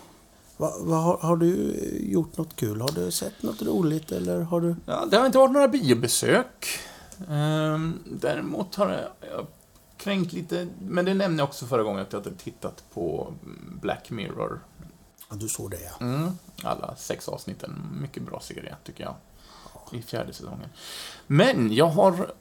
Va, 0.57 0.73
va, 0.81 0.97
har, 0.97 1.19
har 1.19 1.37
du 1.37 1.75
eh, 1.75 2.13
gjort 2.13 2.37
något 2.37 2.57
kul? 2.57 2.81
Har 2.81 2.93
du 2.93 3.11
sett 3.11 3.43
något 3.43 3.63
roligt 3.63 4.13
eller 4.13 4.41
har 4.41 4.61
du... 4.61 4.77
Ja, 4.87 5.05
det 5.11 5.17
har 5.17 5.27
inte 5.27 5.39
varit 5.39 5.53
några 5.53 5.69
biobesök. 5.69 6.67
Ehm, 7.31 7.99
däremot 8.07 8.75
har 8.75 8.91
jag, 8.91 9.31
jag 9.31 9.47
kränkt 9.97 10.33
lite, 10.33 10.69
men 10.81 11.05
det 11.05 11.15
nämnde 11.15 11.41
jag 11.41 11.49
också 11.49 11.67
förra 11.67 11.83
gången, 11.83 12.03
att 12.03 12.13
jag 12.13 12.21
hade 12.21 12.37
tittat 12.37 12.85
på 12.95 13.35
Black 13.81 14.11
Mirror. 14.11 14.61
Ja, 15.31 15.37
du 15.37 15.49
såg 15.49 15.71
det 15.71 15.81
ja. 15.81 16.07
Mm, 16.07 16.31
alla 16.63 16.97
sex 16.97 17.29
avsnitten. 17.29 17.99
Mycket 18.01 18.23
bra 18.23 18.41
serie, 18.41 18.77
tycker 18.85 19.05
jag. 19.05 19.15
I 19.93 20.03
fjärde 20.03 20.33
säsongen. 20.33 20.69
Men 21.27 21.75
jag 21.75 21.87
har 21.87 22.33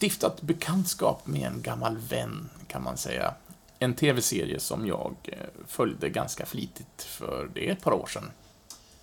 stiftat 0.00 0.42
bekantskap 0.42 1.26
med 1.26 1.46
en 1.46 1.62
gammal 1.62 1.96
vän, 1.96 2.50
kan 2.68 2.82
man 2.82 2.96
säga. 2.96 3.34
En 3.78 3.94
tv-serie 3.94 4.60
som 4.60 4.86
jag 4.86 5.14
eh, 5.22 5.38
följde 5.66 6.08
ganska 6.08 6.46
flitigt 6.46 7.02
för 7.02 7.50
det 7.54 7.70
ett 7.70 7.82
par 7.82 7.92
år 7.92 8.06
sedan. 8.06 8.30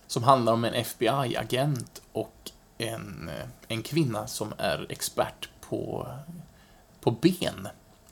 Som 0.08 0.24
handlar 0.24 0.54
om 0.54 0.66
en 0.66 0.74
FBI-agent 0.74 2.02
och 2.12 2.52
en, 2.78 3.30
eh, 3.30 3.48
en 3.68 3.84
kvinna 3.84 4.28
som 4.28 4.54
är 4.58 4.86
expert 4.89 5.50
på, 5.62 6.08
på 7.02 7.12
ben. 7.12 7.68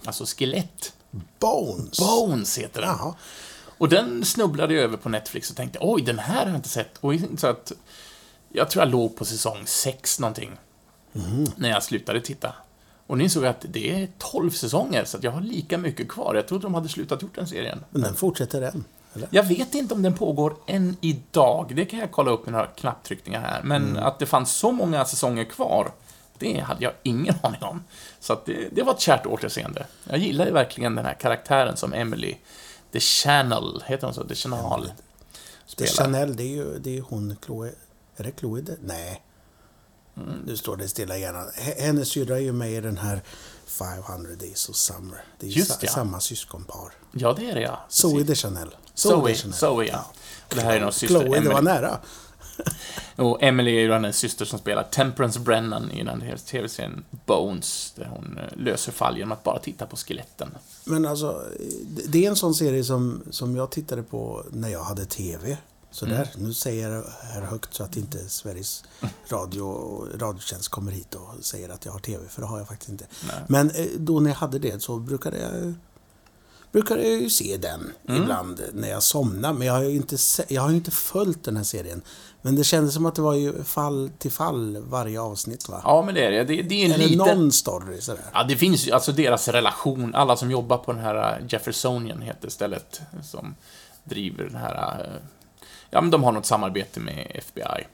Alltså 0.06 0.26
skelett. 0.26 0.94
Bones! 1.40 2.00
Bones 2.00 2.58
heter 2.58 2.82
den. 2.82 2.90
Jaha. 2.90 3.16
Och 3.82 3.90
den 3.90 4.26
snubblade 4.26 4.74
jag 4.74 4.84
över 4.84 4.98
på 4.98 5.10
Netflix 5.10 5.50
och 5.50 5.56
tänkte, 5.56 5.80
oj, 5.82 6.02
den 6.02 6.20
här 6.20 6.40
har 6.40 6.48
jag 6.48 6.56
inte 6.56 6.70
sett. 6.70 6.98
Och 6.98 7.14
så 7.38 7.48
att, 7.48 7.72
jag 8.54 8.70
tror 8.70 8.84
jag 8.84 8.92
låg 8.92 9.16
på 9.16 9.26
säsong 9.26 9.64
6 9.66 10.20
någonting. 10.20 10.52
När 11.56 11.70
jag 11.70 11.84
slutade 11.84 12.22
titta. 12.22 12.54
Och 13.08 13.18
nu 13.18 13.24
insåg 13.24 13.44
jag 13.44 13.50
att 13.50 13.66
det 13.70 14.04
är 14.04 14.08
12 14.18 14.50
säsonger, 14.50 15.06
så 15.06 15.18
jag 15.22 15.32
har 15.32 15.42
lika 15.42 15.78
mycket 15.78 16.10
kvar. 16.10 16.36
Jag 16.36 16.48
trodde 16.48 16.64
de 16.64 16.74
hade 16.74 16.90
slutat 16.90 17.22
gjort 17.22 17.36
den 17.36 17.48
serien. 17.48 17.84
Men 17.90 18.02
den 18.02 18.16
fortsätter 18.16 18.62
än, 18.62 18.84
eller? 19.14 19.28
Jag 19.32 19.44
vet 19.44 19.76
inte 19.76 19.94
om 19.94 20.02
den 20.02 20.14
pågår 20.14 20.56
än 20.68 20.98
idag. 21.02 21.72
Det 21.76 21.86
kan 21.86 22.00
jag 22.00 22.12
kolla 22.12 22.32
upp 22.32 22.46
med 22.46 22.54
några 22.54 22.68
knapptryckningar 22.68 23.42
här. 23.42 23.62
Men 23.64 23.98
att 23.98 24.20
det 24.20 24.26
fanns 24.26 24.54
så 24.56 24.72
många 24.72 25.06
säsonger 25.06 25.44
kvar, 25.44 25.92
det 26.38 26.60
hade 26.60 26.84
jag 26.84 26.94
ingen 27.04 27.36
aning 27.44 27.64
om. 27.64 27.84
Så 28.20 28.40
det, 28.46 28.70
det 28.72 28.84
var 28.84 28.94
ett 28.94 29.00
kärt 29.00 29.26
återseende. 29.26 29.86
Jag 30.10 30.20
gillar 30.20 30.46
ju 30.46 30.52
verkligen 30.52 30.96
den 30.96 31.06
här 31.06 31.14
karaktären 31.14 31.78
som 31.78 31.94
Emily 31.94 32.36
The 32.92 33.00
Channel, 33.00 33.84
heter 33.86 34.08
hon 34.08 34.14
så? 34.14 34.24
The 34.24 34.36
Channel. 34.36 34.92
Spelar. 35.66 35.92
Chanel, 35.92 36.36
det 36.36 36.44
är 36.44 36.48
ju 36.48 36.80
det 36.80 36.98
är 36.98 37.02
hon, 37.02 37.36
Chloe... 37.46 37.72
Är 38.22 38.26
det 38.26 38.40
Chloe 38.40 38.62
det? 38.62 38.78
Nej. 38.84 39.22
Mm. 40.18 40.30
Nu 40.46 40.58
står 40.58 40.78
det 40.78 40.88
stilla 40.88 41.18
i 41.18 41.22
hjärnan. 41.22 41.50
Hennes 41.78 42.08
syrra 42.10 42.36
är 42.36 42.42
ju 42.42 42.52
med 42.52 42.72
i 42.72 42.82
den 42.82 42.98
här 42.98 43.22
500 43.66 44.32
Days 44.40 44.70
of 44.70 44.76
Summer. 44.76 45.24
Det 45.40 45.46
är 45.46 45.50
ju 45.50 45.60
Just 45.60 45.72
sa- 45.72 45.78
ja. 45.82 45.92
samma 45.92 46.20
syskonpar. 46.20 46.92
Ja, 47.12 47.34
det 47.34 47.50
är 47.50 47.56
det 47.56 47.62
ja. 47.62 47.80
Zoe 47.90 48.24
de 48.24 48.36
Chanel. 48.36 48.76
Zoe, 48.94 49.28
de 49.30 49.36
Chanel. 49.36 49.54
Zoe, 49.58 49.86
ja. 49.86 50.06
Och 50.50 50.56
det 50.56 50.62
här 50.62 50.76
är 50.76 50.80
någon 50.82 50.94
syster, 50.94 51.08
Chloe, 51.20 51.40
det 51.40 51.50
var 51.50 51.58
Emily. 51.60 51.74
nära. 51.76 52.00
Och 53.16 53.44
Emily 53.44 53.76
är 53.78 53.82
ju 53.82 53.92
hennes 53.92 54.18
syster 54.18 54.46
som 54.46 54.60
spelar 54.60 54.84
Temperance 54.84 55.40
Brennan 55.40 55.92
i 55.92 56.04
den 56.04 56.22
här 56.22 56.38
tv-serien 56.38 57.06
Bones, 57.26 57.94
där 57.96 58.06
hon 58.06 58.38
eh, 58.38 58.58
löser 58.58 58.92
fall 58.92 59.18
genom 59.18 59.32
att 59.32 59.44
bara 59.44 59.60
titta 59.60 59.86
på 59.86 59.96
skeletten. 59.96 60.58
Men 60.84 61.06
alltså, 61.06 61.44
det- 61.88 62.04
det 62.08 62.26
är 62.26 62.30
en 62.30 62.36
sån 62.36 62.56
serie 62.56 62.84
som, 62.84 63.24
som 63.32 63.56
jag 63.56 63.72
tittade 63.72 64.04
på 64.04 64.46
när 64.52 64.70
jag 64.70 64.84
hade 64.84 65.06
TV. 65.06 65.58
Sådär. 65.92 66.30
Mm. 66.36 66.48
Nu 66.48 66.54
säger 66.54 66.90
jag 66.92 67.04
här 67.22 67.42
högt 67.42 67.74
så 67.74 67.84
att 67.84 67.98
inte 67.98 68.30
Sveriges 68.30 68.84
Radio 69.30 69.62
och 69.62 70.08
Radiotjänst 70.22 70.70
kommer 70.70 70.92
hit 70.92 71.16
och 71.16 71.46
säger 71.46 71.70
att 71.70 71.86
jag 71.86 71.92
har 71.92 72.00
TV, 72.00 72.28
för 72.30 72.42
det 72.42 72.48
har 72.48 72.58
jag 72.58 72.68
faktiskt 72.68 72.90
inte. 72.92 73.06
Nej. 73.28 73.36
Men 73.48 73.70
eh, 73.72 73.86
då 73.98 74.20
när 74.20 74.30
jag 74.30 74.38
hade 74.38 74.60
det 74.60 74.84
så 74.84 74.98
brukade 75.00 75.38
jag 75.40 75.74
brukade 76.72 77.04
jag 77.10 77.22
ju 77.22 77.30
se 77.30 77.58
den 77.58 77.92
Mm. 78.08 78.22
ibland 78.22 78.62
när 78.74 78.90
jag 78.90 79.04
somnade. 79.04 79.54
Men 79.58 79.68
jag 79.68 79.74
har 79.74 79.82
ju 79.84 79.96
inte, 79.96 80.18
jag 80.48 80.62
har 80.62 80.70
inte 80.70 80.92
följt 80.92 81.44
den 81.44 81.58
här 81.58 81.64
serien. 81.64 82.02
Men 82.42 82.56
det 82.56 82.64
kändes 82.64 82.94
som 82.94 83.06
att 83.06 83.16
det 83.16 83.22
var 83.22 83.34
ju 83.34 83.64
fall 83.64 84.12
till 84.18 84.32
fall 84.32 84.78
varje 84.78 85.22
avsnitt 85.22 85.70
va? 85.70 85.82
Ja, 85.84 86.02
men 86.06 86.16
det 86.16 86.26
är 86.26 86.32
det. 86.32 86.44
Det, 86.44 86.62
det 86.62 86.76
är 86.76 86.86
en 86.86 86.92
Eller 86.92 87.08
liten... 87.08 87.18
någon 87.18 87.52
story 87.52 88.02
sådär. 88.02 88.24
Ja, 88.34 88.44
det 88.44 88.56
finns 88.58 88.88
ju, 88.88 88.92
alltså 88.92 89.12
deras 89.12 89.48
relation, 89.48 90.16
alla 90.16 90.38
som 90.38 90.52
jobbar 90.52 90.78
på 90.78 90.94
den 90.94 91.02
här 91.02 91.40
eh, 91.40 91.46
Jeffersonian 91.50 92.22
heter 92.22 92.50
stället, 92.50 93.02
som 93.24 93.56
driver 94.04 94.44
den 94.44 94.56
här, 94.56 95.04
eh, 95.04 95.28
ja 95.92 96.02
men 96.02 96.12
de 96.12 96.24
har 96.24 96.32
något 96.32 96.46
samarbete 96.46 97.00
med 97.00 97.28
FBI. 97.36 97.88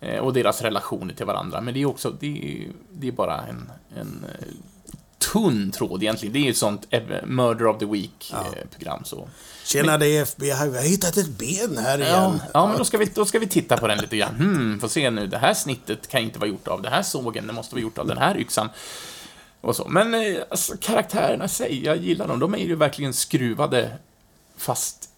Eh, 0.00 0.18
Och 0.18 0.32
deras 0.32 0.62
relationer 0.62 1.14
till 1.14 1.26
varandra, 1.26 1.60
men 1.60 1.74
det 1.74 1.82
är 1.82 1.86
också, 1.86 2.10
det 2.10 2.26
är, 2.26 2.68
det 2.92 3.08
är 3.08 3.12
bara 3.12 3.40
en, 3.46 3.70
en 3.96 4.26
eh, 4.28 4.46
tunn 5.32 5.70
tråd 5.70 6.02
egentligen. 6.02 6.32
Det 6.32 6.38
är 6.38 6.42
ju 6.44 6.50
ett 6.50 6.56
sånt 6.56 6.86
eh, 6.90 7.02
Murder 7.26 7.66
of 7.66 7.78
the 7.78 7.86
Week-program 7.86 9.04
så. 9.04 9.28
Tjena, 9.64 9.98
det 9.98 10.06
är 10.16 10.22
FBI. 10.22 10.46
Vi 10.46 10.50
har 10.76 10.88
hittat 10.88 11.16
ett 11.16 11.28
ben 11.38 11.78
här 11.78 11.98
Ja, 11.98 12.04
igen. 12.06 12.40
ja, 12.54 12.66
men 12.66 12.78
då 12.78 12.84
ska, 12.84 12.98
vi, 12.98 13.04
då 13.04 13.24
ska 13.24 13.38
vi 13.38 13.46
titta 13.48 13.76
på 13.76 13.86
den 13.86 13.98
lite 13.98 14.16
grann. 14.16 14.34
Hmm, 14.34 14.80
får 14.80 14.88
se 14.88 15.10
nu, 15.10 15.26
det 15.26 15.38
här 15.38 15.54
snittet 15.54 16.08
kan 16.08 16.20
inte 16.20 16.38
vara 16.38 16.48
gjort 16.50 16.68
av 16.68 16.82
det 16.82 16.90
här 16.90 17.02
sågen, 17.02 17.46
det 17.46 17.52
måste 17.52 17.74
vara 17.74 17.82
gjort 17.82 17.98
av 17.98 18.06
den 18.06 18.18
här 18.18 18.36
yxan. 18.38 18.68
Och 19.60 19.76
så. 19.76 19.88
Men 19.88 20.14
eh, 20.14 20.36
alltså, 20.50 20.76
karaktärerna 20.80 21.44
i 21.44 21.48
sig, 21.48 21.84
jag 21.84 21.96
gillar 21.96 22.28
dem. 22.28 22.38
De 22.38 22.54
är 22.54 22.58
ju 22.58 22.74
verkligen 22.74 23.12
skruvade, 23.14 23.92
fast 24.56 25.08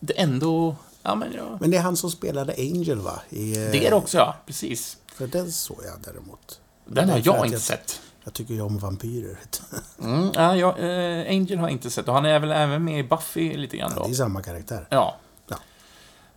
det 0.00 0.20
ändå... 0.20 0.76
Ja, 1.02 1.14
men 1.14 1.32
ja. 1.32 1.56
Men 1.60 1.70
det 1.70 1.76
är 1.76 1.80
han 1.82 1.96
som 1.96 2.10
spelade 2.10 2.54
Angel 2.58 2.98
va? 3.00 3.20
I, 3.30 3.50
eh, 3.50 3.70
Det 3.70 3.86
är 3.86 3.90
det 3.90 3.96
också, 3.96 4.18
ja. 4.18 4.36
Precis. 4.46 4.96
För 5.14 5.26
den 5.26 5.52
såg 5.52 5.78
jag 5.84 5.94
däremot. 6.04 6.60
Den 6.86 7.08
har 7.08 7.16
Det 7.16 7.26
jag 7.26 7.36
inte 7.46 7.54
jag- 7.54 7.62
sett. 7.62 8.00
Jag 8.24 8.32
tycker 8.34 8.54
ju 8.54 8.60
om 8.60 8.78
vampyrer. 8.78 9.38
Mm, 10.02 10.30
ja, 10.34 10.56
jag, 10.56 10.78
eh, 10.78 11.30
Angel 11.36 11.58
har 11.58 11.64
jag 11.66 11.72
inte 11.72 11.90
sett. 11.90 12.08
Och 12.08 12.14
han 12.14 12.24
är 12.26 12.38
väl 12.40 12.50
även 12.52 12.84
med 12.84 12.98
i 13.00 13.02
Buffy 13.02 13.56
lite 13.56 13.76
grann 13.76 13.90
Det 13.90 13.96
då. 14.00 14.08
är 14.08 14.12
samma 14.14 14.42
karaktär. 14.42 14.86
Ja. 14.90 15.16
Ja. 15.48 15.56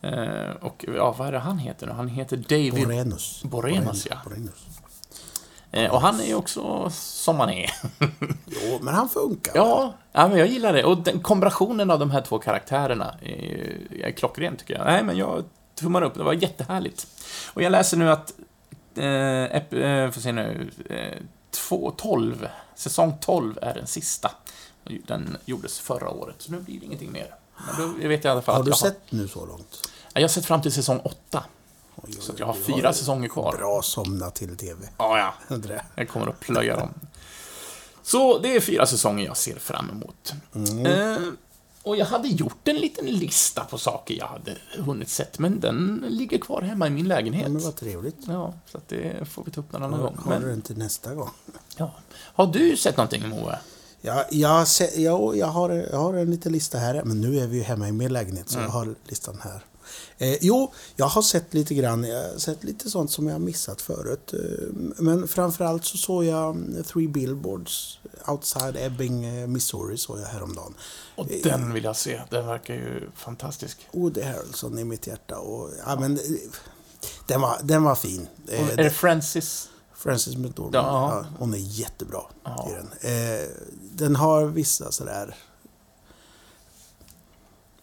Eh, 0.10 0.52
och 0.62 0.86
ja, 0.96 1.16
vad 1.18 1.28
är 1.28 1.32
det 1.32 1.40
han 1.40 1.58
heter? 1.58 1.88
Han 1.88 2.08
heter 2.08 2.38
David 2.38 2.74
Borenus. 2.74 3.42
Borenas, 3.44 4.08
ja. 4.10 4.16
Borenus. 4.26 4.54
Eh, 5.72 5.92
och 5.92 6.02
han 6.02 6.20
är 6.20 6.26
ju 6.26 6.36
också 6.36 6.90
som 6.90 7.40
han 7.40 7.50
är. 7.50 7.72
Jo, 8.46 8.80
men 8.82 8.94
han 8.94 9.10
funkar. 9.10 9.52
ja, 9.56 9.94
ja, 10.12 10.28
men 10.28 10.38
jag 10.38 10.48
gillar 10.48 10.74
det. 10.74 10.84
Och 10.84 10.98
den 10.98 11.20
kombinationen 11.20 11.92
av 11.92 12.00
de 12.00 12.12
här 12.12 12.22
två 12.22 12.40
karaktärerna 12.40 13.16
är, 13.22 14.04
är 14.06 14.12
klockren, 14.12 14.58
tycker 14.58 14.74
jag. 14.74 14.86
Nej, 14.86 15.04
men 15.04 15.18
jag 15.18 15.44
tummar 15.76 16.02
upp. 16.02 16.14
Det 16.14 16.24
var 16.24 16.34
jättehärligt. 16.34 17.08
Och 17.54 17.62
jag 17.62 17.72
läser 17.72 17.98
nu 17.98 18.10
att, 18.12 18.34
eh, 18.96 19.04
eh, 19.04 20.12
får 20.12 20.22
se 20.22 20.32
nu, 20.32 20.70
eh, 20.90 21.18
två, 21.52 21.92
12, 21.98 22.48
säsong 22.76 23.18
12 23.22 23.60
är 23.62 23.74
den 23.74 23.88
sista. 23.88 24.32
Den 25.08 25.38
gjordes 25.46 25.80
förra 25.80 26.10
året, 26.10 26.36
så 26.40 26.52
nu 26.52 26.60
blir 26.60 26.80
det 26.80 26.86
ingenting 26.86 27.12
mer. 27.12 27.36
Men 27.78 28.02
då 28.02 28.08
vet 28.08 28.24
jag 28.24 28.32
i 28.32 28.32
alla 28.32 28.42
fall 28.42 28.56
Har 28.56 28.62
att 28.62 28.66
du 28.66 28.72
sett 28.72 29.12
nu 29.12 29.28
så 29.28 29.46
långt? 29.46 29.80
Ja, 29.84 30.10
Jag 30.14 30.22
har 30.22 30.28
sett 30.28 30.46
fram 30.46 30.62
till 30.62 30.72
säsong 30.72 31.00
8. 31.04 31.44
Så 32.20 32.34
jag 32.38 32.46
har 32.46 32.54
fyra 32.54 32.94
säsonger 32.94 33.28
kvar. 33.30 33.56
Bra 33.58 33.82
somna 33.82 34.30
till 34.30 34.58
TV. 34.58 34.88
Ja, 34.98 35.18
ja. 35.18 35.34
Jag. 35.68 35.80
Jag 35.96 36.10
kommer 36.10 36.28
att 36.28 36.40
plöja 36.40 36.78
dem. 36.78 36.90
Så 38.04 38.38
det 38.40 38.56
är 38.56 38.60
fyra 38.60 38.86
säsonger 38.86 39.26
jag 39.26 39.38
ser 39.38 39.56
fram 39.60 39.90
emot. 39.90 40.34
Eh, 40.88 41.18
och 41.84 41.96
jag 41.98 42.06
hade 42.06 42.28
gjort 42.28 42.68
en 42.68 42.76
liten 42.76 43.06
lista 43.06 43.64
på 43.64 43.78
saker 43.78 44.16
jag 44.16 44.28
hade 44.28 44.56
hunnit 44.78 45.10
sett, 45.10 45.40
men 45.40 45.60
den 45.60 46.06
ligger 46.10 46.38
kvar 46.38 46.62
hemma 46.62 46.88
i 46.88 46.90
min 46.90 47.08
lägenhet. 47.08 47.44
Ja, 47.44 47.50
men 47.50 47.62
vad 47.64 47.76
trevligt. 47.76 48.18
Ja, 48.28 48.54
så 48.72 48.80
det 48.88 49.30
får 49.30 49.44
vi 49.44 49.52
ta 49.52 49.62
upp 49.62 49.72
någon 49.72 49.84
annan 49.84 50.00
Har, 50.00 50.08
gång. 50.08 50.18
har 50.26 50.40
du 50.40 50.50
den 50.50 50.62
till 50.62 50.78
nästa 50.78 51.14
gång? 51.14 51.30
ja. 51.78 51.92
Har 52.16 52.48
du 52.48 52.78
sett 52.78 52.98
någonting, 52.98 53.30
Moe? 53.30 53.60
Ja, 54.02 54.26
jag, 54.32 54.50
har 54.50 54.66
se- 54.66 55.02
ja, 55.02 55.36
jag, 55.36 55.48
har, 55.48 55.70
jag 55.70 55.98
har 56.00 56.14
en 56.14 56.32
liten 56.32 56.52
lista 56.52 56.78
här, 56.78 57.04
men 57.04 57.22
nu 57.22 57.40
är 57.40 57.48
vi 57.48 57.58
ju 57.58 57.64
hemma 57.64 57.88
i 57.88 57.92
min 57.92 58.14
lägenhet, 58.14 58.50
så 58.50 58.58
Mm. 58.58 58.66
jag 58.68 58.74
har 58.74 58.96
listan 59.08 59.40
här. 59.44 59.66
Eh, 60.18 60.38
jo, 60.42 60.74
jag 60.96 61.06
har 61.06 61.22
sett 61.22 61.54
lite 61.54 61.74
grann, 61.76 62.04
jag 62.04 62.32
har 62.32 62.38
sett 62.40 62.64
lite 62.64 62.90
sånt 62.90 63.12
som 63.12 63.28
jag 63.28 63.34
har 63.34 63.40
missat 63.40 63.82
förut. 63.82 64.34
Eh, 64.34 64.40
men 64.98 65.28
framförallt 65.28 65.86
så 65.86 65.98
såg 65.98 66.24
jag 66.26 66.56
mm, 66.56 66.84
Three 66.84 67.08
Billboards 67.08 68.00
Outside 68.28 68.76
Ebbing, 68.78 69.26
eh, 69.26 69.48
Missouri, 69.48 69.98
såg 69.98 70.20
jag 70.20 70.26
häromdagen. 70.26 70.74
Och 71.16 71.28
den 71.44 71.74
vill 71.74 71.84
jag 71.84 71.96
se. 71.96 72.22
Den 72.30 72.48
verkar 72.48 72.74
ju 72.74 73.10
fantastisk. 73.16 73.88
Woody 73.92 74.22
Harrelson 74.22 74.80
i 74.80 74.84
mitt 74.84 75.08
hjärta. 75.08 75.38
Och, 75.40 75.70
ja, 75.86 76.00
men, 76.00 76.18
eh, 76.18 76.22
den, 77.28 77.42
var, 77.42 77.58
den 77.64 77.84
var 77.84 77.96
fin. 77.96 78.28
Eh, 78.48 78.62
Och 78.64 78.70
är 78.74 78.78
det 78.78 78.90
Francis? 78.90 79.70
Frances 79.96 80.36
McDormand, 80.38 80.76
Ja. 80.76 81.24
ja, 81.24 81.26
hon 81.40 81.54
är 81.54 81.58
jättebra 81.58 82.22
Ja. 82.44 82.70
i 82.70 82.74
den. 82.74 83.14
Eh, 83.14 83.48
den 83.94 84.16
har 84.16 84.46
vissa 84.46 84.92
sådär 84.92 85.36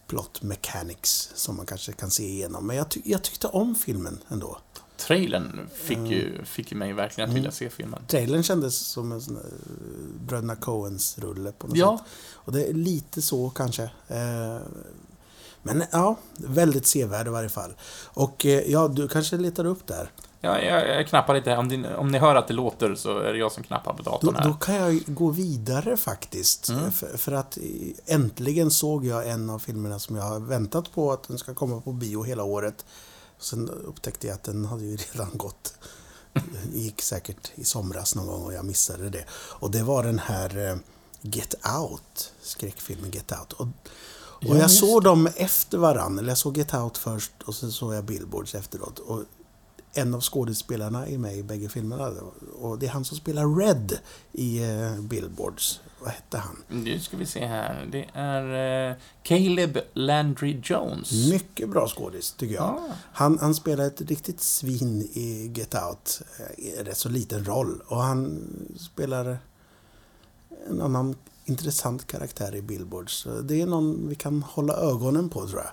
plot 0.07 0.42
mechanics 0.42 1.31
som 1.35 1.57
man 1.57 1.66
kanske 1.66 1.92
kan 1.92 2.11
se 2.11 2.23
igenom. 2.29 2.66
Men 2.66 2.77
jag, 2.77 2.88
ty- 2.90 3.01
jag 3.05 3.23
tyckte 3.23 3.47
om 3.47 3.75
filmen 3.75 4.19
ändå. 4.29 4.59
Trailern 4.97 5.69
fick 5.75 5.99
ju, 5.99 6.45
fick 6.45 6.73
ju 6.73 6.79
mig 6.79 6.92
verkligen 6.92 7.25
att 7.31 7.33
Mm. 7.33 7.42
vilja 7.42 7.51
se 7.53 7.71
filmen. 7.71 8.03
Trailern 8.09 8.42
kändes 8.42 8.77
som 8.79 9.12
en 9.12 9.21
sån 9.21 9.37
eh, 9.37 9.42
Bröderna 10.27 10.57
Coens 10.57 11.19
rulle 11.19 11.52
på 11.52 11.67
något 11.67 11.77
Ja. 11.77 11.98
sätt. 11.98 12.07
Och 12.33 12.52
det 12.52 12.65
är 12.67 12.73
lite 12.73 13.23
så 13.23 13.50
kanske. 13.50 13.83
Eh, 14.09 14.59
men 15.63 15.85
ja, 15.92 16.17
väldigt 16.37 16.87
sevärd 16.87 17.27
i 17.27 17.31
varje 17.31 17.48
fall. 17.48 17.75
Och 18.04 18.46
eh, 18.46 18.71
ja, 18.71 18.88
du 18.88 19.09
kanske 19.09 19.37
letar 19.37 19.65
upp 19.65 19.87
där. 19.87 20.11
Ja, 20.47 20.61
jag, 20.63 20.88
jag 20.88 21.09
knappar 21.09 21.35
lite. 21.35 21.57
Om, 21.57 21.69
ni- 21.69 21.94
om 21.94 22.09
ni 22.09 22.19
hör 22.19 22.35
att 22.37 22.49
det 22.49 22.55
låter 22.55 22.94
så 22.94 23.19
är 23.19 23.33
det 23.33 23.38
jag 23.38 23.53
som 23.53 23.63
knappar 23.63 23.92
på 23.92 24.03
Då, 24.03 24.11
datorn 24.11 24.35
här. 24.35 24.44
då 24.49 24.55
kan 24.55 24.75
jag 24.75 25.03
gå 25.07 25.31
vidare 25.31 25.97
faktiskt. 25.97 26.69
Mm. 26.69 26.92
För, 26.92 27.17
för 27.19 27.33
att 27.33 27.59
äntligen 28.07 28.71
såg 28.71 29.05
jag 29.07 29.29
en 29.29 29.51
av 29.51 29.59
filmerna 29.59 29.99
som 29.99 30.17
jag 30.17 30.23
har 30.25 30.40
väntat 30.40 30.92
på 30.92 31.13
att 31.13 31.29
den 31.29 31.38
ska 31.38 31.55
komma 31.55 31.81
på 31.81 31.92
bio 31.92 32.23
hela 32.23 32.42
året. 32.44 32.85
Sen 33.38 33.71
upptäckte 33.71 34.27
jag 34.27 34.35
att 34.35 34.42
den 34.42 34.65
hade 34.65 34.85
ju 34.85 34.97
redan 35.13 35.31
gått. 35.38 35.75
Det 36.73 36.79
gick 36.79 37.03
säkert 37.03 37.53
i 37.55 37.65
somras 37.65 38.15
någon 38.15 38.27
gång 38.27 38.42
och 38.44 38.53
jag 38.55 38.65
missade 38.65 39.11
det. 39.11 39.25
Och 39.33 39.71
det 39.71 39.83
var 39.83 40.03
den 40.03 40.19
här 40.19 40.71
eh, 40.71 40.77
Get 41.21 41.55
Out, 41.81 42.33
skräckfilmen 42.42 43.11
Get 43.11 43.33
Out. 43.33 43.53
Och, 43.53 43.67
och 43.67 43.67
Ja, 44.40 44.57
jag 44.57 44.71
såg 44.71 45.03
dem 45.05 45.29
efter 45.37 45.79
varann. 45.79 46.19
Eller 46.19 46.29
jag 46.29 46.38
såg 46.38 46.57
Get 46.57 46.75
Out 46.75 46.99
först 46.99 47.33
och 47.44 47.55
sen 47.55 47.73
såg 47.73 47.94
jag 47.94 48.05
Billboards 48.05 48.55
efteråt. 48.55 48.99
Och 48.99 49.23
en 49.97 50.15
av 50.15 50.21
skådespelarna 50.21 51.07
är 51.07 51.19
med 51.19 51.37
i 51.37 51.42
bägge 51.42 51.69
filmerna. 51.69 52.13
Och 52.61 52.79
det 52.79 52.87
är 52.87 52.90
han 52.90 53.05
som 53.05 53.17
spelar 53.17 53.57
Red 53.61 53.99
i 54.33 54.63
eh, 54.65 55.01
Billboards. 55.01 55.81
Vad 56.01 56.11
hette 56.11 56.38
han? 56.38 56.57
Nu 56.69 57.01
ska 57.01 57.17
vi 57.17 57.27
se 57.27 57.47
här. 57.47 57.88
Det 57.92 58.07
är 58.13 58.90
eh, 58.90 58.97
Caleb 59.23 59.79
Landry 59.92 60.61
Jones. 60.65 61.29
Mycket 61.31 61.69
bra 61.71 61.88
skådis, 61.88 62.33
tycker 62.33 62.55
jag. 62.55 62.65
Ah. 62.65 62.92
Han, 63.13 63.38
han 63.38 63.55
spelar 63.55 63.87
ett 63.87 64.01
riktigt 64.01 64.40
svin 64.40 65.03
i 65.03 65.53
Get 65.55 65.75
Out. 65.75 66.21
eh, 66.59 66.85
Rätt 66.85 66.97
så 66.97 67.09
liten 67.09 67.44
roll. 67.44 67.83
Och 67.87 67.97
han 68.03 68.42
spelar 68.79 69.38
en 70.71 70.81
annan 70.83 71.15
intressant 71.49 72.07
karaktär 72.07 72.55
i 72.55 72.63
Billboards. 72.63 73.13
Så 73.13 73.40
Det 73.40 73.61
är 73.61 73.67
någon 73.67 74.09
vi 74.09 74.15
kan 74.15 74.42
hålla 74.42 74.75
ögonen 74.77 75.29
på, 75.29 75.47
tror 75.47 75.61
jag. 75.61 75.71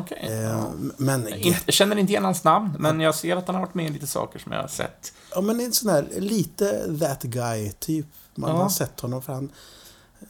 Okej. 0.00 0.18
Eh, 0.22 0.32
ja. 0.42 0.72
Men, 0.96 1.28
Jag 1.42 1.74
känner 1.74 1.96
inte 1.96 2.12
igen 2.12 2.24
hans 2.24 2.44
namn, 2.44 2.70
men 2.78 3.00
jag 3.00 3.14
ser 3.14 3.36
att 3.36 3.46
han 3.46 3.54
har 3.54 3.62
varit 3.62 3.74
med 3.74 3.86
i 3.86 3.92
lite 3.92 4.06
saker 4.06 4.38
som 4.38 4.52
jag 4.52 4.60
har 4.60 4.68
sett. 4.68 5.12
ja, 5.34 5.40
men 5.40 5.60
en 5.60 5.72
sån 5.72 5.90
här 5.90 6.06
lite 6.18 6.98
that 7.00 7.22
guy-typ. 7.22 8.06
Man 8.34 8.50
Ja. 8.50 8.62
har 8.62 8.68
sett 8.68 9.00
honom 9.00 9.22
för 9.22 9.32
han 9.32 9.50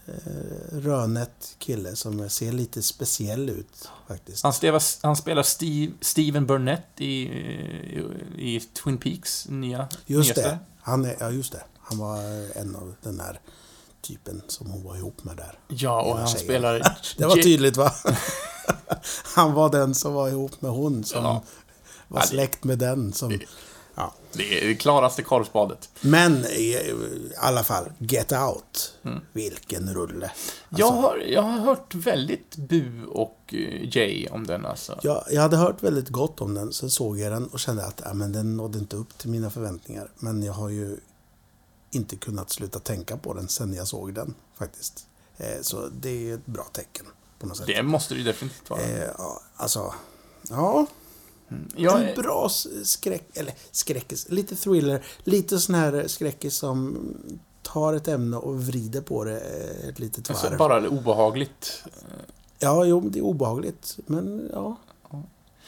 eh, 0.07 0.77
rödnät 0.79 1.55
kille 1.59 1.97
som 1.97 2.31
ser 2.31 2.53
lite 2.53 2.83
speciell 2.83 3.49
ut, 3.51 3.89
faktiskt. 4.09 4.43
Han, 4.43 4.53
spelar, 4.53 4.83
han 5.03 5.17
spelar 5.17 5.43
Steve, 5.43 5.93
Steven 6.01 6.47
Burnett 6.47 6.87
i, 6.97 7.23
i, 7.23 8.05
i 8.39 8.61
Twin 8.61 8.99
Peaks 8.99 9.49
nya 9.49 9.89
Just 10.07 10.29
nyaste. 10.37 10.43
det. 10.51 10.59
Han 10.81 11.05
är, 11.05 11.17
ja, 11.21 11.31
just 11.31 11.53
det. 11.53 11.63
Han 11.81 11.99
var 11.99 12.19
en 12.59 12.77
av 12.77 12.95
den 13.03 13.21
här 13.21 13.41
typen 14.03 14.43
som 14.49 14.71
hon 14.71 14.85
var 14.85 14.97
ihop 14.97 15.25
med 15.25 15.37
där. 15.37 15.59
Ja, 15.69 16.03
och 16.03 16.19
han 16.19 16.27
tjejen. 16.29 16.45
spelar... 16.45 16.97
Det 17.17 17.27
var 17.27 17.37
tydligt 17.37 17.77
va? 17.77 17.93
Han 19.35 19.53
var 19.53 19.71
den 19.71 19.95
som 19.95 20.13
var 20.15 20.29
ihop 20.29 20.63
med 20.63 20.71
hon 20.71 21.05
som 21.05 21.25
Ja. 21.25 21.43
var 22.09 22.21
släkt 22.21 22.65
med 22.65 22.79
den 22.79 23.13
som... 23.13 23.41
Ja. 23.95 24.15
Det 24.33 24.65
är 24.65 24.69
det 24.69 24.75
klaraste 24.75 25.23
korvspadet. 25.23 25.89
Men 26.01 26.45
i, 26.45 26.61
i 26.61 26.95
alla 27.39 27.63
fall, 27.65 27.85
Get 27.99 28.33
Out. 28.33 28.93
Vilken 29.33 29.95
rulle. 29.95 30.27
Alltså, 30.27 30.81
Jag, 30.81 30.91
har, 30.91 31.17
jag 31.19 31.43
har 31.43 31.59
hört 31.59 31.95
väldigt 31.95 32.57
bu 32.57 33.05
och 33.07 33.39
eh, 33.49 33.97
Jay 33.97 34.29
om 34.31 34.47
den 34.47 34.67
alltså. 34.67 34.99
jag, 35.03 35.25
jag 35.31 35.43
hade 35.43 35.57
hört 35.57 35.83
väldigt 35.83 36.09
gott 36.09 36.41
om 36.41 36.55
den, 36.55 36.73
sen 36.73 36.91
såg 36.91 37.19
jag 37.19 37.33
den 37.33 37.47
och 37.47 37.61
kände 37.61 37.85
att 37.87 38.03
ja, 38.05 38.15
men 38.15 38.33
den 38.33 38.57
nådde 38.57 38.79
inte 38.79 38.97
upp 38.97 39.19
till 39.19 39.31
mina 39.31 39.51
förväntningar. 39.51 40.11
Men 40.17 40.43
jag 40.43 40.53
har 40.53 40.69
ju 40.69 40.97
inte 41.95 42.17
kunnat 42.17 42.51
sluta 42.51 42.79
tänka 42.79 43.17
på 43.17 43.35
den 43.35 43.49
sen 43.49 43.75
jag 43.75 43.89
såg 43.89 44.15
den, 44.15 44.35
faktiskt. 44.55 45.07
Eh, 45.37 45.61
så 45.63 45.89
det 46.01 46.31
är 46.31 46.35
ett 46.35 46.47
bra 46.47 46.65
tecken, 46.73 47.07
på 47.39 47.47
något 47.47 47.57
sätt. 47.57 47.67
Det 47.67 47.83
måste 47.83 48.15
det 48.15 48.19
ju 48.19 48.25
definitivt 48.25 48.71
vara. 48.71 48.81
Eh, 48.81 49.09
ja, 49.19 49.43
alltså, 49.57 49.95
ja, 50.49 50.87
Jag, 51.77 52.09
en 52.09 52.15
bra 52.15 52.49
skräck, 52.85 53.29
eller 53.35 53.55
skräckis, 53.71 54.27
lite 54.29 54.57
thriller, 54.57 55.05
lite 55.25 55.61
sån 55.61 55.75
här 55.75 56.05
skräckis 56.07 56.55
som 56.55 56.99
tar 57.63 57.95
ett 57.95 58.09
ämne 58.09 58.37
och 58.37 58.63
vrider 58.67 59.01
på 59.01 59.25
det 59.25 59.41
eh, 59.41 59.89
ett 59.89 59.99
litet 59.99 60.31
alltså, 60.31 60.47
varv. 60.47 60.59
bara 60.59 60.89
obehagligt. 60.89 61.85
Ja, 62.59 62.85
jo, 62.85 63.01
det 63.01 63.19
är 63.19 63.23
obehagligt, 63.23 63.99
men 64.07 64.51
ja. 64.53 64.77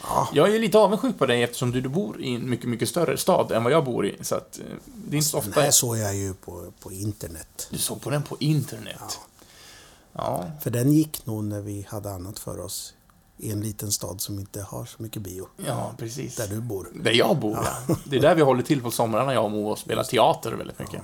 Ja, 0.03 0.29
Jag 0.33 0.55
är 0.55 0.59
lite 0.59 0.79
avundsjuk 0.79 1.19
på 1.19 1.27
dig 1.27 1.43
eftersom 1.43 1.71
du, 1.71 1.81
du 1.81 1.89
bor 1.89 2.23
i 2.23 2.35
en 2.35 2.51
mycket, 2.51 2.69
mycket 2.69 2.89
större 2.89 3.17
stad 3.17 3.53
än 3.53 3.65
vad 3.65 3.73
jag 3.73 3.85
bor 3.85 4.07
i. 4.07 4.17
Så 4.21 4.35
att 4.35 4.59
eh, 4.59 4.65
det 4.85 5.15
är 5.15 5.19
inte 5.19 5.29
så 5.29 5.41
den 5.41 5.49
ofta... 5.49 5.61
här 5.61 5.71
såg 5.71 5.99
jag 5.99 6.15
ju 6.17 6.35
på, 6.35 6.73
på 6.81 6.93
internet. 6.93 7.69
Du 7.71 7.79
såg 7.79 8.03
på 8.03 8.11
den 8.11 8.23
på 8.23 8.37
internet? 8.41 8.97
Ja. 9.01 9.09
Ja. 10.13 10.51
För 10.63 10.71
den 10.71 10.93
gick 10.93 11.27
nog 11.27 11.45
när 11.45 11.61
vi 11.61 11.87
hade 11.89 12.11
annat 12.11 12.39
för 12.39 12.61
oss. 12.61 12.95
I 13.37 13.51
en 13.51 13.61
liten 13.61 13.93
stad 13.93 14.21
som 14.21 14.39
inte 14.39 14.63
har 14.63 14.85
så 14.85 15.03
mycket 15.03 15.23
bio. 15.23 15.49
Ja, 15.67 15.93
precis. 15.99 16.37
Där 16.37 16.47
du 16.49 16.61
bor. 16.61 16.89
Där 16.95 17.11
jag 17.13 17.39
bor, 17.39 17.59
ja. 17.89 17.97
Det 18.05 18.17
är 18.17 18.21
där 18.21 18.35
vi 18.35 18.43
håller 18.43 18.63
till 18.63 18.83
på 18.83 18.91
somrarna, 18.91 19.35
jag 19.35 19.45
och 19.45 19.51
Mo, 19.51 19.69
och 19.71 19.79
spelar 19.79 20.05
teater 20.05 20.53
väldigt 20.53 20.79
mycket. 20.79 21.03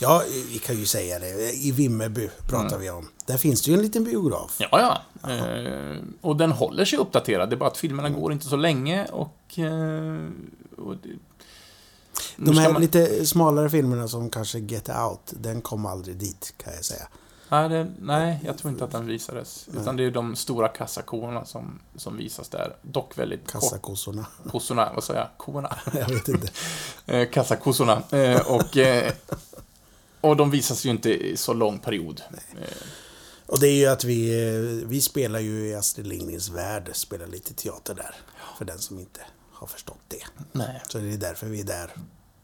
Ja, 0.00 0.22
vi 0.52 0.58
kan 0.58 0.76
ju 0.76 0.86
säga 0.86 1.18
det. 1.18 1.52
I 1.52 1.70
Vimmerby 1.72 2.28
pratar 2.48 2.66
Mm. 2.68 2.80
vi 2.80 2.90
om. 2.90 3.08
Där 3.26 3.36
finns 3.38 3.62
det 3.62 3.70
ju 3.70 3.76
en 3.76 3.82
liten 3.82 4.04
biograf. 4.04 4.56
Ja, 4.58 4.68
ja. 5.22 5.30
Eh, 5.34 5.96
och 6.20 6.36
den 6.36 6.52
håller 6.52 6.84
sig 6.84 6.98
uppdaterad. 6.98 7.50
Det 7.50 7.54
är 7.56 7.58
bara 7.58 7.70
att 7.70 7.76
filmerna 7.78 8.10
går 8.10 8.32
inte 8.32 8.46
så 8.46 8.56
länge 8.56 9.04
och... 9.06 9.58
Eh, 9.58 10.28
och 10.78 10.96
det, 10.96 11.08
De 12.36 12.58
här 12.58 12.72
man- 12.72 12.82
lite 12.82 13.26
smalare 13.26 13.70
filmerna 13.70 14.08
som 14.08 14.30
kanske 14.30 14.58
Get 14.58 14.88
Out, 14.88 15.32
den 15.40 15.60
kom 15.60 15.86
aldrig 15.86 16.16
dit 16.16 16.54
kan 16.56 16.74
jag 16.74 16.84
säga. 16.84 17.08
Nej, 17.48 17.68
det, 17.68 17.92
nej, 18.00 18.40
jag 18.44 18.58
tror 18.58 18.72
inte 18.72 18.84
att 18.84 18.90
den 18.90 19.06
visades. 19.06 19.68
Utan 19.80 19.96
det 19.96 20.04
är 20.04 20.10
de 20.10 20.36
stora 20.36 20.68
kassakorna 20.68 21.44
som, 21.44 21.78
som 21.96 22.16
visas 22.16 22.48
där. 22.48 22.76
Dock 22.82 23.18
väldigt 23.18 23.52
kort. 23.52 23.62
Kassakossorna. 23.62 24.26
Kossorna, 24.50 24.92
vad 24.94 25.04
säger 25.04 25.20
jag? 25.20 25.28
Korna? 25.36 25.76
jag 25.94 26.08
vet 26.08 26.28
inte. 26.28 26.48
Eh, 27.06 27.28
kassakossorna. 27.30 28.02
Eh, 28.10 28.40
och, 28.52 28.76
eh, 28.76 29.12
och 30.20 30.36
de 30.36 30.50
visas 30.50 30.84
ju 30.86 30.90
inte 30.90 31.10
i 31.26 31.36
så 31.36 31.52
lång 31.54 31.78
period. 31.78 32.22
Eh, 32.30 32.64
Och 33.46 33.60
det 33.60 33.68
är 33.68 33.74
ju 33.76 33.86
att 33.86 34.04
vi, 34.04 34.84
vi 34.86 35.00
spelar 35.00 35.40
ju 35.40 35.66
i 35.68 35.74
Astrid 35.74 36.06
Lindgrens 36.06 36.48
värld, 36.48 36.90
spelar 36.92 37.26
lite 37.26 37.54
teater 37.54 37.94
där. 37.94 38.14
För 38.58 38.64
den 38.64 38.78
som 38.78 38.98
inte 38.98 39.20
har 39.52 39.66
förstått 39.66 40.00
det. 40.08 40.22
nej. 40.52 40.82
Så 40.88 40.98
det 40.98 41.12
är 41.12 41.16
därför 41.18 41.46
vi 41.46 41.60
är 41.60 41.64
där 41.64 41.90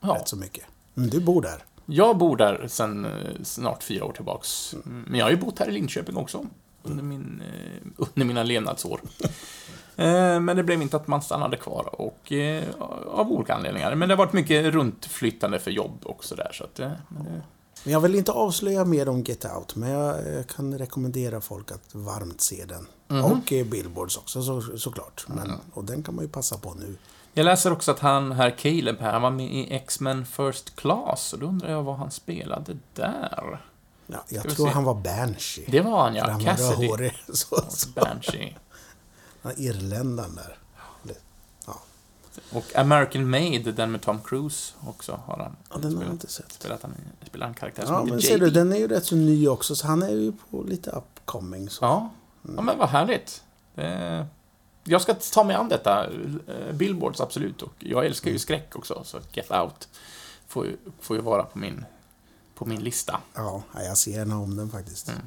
Ja. 0.00 0.14
rätt 0.14 0.28
så 0.28 0.36
mycket. 0.36 0.64
Men 0.94 1.10
du 1.10 1.20
bor 1.20 1.42
där. 1.42 1.64
Jag 1.86 2.18
bor 2.18 2.36
där 2.36 2.66
sedan 2.68 3.04
eh, 3.04 3.10
snart 3.42 3.82
fyra 3.82 4.04
år 4.04 4.12
tillbaks. 4.12 4.74
Mm, 4.86 5.04
Men 5.08 5.18
jag 5.18 5.26
har 5.26 5.30
ju 5.30 5.36
bott 5.36 5.58
här 5.58 5.68
i 5.68 5.72
Linköping 5.72 6.16
också. 6.16 6.46
Under, 6.82 7.04
min, 7.04 7.42
eh, 7.46 7.88
under 7.96 8.24
mina 8.26 8.42
levnadsår. 8.42 9.00
Eh, 9.96 10.40
Men 10.40 10.56
det 10.56 10.62
blev 10.62 10.82
inte 10.82 10.96
att 10.96 11.06
man 11.06 11.22
stannade 11.22 11.56
kvar 11.56 12.00
och 12.00 12.32
av 13.06 13.32
olika 13.32 13.54
anledningar. 13.54 13.94
Men 13.94 14.08
det 14.08 14.14
har 14.14 14.18
varit 14.18 14.32
mycket 14.32 14.74
runtflyttande 14.74 15.58
för 15.58 15.70
jobb 15.70 15.98
och 16.02 16.24
sådär. 16.24 16.50
Så 16.52 16.64
att, 16.64 16.78
men 17.08 17.42
jag 17.84 18.00
vill 18.00 18.14
inte 18.14 18.32
avslöja 18.32 18.84
mer 18.84 19.08
om 19.08 19.22
Get 19.22 19.44
Out, 19.44 19.76
men 19.76 19.90
jag 19.90 20.46
kan 20.46 20.78
rekommendera 20.78 21.40
folk 21.40 21.70
att 21.72 21.94
varmt 21.94 22.40
se 22.40 22.64
den. 22.64 22.86
Mhm. 23.08 23.24
Och 23.24 23.52
Billboards 23.70 24.16
också 24.16 24.42
så, 24.42 24.78
såklart. 24.78 25.24
Men, 25.28 25.52
Och 25.72 25.84
den 25.84 26.02
kan 26.02 26.14
man 26.14 26.24
ju 26.24 26.30
passa 26.30 26.58
på 26.58 26.74
nu. 26.74 26.96
Jag 27.34 27.44
läser 27.44 27.72
också 27.72 27.90
att 27.90 27.98
han, 27.98 28.32
här 28.32 28.50
Caleb 28.50 29.00
här, 29.00 29.12
han 29.12 29.22
var 29.22 29.30
med 29.30 29.52
i 29.54 29.74
X-Men 29.74 30.26
First 30.26 30.76
Class. 30.76 31.32
Och 31.32 31.38
då 31.38 31.46
undrar 31.46 31.70
jag 31.70 31.82
vad 31.82 31.96
han 31.96 32.10
spelade 32.10 32.76
där. 32.94 33.60
Ja, 34.06 34.24
jag 34.28 34.42
tror 34.42 34.66
se. 34.66 34.72
han 34.72 34.84
var 34.84 34.94
Banshee. 34.94 35.64
Det 35.68 35.80
var 35.80 36.02
han 36.02 36.14
ja, 36.14 36.24
han 36.30 36.34
var 36.34 36.44
Cassidy. 36.46 36.82
rödhårig. 36.82 37.12
Så, 37.34 37.56
så. 37.68 37.88
Banshee. 37.90 38.56
Han 39.42 39.52
irländaren 39.56 40.34
där. 40.34 40.58
Ja, 41.66 41.74
Och 42.52 42.76
American 42.76 43.30
Made, 43.30 43.72
den 43.72 43.92
med 43.92 44.02
Tom 44.02 44.20
Cruise 44.24 44.74
också 44.86 45.20
har 45.26 45.36
han 45.36 45.56
ja 45.70 45.76
den 45.78 45.96
har 45.96 46.02
jag 46.04 46.12
inte 46.12 46.26
sett. 46.28 46.52
Spelat 46.52 46.82
han, 46.82 46.94
spelar 47.26 47.46
en 47.46 47.54
karaktär 47.54 47.82
Ja, 47.82 47.88
som 47.88 47.96
men 47.96 48.06
heter 48.08 48.20
ser 48.28 48.38
du, 48.38 48.46
JD. 48.46 48.54
den 48.54 48.72
är 48.72 48.76
ju 48.76 48.88
rätt 48.88 49.04
så 49.06 49.16
ny 49.16 49.48
också, 49.48 49.74
så 49.76 49.86
han 49.86 50.02
är 50.02 50.08
ju 50.10 50.32
på 50.50 50.62
lite 50.62 50.90
upcoming. 50.90 51.70
Så. 51.70 51.84
Ja. 51.84 52.10
ja, 52.56 52.62
men 52.62 52.78
vad 52.78 52.88
härligt. 52.88 53.42
Det... 53.74 54.26
Jag 54.84 55.02
ska 55.02 55.14
ta 55.14 55.44
mig 55.44 55.56
an 55.56 55.68
detta. 55.68 56.06
eh, 56.06 56.72
Billboards, 56.72 57.20
absolut. 57.20 57.62
Och 57.62 57.72
jag 57.78 58.06
älskar 58.06 58.26
Mm. 58.28 58.34
ju 58.34 58.38
skräck 58.38 58.76
också, 58.76 59.02
så 59.04 59.18
Get 59.32 59.50
Out 59.50 59.88
får 60.48 60.66
ju, 60.66 60.76
får 61.00 61.16
ju 61.16 61.22
vara 61.22 61.42
på 61.42 61.58
min, 61.58 61.84
på 62.54 62.64
min 62.66 62.80
lista. 62.80 63.20
Ja, 63.34 63.62
jag 63.74 63.98
ser 63.98 64.10
gärna 64.12 64.38
om 64.38 64.56
den 64.56 64.70
faktiskt. 64.70 65.08
Mm. 65.08 65.20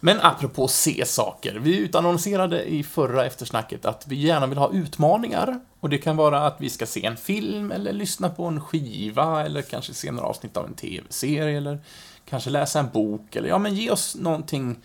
Men 0.00 0.20
apropå 0.20 0.68
se 0.68 1.04
saker. 1.06 1.54
Vi 1.54 1.76
utannonserade 1.78 2.64
i 2.70 2.82
förra 2.82 3.26
eftersnacket 3.26 3.84
att 3.84 4.06
vi 4.06 4.16
gärna 4.16 4.46
vill 4.46 4.58
ha 4.58 4.72
utmaningar. 4.72 5.60
Och 5.80 5.88
det 5.88 5.98
kan 5.98 6.16
vara 6.16 6.46
att 6.46 6.56
vi 6.60 6.70
ska 6.70 6.86
se 6.86 7.04
en 7.06 7.16
film, 7.16 7.72
eller 7.72 7.92
lyssna 7.92 8.28
på 8.30 8.44
en 8.44 8.60
skiva, 8.60 9.44
eller 9.44 9.62
kanske 9.62 9.94
se 9.94 10.10
några 10.12 10.28
avsnitt 10.28 10.56
av 10.56 10.66
en 10.66 10.74
TV-serie, 10.74 11.56
eller 11.56 11.78
kanske 12.24 12.50
läsa 12.50 12.78
en 12.80 12.88
bok, 12.92 13.36
eller 13.36 13.48
ja, 13.48 13.58
men 13.58 13.74
ge 13.74 13.90
oss 13.90 14.14
någonting, 14.16 14.76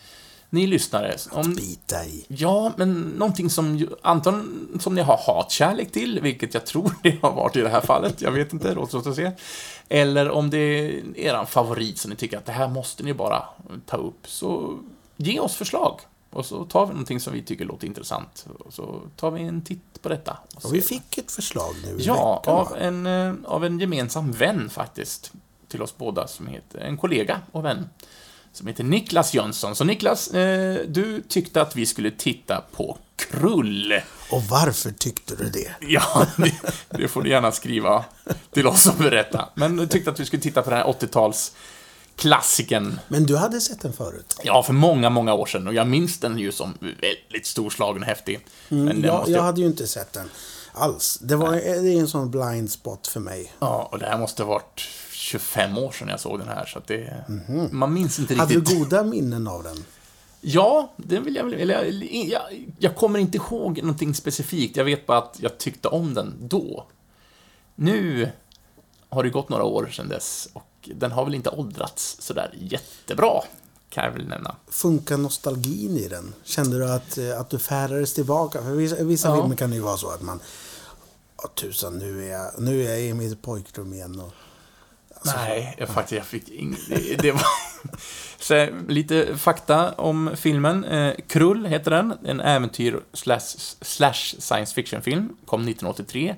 ni 0.55 0.67
lyssnare. 0.67 1.15
Om, 1.31 1.55
Bita 1.55 2.05
i. 2.05 2.25
Ja, 2.27 2.73
men 2.77 2.93
någonting 3.01 3.49
som 3.49 3.87
antagligen 4.01 4.79
som 4.79 4.95
ni 4.95 5.01
har 5.01 5.17
hatkärlek 5.17 5.91
till, 5.91 6.19
vilket 6.21 6.53
jag 6.53 6.65
tror 6.65 6.91
det 7.03 7.21
har 7.21 7.31
varit 7.31 7.55
i 7.55 7.61
det 7.61 7.69
här 7.69 7.81
fallet. 7.81 8.21
Jag 8.21 8.31
vet 8.31 8.53
inte, 8.53 8.73
låt 8.73 8.93
oss 8.93 9.15
se. 9.15 9.31
Eller 9.89 10.29
om 10.29 10.49
det 10.49 10.57
är 10.57 11.17
er 11.17 11.45
favorit 11.45 11.97
som 11.97 12.09
ni 12.09 12.15
tycker 12.17 12.37
att 12.37 12.45
det 12.45 12.51
här 12.51 12.67
måste 12.67 13.03
ni 13.03 13.13
bara 13.13 13.43
ta 13.85 13.97
upp. 13.97 14.27
Så 14.27 14.79
ge 15.17 15.39
oss 15.39 15.55
förslag. 15.55 15.99
Och 16.31 16.45
så 16.45 16.65
tar 16.65 16.85
vi 16.85 16.91
någonting 16.91 17.19
som 17.19 17.33
vi 17.33 17.41
tycker 17.41 17.65
låter 17.65 17.87
intressant. 17.87 18.45
Och 18.59 18.73
så 18.73 19.01
tar 19.15 19.31
vi 19.31 19.41
en 19.41 19.61
titt 19.61 20.01
på 20.01 20.09
detta. 20.09 20.37
Och 20.55 20.65
Och 20.65 20.73
vi 20.73 20.81
fick 20.81 21.17
ett 21.17 21.31
förslag 21.31 21.75
nu 21.85 21.89
i 21.99 22.03
Ja, 22.03 22.39
veckan. 22.39 22.53
av 22.55 22.77
en, 22.77 23.05
eh, 23.07 23.33
av 23.51 23.65
en 23.65 23.79
gemensam 23.79 24.31
vän 24.31 24.69
faktiskt. 24.69 25.31
Till 25.67 25.81
oss 25.81 25.97
båda, 25.97 26.27
som 26.27 26.47
heter, 26.47 26.79
en 26.79 26.97
kollega 26.97 27.41
och 27.51 27.65
vän. 27.65 27.89
Som 28.55 28.67
heter 28.67 28.83
Niklas 28.83 29.33
Jönsson. 29.33 29.75
Så 29.75 29.83
Niklas, 29.83 30.27
eh, 30.27 30.77
du 30.87 31.21
tyckte 31.21 31.61
att 31.61 31.75
vi 31.75 31.85
skulle 31.85 32.11
titta 32.11 32.63
på 32.71 32.97
Krull. 33.15 33.93
Och 34.31 34.43
varför 34.43 34.91
tyckte 34.91 35.35
du 35.35 35.49
det? 35.49 35.71
Ja, 35.87 36.27
det, 36.37 36.51
det 36.89 37.07
får 37.07 37.21
du 37.21 37.29
gärna 37.29 37.51
skriva 37.51 38.05
till 38.51 38.67
oss 38.67 38.85
och 38.85 38.95
berätta. 38.95 39.49
Men 39.55 39.75
du 39.77 39.87
tyckte 39.87 40.11
att 40.11 40.19
vi 40.19 40.25
skulle 40.25 40.41
titta 40.41 40.61
på 40.61 40.69
den 40.69 40.79
här 40.79 40.85
80-tals 40.85 41.51
klassikern. 42.15 42.99
Men 43.07 43.25
du 43.25 43.37
hade 43.37 43.61
sett 43.61 43.81
den 43.81 43.93
förut? 43.93 44.39
Ja, 44.43 44.63
för 44.63 44.73
många, 44.73 45.09
många 45.09 45.33
år 45.33 45.45
sedan. 45.45 45.67
Och 45.67 45.73
jag 45.73 45.87
minns 45.87 46.19
den 46.19 46.37
ju 46.39 46.51
som 46.51 46.73
väldigt 46.81 47.45
storslagen 47.45 48.01
och 48.01 48.07
häftig. 48.07 48.39
Men 48.69 48.79
Mm, 48.89 49.03
jag, 49.03 49.15
måste 49.17 49.31
jag 49.31 49.41
hade 49.43 49.61
ju 49.61 49.67
inte 49.67 49.87
sett 49.87 50.13
den. 50.13 50.29
alls. 50.73 51.17
Det, 51.21 51.35
var, 51.35 51.51
det 51.51 51.93
är 51.93 51.99
en 51.99 52.07
sån 52.07 52.31
blind 52.31 52.71
spot 52.71 53.07
för 53.07 53.19
mig. 53.19 53.53
Ja, 53.59 53.89
och 53.91 53.99
det 53.99 54.05
här 54.05 54.17
måste 54.17 54.43
varit 54.43 54.81
25 55.25 55.77
år 55.77 55.91
sedan 55.91 56.07
jag 56.07 56.19
såg 56.19 56.39
den 56.39 56.47
här, 56.47 56.65
så 56.65 56.77
att 56.79 56.87
det... 56.87 57.25
Man 57.71 57.93
minns 57.93 58.19
inte 58.19 58.35
Hade 58.35 58.53
riktigt. 58.53 58.69
du 58.69 58.79
goda 58.79 59.03
minnen 59.03 59.47
av 59.47 59.63
den? 59.63 59.83
Ja, 60.41 60.93
det 60.97 61.19
vill 61.19 61.35
jag 61.35 61.43
väl... 61.43 61.53
Eller, 61.53 61.73
jag, 61.83 62.27
jag, 62.27 62.41
jag 62.79 62.95
kommer 62.95 63.19
inte 63.19 63.37
ihåg 63.37 63.77
någonting 63.81 64.13
specifikt. 64.15 64.77
Jag 64.77 64.85
vet 64.85 65.05
bara 65.05 65.17
att 65.17 65.37
jag 65.39 65.57
tyckte 65.57 65.87
om 65.87 66.13
den 66.13 66.33
då. 66.41 66.85
Nu 67.75 68.29
har 69.09 69.23
det 69.23 69.29
gått 69.29 69.49
några 69.49 69.63
år 69.63 69.87
sedan 69.91 70.09
dess 70.09 70.49
och 70.53 70.89
den 70.95 71.11
har 71.11 71.25
väl 71.25 71.35
inte 71.35 71.49
åldrats 71.49 72.17
sådär 72.21 72.53
jättebra, 72.59 73.41
kan 73.89 74.03
jag 74.05 74.11
väl 74.11 74.27
nämna. 74.27 74.55
Funkar 74.67 75.17
nostalgin 75.17 75.97
i 75.97 76.07
den? 76.07 76.33
Kände 76.43 76.77
du 76.77 76.91
att, 76.91 77.17
eh, 77.17 77.39
att 77.39 77.49
du 77.49 77.59
färdades 77.59 78.13
tillbaka? 78.13 78.61
För 78.61 78.71
vissa, 78.71 79.03
vissa 79.03 79.27
Ja. 79.27 79.35
filmer 79.41 79.55
kan 79.55 79.69
det 79.69 79.75
ju 79.75 79.81
vara 79.81 79.97
så 79.97 80.09
att 80.09 80.21
man... 80.21 80.39
Åh 81.37 81.49
tusan, 81.55 81.97
nu 81.97 82.25
är 82.25 82.31
jag, 82.31 82.51
nu 82.57 82.85
är 82.85 82.89
jag 82.89 83.01
i 83.01 83.13
mitt 83.13 83.41
pojkrum 83.41 83.93
igen. 83.93 84.19
Och, 84.19 84.31
Nej, 85.25 85.75
jag, 85.77 85.89
faktiskt, 85.89 86.17
jag 86.17 86.25
fick 86.25 86.49
inget... 86.49 86.89
Det, 86.89 87.21
det 87.21 87.31
var... 87.31 87.41
Så, 88.39 88.67
lite 88.87 89.37
fakta 89.37 89.91
om 89.91 90.31
filmen. 90.35 90.83
Eh, 90.83 91.13
Krull 91.27 91.65
heter 91.65 91.91
den. 91.91 92.13
En 92.25 92.39
äventyr 92.39 92.99
slash, 93.13 93.57
slash 93.81 94.13
science 94.39 94.75
fiction-film. 94.75 95.37
Kom 95.45 95.61
1983. 95.61 96.35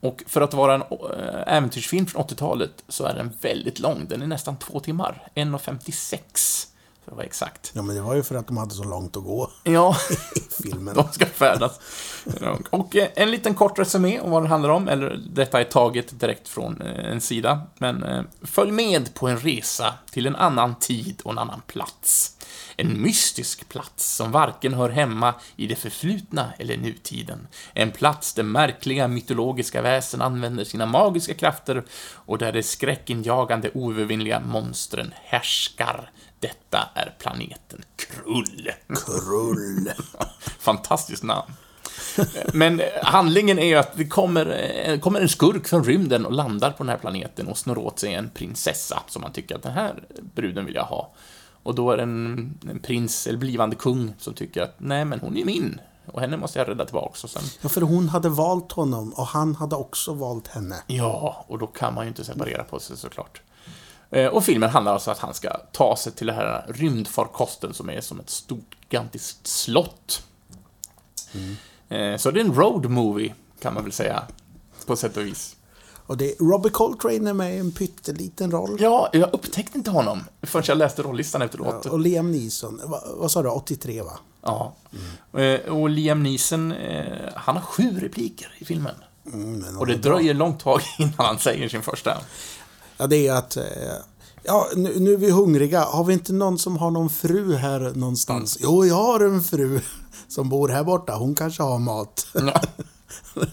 Och 0.00 0.22
för 0.26 0.40
att 0.40 0.54
vara 0.54 0.74
en 0.74 0.82
äh, 0.82 1.56
äventyrsfilm 1.56 2.06
från 2.06 2.22
80-talet 2.22 2.84
så 2.88 3.04
är 3.04 3.14
den 3.14 3.32
väldigt 3.40 3.78
lång. 3.78 4.06
Den 4.08 4.22
är 4.22 4.26
nästan 4.26 4.56
två 4.56 4.80
timmar. 4.80 5.28
1.56 5.34 6.66
för 7.06 7.12
att 7.12 7.16
vara 7.16 7.26
exakt. 7.26 7.70
Ja, 7.74 7.82
men 7.82 7.96
det 7.96 8.02
var 8.02 8.14
ju 8.14 8.22
för 8.22 8.34
att 8.34 8.46
de 8.46 8.56
hade 8.56 8.74
så 8.74 8.84
långt 8.84 9.16
att 9.16 9.24
gå 9.24 9.50
Ja, 9.64 9.96
i 10.36 10.62
filmen. 10.62 10.94
de 10.94 11.08
ska 11.12 11.26
färdas. 11.26 11.80
Och 12.70 12.96
eh, 12.96 13.08
en 13.14 13.30
liten 13.30 13.54
kort 13.54 13.78
resumé 13.78 14.20
om 14.20 14.30
vad 14.30 14.42
den 14.42 14.50
handlar 14.50 14.70
om, 14.70 14.88
eller 14.88 15.20
detta 15.30 15.60
är 15.60 15.64
taget 15.64 16.20
direkt 16.20 16.48
från 16.48 16.82
eh, 16.82 17.10
en 17.12 17.20
sida. 17.20 17.62
Men 17.78 18.02
eh, 18.02 18.22
följ 18.42 18.72
med 18.72 19.14
på 19.14 19.28
en 19.28 19.38
resa 19.38 19.94
till 20.10 20.26
en 20.26 20.36
annan 20.36 20.74
tid 20.78 21.20
och 21.24 21.32
en 21.32 21.38
annan 21.38 21.62
plats. 21.66 22.32
En 22.76 23.02
mystisk 23.02 23.68
plats 23.68 24.16
som 24.16 24.32
varken 24.32 24.74
hör 24.74 24.88
hemma 24.90 25.34
i 25.56 25.66
det 25.66 25.76
förflutna 25.76 26.52
eller 26.58 26.76
nutiden. 26.76 27.46
En 27.74 27.90
plats 27.90 28.34
där 28.34 28.42
märkliga 28.42 29.08
mytologiska 29.08 29.82
väsen 29.82 30.22
använder 30.22 30.64
sina 30.64 30.86
magiska 30.86 31.34
krafter 31.34 31.84
och 32.12 32.38
där 32.38 32.52
de 32.52 32.62
skräckinjagande 32.62 33.70
oövervinnliga 33.74 34.40
monstren 34.40 35.14
härskar. 35.24 36.10
Detta 36.40 36.88
är 36.94 37.14
planeten 37.18 37.84
Krull. 37.96 38.70
Krull. 39.06 39.90
Fantastiskt 40.58 41.22
namn. 41.22 41.52
Men 42.52 42.82
handlingen 43.02 43.58
är 43.58 43.66
ju 43.66 43.74
att 43.74 43.96
det 43.96 44.06
kommer, 44.06 44.46
eh, 44.86 44.98
kommer 45.00 45.20
en 45.20 45.28
skurk 45.28 45.68
från 45.68 45.84
rymden 45.84 46.26
och 46.26 46.32
landar 46.32 46.70
på 46.70 46.76
den 46.82 46.88
här 46.88 46.96
planeten 46.98 47.48
och 47.48 47.58
snor 47.58 47.78
åt 47.78 47.98
sig 47.98 48.14
en 48.14 48.30
prinsessa 48.30 49.02
som 49.08 49.22
man 49.22 49.32
tycker 49.32 49.54
att 49.54 49.62
den 49.62 49.72
här 49.72 50.04
bruden 50.34 50.64
vill 50.66 50.74
jag 50.74 50.84
ha. 50.84 51.12
Och 51.62 51.74
då 51.74 51.90
är 51.90 51.96
det 51.96 52.02
en, 52.02 52.58
en 52.70 52.78
prins, 52.78 53.26
eller 53.26 53.38
blivande 53.38 53.76
kung, 53.76 54.14
som 54.18 54.34
tycker 54.34 54.62
att 54.62 54.74
nej, 54.78 55.04
men 55.04 55.20
hon 55.20 55.36
är 55.36 55.44
min. 55.44 55.80
Och 56.06 56.20
henne 56.20 56.36
måste 56.36 56.58
jag 56.58 56.68
rädda 56.68 56.84
tillbaks. 56.84 57.24
Och 57.24 57.30
sen, 57.30 57.42
Ja, 57.60 57.68
för 57.68 57.80
hon 57.80 58.08
hade 58.08 58.28
valt 58.28 58.72
honom 58.72 59.12
och 59.12 59.26
han 59.26 59.54
hade 59.54 59.76
också 59.76 60.14
valt 60.14 60.48
henne. 60.48 60.76
ja, 60.86 61.44
och 61.48 61.58
då 61.58 61.66
kan 61.66 61.94
man 61.94 62.04
ju 62.04 62.08
inte 62.08 62.24
separera 62.24 62.64
på 62.64 62.80
sig 62.80 62.96
såklart. 62.96 63.42
Eh, 64.10 64.26
Och 64.26 64.44
filmen 64.44 64.70
handlar 64.70 64.92
alltså 64.92 65.10
om 65.10 65.12
att 65.12 65.18
han 65.18 65.34
ska 65.34 65.56
ta 65.72 65.96
sig 65.96 66.12
till 66.12 66.26
det 66.26 66.32
här 66.32 66.66
rymdfarkosten 66.68 67.74
som 67.74 67.90
är 67.90 68.00
som 68.00 68.20
ett 68.20 68.30
stort, 68.30 68.76
gigantiskt 68.90 69.46
slott. 69.46 70.22
Eh, 71.88 72.16
Så 72.16 72.30
det 72.30 72.40
är 72.40 72.44
en 72.44 72.54
road 72.54 72.90
movie, 72.90 73.34
kan 73.60 73.74
man 73.74 73.82
väl 73.82 73.92
säga, 73.92 74.22
på 74.86 74.96
sätt 74.96 75.16
och 75.16 75.26
vis. 75.26 75.56
Och 76.08 76.16
det, 76.16 76.34
Robbie 76.40 76.70
Coltrane 76.70 77.30
är 77.30 77.34
med 77.34 77.54
i 77.54 77.58
en 77.58 77.72
pytteliten 77.72 78.50
roll. 78.50 78.76
Ja, 78.80 79.08
jag 79.12 79.34
upptäckte 79.34 79.78
inte 79.78 79.90
honom 79.90 80.24
förrän 80.42 80.64
jag 80.68 80.78
läste 80.78 81.02
rollistan 81.02 81.42
efteråt. 81.42 81.86
Och 81.86 81.98
Liam 82.00 82.32
Neeson, 82.32 82.80
va, 82.84 83.02
vad 83.16 83.30
sa 83.30 83.42
du, 83.42 83.48
83 83.48 84.02
va? 84.02 84.18
Ja. 84.42 84.74
Eh, 85.40 85.60
Och 85.72 85.88
Liam 85.90 86.22
Neeson, 86.22 86.74
han 87.34 87.56
har 87.56 87.62
sju 87.62 88.00
repliker 88.00 88.54
i 88.58 88.64
filmen. 88.64 88.94
Mm, 89.32 89.78
Och 89.78 89.86
det 89.86 89.96
dröjer 89.96 90.34
långt 90.34 90.60
tag 90.60 90.80
innan 90.98 91.12
han 91.16 91.38
säger 91.38 91.68
sin 91.68 91.82
första. 91.82 92.18
Ja, 92.96 93.06
det 93.06 93.28
är 93.28 93.32
att... 93.32 93.56
eh, 93.56 93.62
Ja, 94.48 94.68
nu, 94.76 95.00
nu 95.00 95.12
är 95.12 95.16
vi 95.16 95.30
hungriga. 95.30 95.84
Har 95.84 96.04
vi 96.04 96.12
inte 96.12 96.32
någon 96.32 96.58
som 96.58 96.76
har 96.76 96.90
någon 96.90 97.10
fru 97.10 97.54
här 97.54 97.92
någonstans? 97.94 98.56
Mm. 98.56 98.70
Jo, 98.70 98.84
jag 98.86 98.94
har 98.94 99.20
en 99.20 99.42
fru 99.42 99.80
som 100.28 100.48
bor 100.48 100.68
här 100.68 100.84
borta. 100.84 101.14
Hon 101.14 101.34
kanske 101.34 101.62
har 101.62 101.78
mat. 101.78 102.26
Ja. 102.34 102.60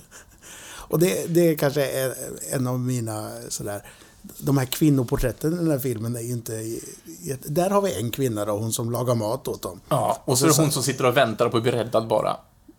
Och 0.66 1.00
det, 1.00 1.26
det 1.36 1.56
kanske 1.56 1.86
är 1.91 2.14
en 2.52 2.68
av 2.68 2.80
mina 2.80 3.30
sådär... 3.50 3.86
De 4.38 4.58
här 4.58 4.66
kvinnoporträtten 4.66 5.54
i 5.54 5.58
den 5.58 5.72
här 5.72 5.80
filmen 5.80 6.16
är 6.16 6.22
ju 6.22 6.32
inte... 6.32 6.64
Där 7.46 7.70
har 7.70 7.82
vi 7.82 7.94
en 7.94 8.12
kvinna 8.12 8.46
då, 8.46 8.58
hon 8.58 8.74
som 8.74 8.91
lagar 8.91 9.16
mat 9.16 9.48
åt 9.48 9.62
dem. 9.62 9.80
ja. 9.89 10.22
Och 10.26 10.38
så 10.38 10.46
är 10.46 10.50
det 10.50 10.62
hon 10.62 10.72
som 10.72 10.84
sitter 10.84 11.06
och 11.06 11.18
väntar 11.18 11.50
på 11.50 11.58
att 11.58 11.64
bli 11.64 11.72
räddad 11.72 12.08
bara. 12.08 12.38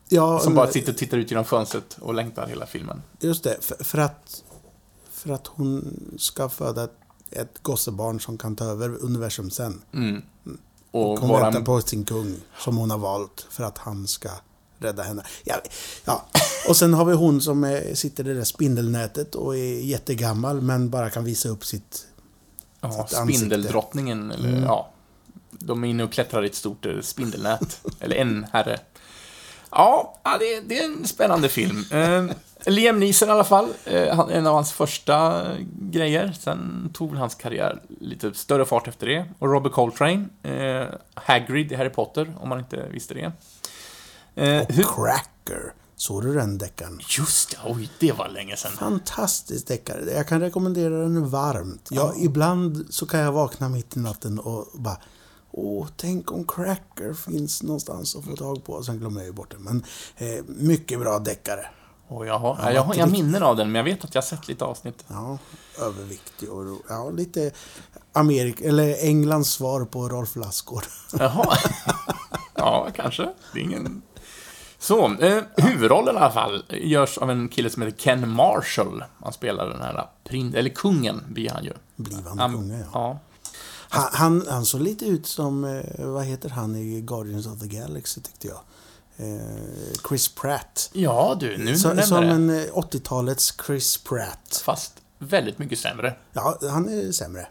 Ja, 0.09 0.39
Som 0.39 0.55
bara 0.55 0.73
sitter 0.73 0.93
och 0.93 0.99
tittar 0.99 1.17
ut 1.17 1.31
genom 1.31 1.45
fönstret 1.45 1.97
och 2.01 2.15
längtar 2.15 2.47
hela 2.47 2.67
filmen. 2.67 3.03
Just 3.21 3.45
det, 3.45 3.57
för, 3.61 3.85
för, 3.85 3.99
att, 3.99 4.43
för 5.25 5.35
att 5.35 5.47
hon 5.47 6.01
ska 6.18 6.49
föda 6.49 6.85
ett, 6.85 6.99
ett 7.31 7.62
gossebarn 7.62 8.20
som 8.20 8.39
kan 8.39 8.57
ta 8.57 8.64
över 8.64 9.05
universum 9.05 9.51
sen. 9.51 9.83
Och 10.91 11.18
Hon 11.18 11.29
vara 11.29 11.43
väntar 11.43 11.59
en... 11.59 11.64
på 11.64 11.81
sin 11.81 12.05
kung 12.05 12.37
som 12.59 12.77
hon 12.77 12.91
har 12.91 12.99
valt 12.99 13.47
för 13.51 13.64
att 13.64 13.79
han 13.79 14.07
ska 14.07 14.31
rädda 14.79 15.03
henne. 15.03 15.25
Ja, 15.45 15.55
ja. 16.05 16.27
Och 16.68 16.77
sen 16.77 16.95
har 16.95 17.05
vi 17.05 17.14
hon 17.14 17.41
som 17.41 17.64
är, 17.64 17.95
sitter 17.95 18.25
i 18.25 18.29
det 18.29 18.35
där 18.35 18.45
spindelnätet 18.45 19.35
och 19.35 19.57
är 19.57 19.81
jättegammal 19.81 20.61
men 20.61 20.91
bara 20.91 21.11
kan 21.11 21.25
visa 21.25 21.49
upp 21.49 21.64
sitt... 21.64 22.07
Ja. 22.81 23.09
Mm. 23.16 23.35
spindeldrottningen, 23.35 24.31
eller 24.31 24.62
ja. 24.62 24.91
De 25.51 25.85
är 25.85 25.89
inne 25.89 26.05
och 26.05 26.12
klättrar 26.12 26.43
i 26.45 26.47
ett 26.47 26.55
stort 26.55 26.87
eh, 26.87 27.01
spindelnät. 27.01 27.81
eller 28.01 28.16
en 28.16 28.47
herre. 28.53 28.81
Ja, 29.70 30.20
ja, 30.25 30.37
det, 30.39 30.61
det 30.61 30.79
är 30.79 30.85
en 30.85 31.07
spännande 31.07 31.49
film. 31.49 31.85
Liam 32.67 33.01
Neeson 33.01 33.29
i 33.29 33.33
alla 33.33 33.45
fall, 33.45 33.69
eh, 33.85 34.19
en 34.31 34.47
av 34.47 34.55
hans 34.55 34.73
första 34.73 35.43
eh, 35.53 35.59
grejer. 35.81 36.33
Sen 36.41 36.91
tog 36.95 37.15
hans 37.17 37.35
karriär 37.35 37.83
lite 38.01 38.35
större 38.35 38.65
fart 38.65 38.89
efter 38.89 39.07
det. 39.07 39.25
Och 39.39 39.49
Robert 39.53 39.73
Coltrane, 39.73 40.25
eh, 40.43 40.87
Hagrid 41.15 41.73
i 41.73 41.75
Harry 41.75 41.91
Potter, 41.91 42.35
om 42.41 42.49
man 42.49 42.59
inte 42.59 42.89
visste 42.91 43.15
det. 43.15 43.33
Eh, 44.35 44.62
Och 44.62 44.73
hur, 44.75 44.83
Cracker. 44.83 45.73
Såg 45.97 46.23
du 46.23 46.35
den 46.35 46.59
deckaren? 46.59 47.01
just 47.19 47.51
det, 47.51 47.57
oj, 47.67 47.91
det 48.01 48.12
var 48.12 48.29
länge 48.29 48.57
sedan. 48.57 48.73
Fantastisk 48.73 49.67
deckare. 49.67 50.11
Jag 50.12 50.29
kan 50.29 50.41
rekommendera 50.41 50.95
den 50.95 51.29
varmt. 51.31 51.89
Ja, 51.91 52.15
Ibland 52.19 52.87
så 52.91 53.07
kan 53.07 53.21
jag 53.21 53.33
vakna 53.33 53.69
mitt 53.69 53.97
i 53.97 54.01
natten 54.01 54.39
och 54.39 54.67
bara 54.75 54.97
Åh, 55.57 55.87
tänk 55.97 56.33
om 56.33 56.45
Cracker 56.47 57.12
finns 57.12 57.62
någonstans 57.62 58.17
att 58.17 58.25
få 58.25 58.37
tag 58.37 58.65
på. 58.65 58.83
Sen 58.83 58.99
glömmer 58.99 59.21
jag 59.21 59.27
ju 59.27 59.33
bort 59.33 59.51
det. 59.51 59.57
Men 59.59 59.85
eh, 60.17 60.45
mycket 60.47 61.01
bra 61.01 61.19
deckare. 61.19 61.67
Och 62.09 62.27
jag, 62.27 62.39
har, 62.39 62.71
jag, 62.71 62.83
har, 62.83 62.95
har 62.95 63.07
minnen 63.07 63.43
av 63.43 63.57
den, 63.57 63.73
men 63.73 63.79
jag 63.79 63.85
vet 63.85 64.05
att 64.05 64.15
jag 64.15 64.23
har 64.23 64.27
sett 64.27 64.49
lite 64.49 64.65
avsnitt. 64.65 65.05
Ja, 65.09 65.39
överviktig 65.81 66.51
och 66.53 66.79
ja, 66.89 67.11
lite 67.11 67.51
Amerika, 68.13 68.65
eller 68.65 69.05
Englands 69.05 69.51
svar 69.51 69.85
på 69.85 70.09
Rolf 70.09 70.37
Lassgård. 70.37 70.85
Jaha. 71.19 71.57
ja, 72.55 72.89
kanske. 72.97 73.29
Det 73.53 73.59
är 73.59 73.63
ingen... 73.63 74.03
Så, 74.79 75.15
eh, 75.15 75.43
huvudrollen 75.57 76.15
i 76.15 76.19
alla 76.19 76.31
fall 76.31 76.65
görs 76.69 77.19
av 77.19 77.31
en 77.31 77.49
kille 77.49 77.71
som 77.71 77.83
heter 77.83 77.99
Ken 77.99 78.29
Marshall. 78.29 79.05
Han 79.23 79.33
spelar 79.33 79.69
den 79.69 79.81
här 79.81 80.09
prin... 80.25 80.55
eller 80.55 80.71
kungen 80.71 81.23
blir 81.29 81.51
han 81.51 81.65
ju. 81.65 81.73
Blivande 81.97 82.45
kunga, 82.45 82.79
ja. 82.79 82.85
ja. 82.93 83.19
Han, 83.89 84.09
han, 84.13 84.47
han 84.49 84.65
såg 84.65 84.81
lite 84.81 85.05
ut 85.05 85.27
som, 85.27 85.65
eh, 85.65 86.07
vad 86.07 86.25
heter 86.25 86.49
han 86.49 86.77
i 86.77 87.01
Guardians 87.01 87.47
of 87.47 87.61
the 87.61 87.67
Galaxy 87.67 88.21
tyckte 88.21 88.49
jag. 88.49 88.59
Eh, 89.17 89.27
Chris 90.09 90.29
Pratt. 90.35 90.91
Ja, 90.93 91.37
du, 91.41 91.57
nu 91.59 91.77
Så, 91.79 91.93
du 91.93 92.03
som 92.03 92.27
nämner 92.27 92.55
det. 92.55 92.62
en 92.62 92.69
eh, 92.69 92.75
80-talets 92.75 93.55
Chris 93.67 93.97
Pratt. 93.99 94.62
Fast 94.65 94.93
väldigt 95.19 95.59
mycket 95.59 95.79
sämre. 95.79 96.15
Ja, 96.33 96.59
han 96.71 96.89
är 96.89 97.12
sämre. 97.12 97.47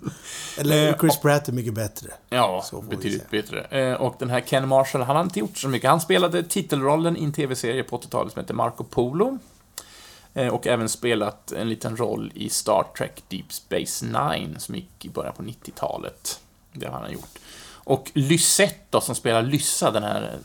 Eller 0.58 0.98
Chris 0.98 1.20
Pratt 1.20 1.48
är 1.48 1.52
mycket 1.52 1.74
bättre. 1.74 2.08
Ja, 2.28 2.64
betydligt 2.90 3.30
bättre. 3.30 3.60
Eh, 3.64 3.94
och 3.94 4.14
den 4.18 4.30
här 4.30 4.40
Ken 4.40 4.68
Marshall, 4.68 5.02
han 5.02 5.16
har 5.16 5.22
inte 5.24 5.38
gjort 5.38 5.58
så 5.58 5.68
mycket. 5.68 5.90
Han 5.90 6.00
spelade 6.00 6.42
titelrollen 6.42 7.16
i 7.16 7.24
en 7.24 7.32
tv-serie 7.32 7.82
på 7.82 7.98
80-talet 7.98 8.32
som 8.32 8.40
heter 8.40 8.54
Marco 8.54 8.84
Polo. 8.84 9.38
Eh, 10.34 10.48
och 10.48 10.66
även 10.66 10.88
spelat 10.88 11.52
en 11.52 11.68
liten 11.68 11.96
roll 11.96 12.32
i 12.34 12.48
Star 12.48 12.86
Trek 12.98 13.22
Deep 13.28 13.52
Space 13.52 14.06
Nine 14.06 14.60
som 14.60 14.74
gick 14.74 15.04
i 15.04 15.08
början 15.08 15.34
på 15.34 15.42
90-talet. 15.42 16.40
Det 16.72 16.86
har 16.86 17.00
han 17.00 17.12
gjort. 17.12 17.38
Och 17.70 18.10
Lysette 18.14 18.74
då, 18.90 19.00
som 19.00 19.14
spelar 19.14 19.42
Lyssa, 19.42 19.90
den 19.90 20.02
här 20.02 20.38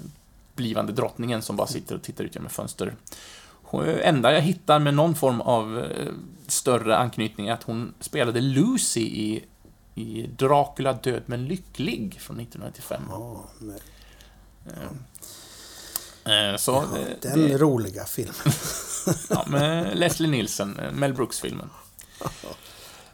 blivande 0.56 0.94
drottningen 0.94 1.42
som 1.42 1.56
bara 1.56 1.68
sitter 1.68 1.96
och 1.96 2.02
tittar 2.04 2.24
ut 2.24 2.36
genom 2.36 2.46
ett 2.48 2.54
fönster. 2.54 2.96
Hon- 3.64 3.86
enda 3.86 4.34
jag 4.34 4.42
hittar 4.42 4.80
med 4.80 4.94
någon 4.94 5.16
form 5.16 5.42
av 5.42 5.80
eh, 5.80 6.14
större 6.48 6.98
anknytning 6.98 7.48
är 7.48 7.54
att 7.54 7.64
hon 7.64 7.94
spelade 8.00 8.42
Lucy 8.42 9.02
i, 9.02 9.44
i 9.96 10.28
Dracula 10.28 10.94
död 10.94 11.24
men 11.26 11.46
lycklig 11.46 12.18
från 12.22 12.40
1995. 12.40 13.02
Ja, 13.10 13.46
nej. 13.60 13.80
Eh, 16.26 16.58
Så, 16.58 16.78
eh, 16.78 16.84
Den 17.22 17.40
det- 17.40 17.58
roliga 17.58 18.06
filmen. 18.06 18.36
Ja, 19.30 19.46
med 19.48 19.98
Leslie 19.98 20.30
Nielsen, 20.30 20.80
eh, 20.80 20.92
Mel 20.92 21.14
Brooks-filmen. 21.14 21.70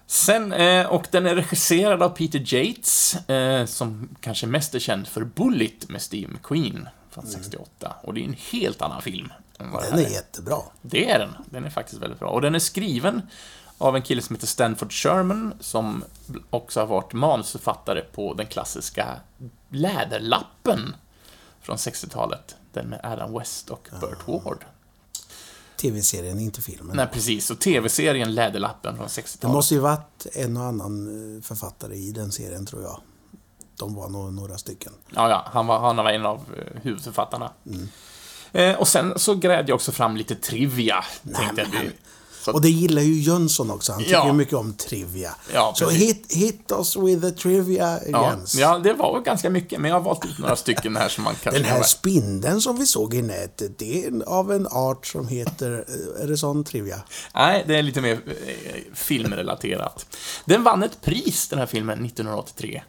Sen, 0.08 0.54
eh, 0.54 0.86
och 0.88 1.08
den 1.12 1.26
är 1.26 1.36
regisserad 1.36 2.04
av 2.04 2.10
Peter 2.10 2.54
Yates, 2.56 3.16
eh, 3.30 3.66
som 3.66 4.10
kanske 4.22 4.48
mest 4.48 4.76
är 4.76 4.80
känd 4.80 5.08
för 5.08 5.24
Bullet 5.24 5.90
med 5.90 6.02
Steve 6.02 6.28
McQueen 6.32 6.90
från 7.12 7.28
68. 7.28 7.94
Och 8.04 8.14
det 8.14 8.22
är 8.22 8.26
en 8.26 8.36
helt 8.52 8.82
annan 8.82 9.02
film. 9.02 9.34
än 9.60 9.72
vad 9.72 9.84
det 9.84 9.90
Den 9.90 10.00
här 10.00 10.06
är 10.06 10.10
jättebra. 10.10 10.58
Det 10.82 11.10
är 11.12 11.20
den. 11.20 11.34
Den 11.50 11.66
är 11.66 11.70
faktiskt 11.70 12.02
väldigt 12.02 12.20
bra. 12.20 12.30
Och 12.30 12.42
den 12.42 12.56
är 12.56 12.60
skriven 12.60 13.22
av 13.78 13.96
en 13.96 14.02
kille 14.02 14.22
som 14.22 14.36
heter 14.36 14.48
Stanford 14.48 14.92
Sherman, 14.94 15.54
som 15.60 16.04
också 16.50 16.80
har 16.80 16.88
varit 16.88 17.14
manusförfattare 17.14 18.02
på 18.02 18.34
den 18.34 18.46
klassiska 18.48 19.20
Läderlappen 19.70 20.96
från 21.62 21.76
60-talet. 21.78 22.56
Den 22.74 22.88
med 22.88 23.00
Adam 23.04 23.34
West 23.34 23.70
och 23.70 23.90
Burt 24.02 24.28
Ward. 24.46 24.66
Tv-serien, 25.78 26.40
inte 26.40 26.62
filmen. 26.62 26.96
Nej, 26.98 27.08
precis. 27.14 27.50
Och 27.52 27.60
TV-serien 27.60 28.34
Läderlappen 28.36 28.96
från 28.96 29.06
Det 29.06 29.22
60-talet. 29.22 29.54
måste 29.56 29.74
ju 29.74 29.80
varit 29.80 30.28
en 30.34 30.58
och 30.58 30.64
annan 30.64 31.36
eh, 31.38 31.42
författare 31.42 31.96
i 31.96 32.12
den 32.12 32.32
serien, 32.32 32.66
tror 32.66 32.82
jag. 32.84 33.02
De 33.80 33.96
var 33.96 34.10
nog 34.10 34.34
några 34.34 34.58
stycken. 34.58 34.94
Ja, 35.16 35.30
ja. 35.30 35.48
Han 35.54 35.68
var, 35.68 35.80
han 35.80 35.96
var 35.96 36.10
en 36.12 36.26
av 36.26 36.38
eh, 36.58 36.82
huvudförfattarna. 36.82 37.52
Mm. 37.66 37.88
Eh, 38.52 38.80
och 38.80 38.88
sen 38.88 39.14
så 39.20 39.36
grävde 39.36 39.72
jag 39.72 39.76
också 39.76 39.92
fram 39.92 40.18
lite 40.18 40.36
trivia, 40.36 41.04
tänkte 41.36 41.68
men- 41.72 41.82
vi. 41.82 41.92
Så, 42.42 42.52
Och 42.54 42.62
det 42.62 42.70
gillar 42.70 43.02
ju 43.02 43.14
Jönsson 43.22 43.72
också. 43.72 43.92
Han 43.92 44.02
tycker 44.02 44.14
Ja. 44.16 44.34
mycket 44.34 44.54
om 44.54 44.74
trivia. 44.74 45.36
Ja, 45.54 45.74
Så 45.76 45.90
hit, 45.90 46.34
hit 46.34 46.72
us 46.72 46.96
with 46.96 47.22
the 47.22 47.32
trivia 47.32 48.00
ja, 48.08 48.18
again. 48.20 48.46
ja, 48.56 48.78
det 48.80 48.94
var 48.94 49.20
ganska 49.22 49.50
mycket, 49.50 49.80
men 49.82 49.90
jag 49.90 49.96
har 49.96 50.02
valt 50.06 50.26
ut 50.26 50.38
några 50.40 50.56
stycken 50.56 50.96
här 50.96 51.10
som 51.10 51.24
man 51.24 51.36
kanske 51.44 51.60
Den 51.62 51.68
kan 51.68 51.78
här 51.78 51.84
spindeln 51.84 52.62
som 52.62 52.78
vi 52.78 52.86
såg 52.86 53.14
i 53.14 53.22
nätet, 53.22 53.80
det 53.80 54.06
är 54.06 54.24
av 54.28 54.52
en 54.52 54.68
art 54.72 55.08
som 55.08 55.28
heter... 55.28 55.86
eh, 56.18 56.24
Är 56.24 56.28
det 56.28 56.38
sån 56.38 56.64
trivia? 56.64 57.00
Nej, 57.36 57.64
det 57.68 57.76
är 57.76 57.82
lite 57.84 58.02
mer 58.02 58.12
eh, 58.26 58.76
filmrelaterat. 58.94 60.06
Den 60.46 60.64
vann 60.64 60.84
ett 60.84 61.02
pris, 61.02 61.48
den 61.48 61.60
här 61.60 61.66
filmen, 61.66 62.06
1983. 62.06 62.82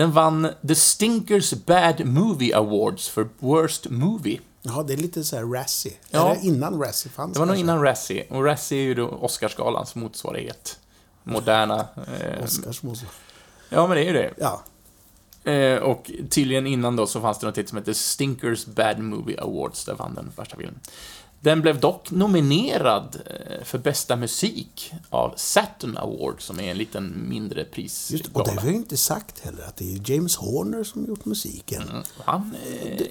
Den 0.00 0.12
vann 0.12 0.48
The 0.68 0.74
Stinkers 0.74 1.54
Bad 1.54 2.06
Movie 2.06 2.56
Awards 2.56 3.08
för 3.08 3.28
Worst 3.38 3.90
Movie. 3.90 4.40
Ja, 4.62 4.82
det 4.82 4.92
är 4.92 4.96
lite 4.96 5.24
så 5.24 5.36
här 5.36 5.44
Razzie. 5.44 5.92
Ja. 6.10 6.34
Det 6.34 6.46
innan 6.46 6.82
Razzie 6.82 7.10
fanns? 7.12 7.32
Det 7.32 7.38
var 7.38 7.46
nog 7.46 7.56
innan 7.56 7.82
Razzie, 7.82 8.26
och 8.30 8.44
Razzie 8.44 8.78
är 8.78 8.82
ju 8.82 8.94
då 8.94 9.08
Oscarsgalans 9.08 9.94
motsvarighet. 9.94 10.78
Moderna... 11.22 11.88
Eh, 12.20 12.44
ja, 13.68 13.86
men 13.86 13.96
det 13.96 14.02
är 14.02 14.06
ju 14.06 14.12
det. 14.12 14.34
Ja. 14.38 14.62
Eh, 15.52 15.78
och 15.78 16.10
tydligen 16.30 16.66
innan 16.66 16.96
då 16.96 17.06
så 17.06 17.20
fanns 17.20 17.38
det 17.38 17.46
något 17.46 17.68
som 17.68 17.78
heter 17.78 17.92
Stinkers 17.92 18.66
Bad 18.66 18.98
Movie 18.98 19.40
Awards, 19.40 19.84
där 19.84 19.94
vann 19.94 20.14
den 20.14 20.32
första 20.36 20.56
filmen. 20.56 20.80
Den 21.42 21.60
blev 21.62 21.80
dock 21.80 22.10
nominerad 22.10 23.16
eh, 23.26 23.64
för 23.64 23.78
bästa 23.78 24.16
musik 24.16 24.92
av 25.10 25.34
Saturn 25.36 25.96
Award, 25.96 26.42
som 26.42 26.60
är 26.60 26.70
en 26.70 26.78
liten 26.78 27.28
mindre 27.28 27.66
Just, 27.74 28.26
och 28.32 28.44
det 28.44 28.50
har 28.60 28.66
vi 28.66 28.74
inte 28.74 28.96
sagt 28.96 29.38
heller, 29.40 29.62
att 29.64 29.76
det 29.76 29.94
är 29.94 30.10
James 30.12 30.36
Horner 30.36 30.84
som 30.84 31.06
gjort 31.06 31.24
musiken. 31.24 31.82
Mm, 31.82 32.02
Han 32.24 32.54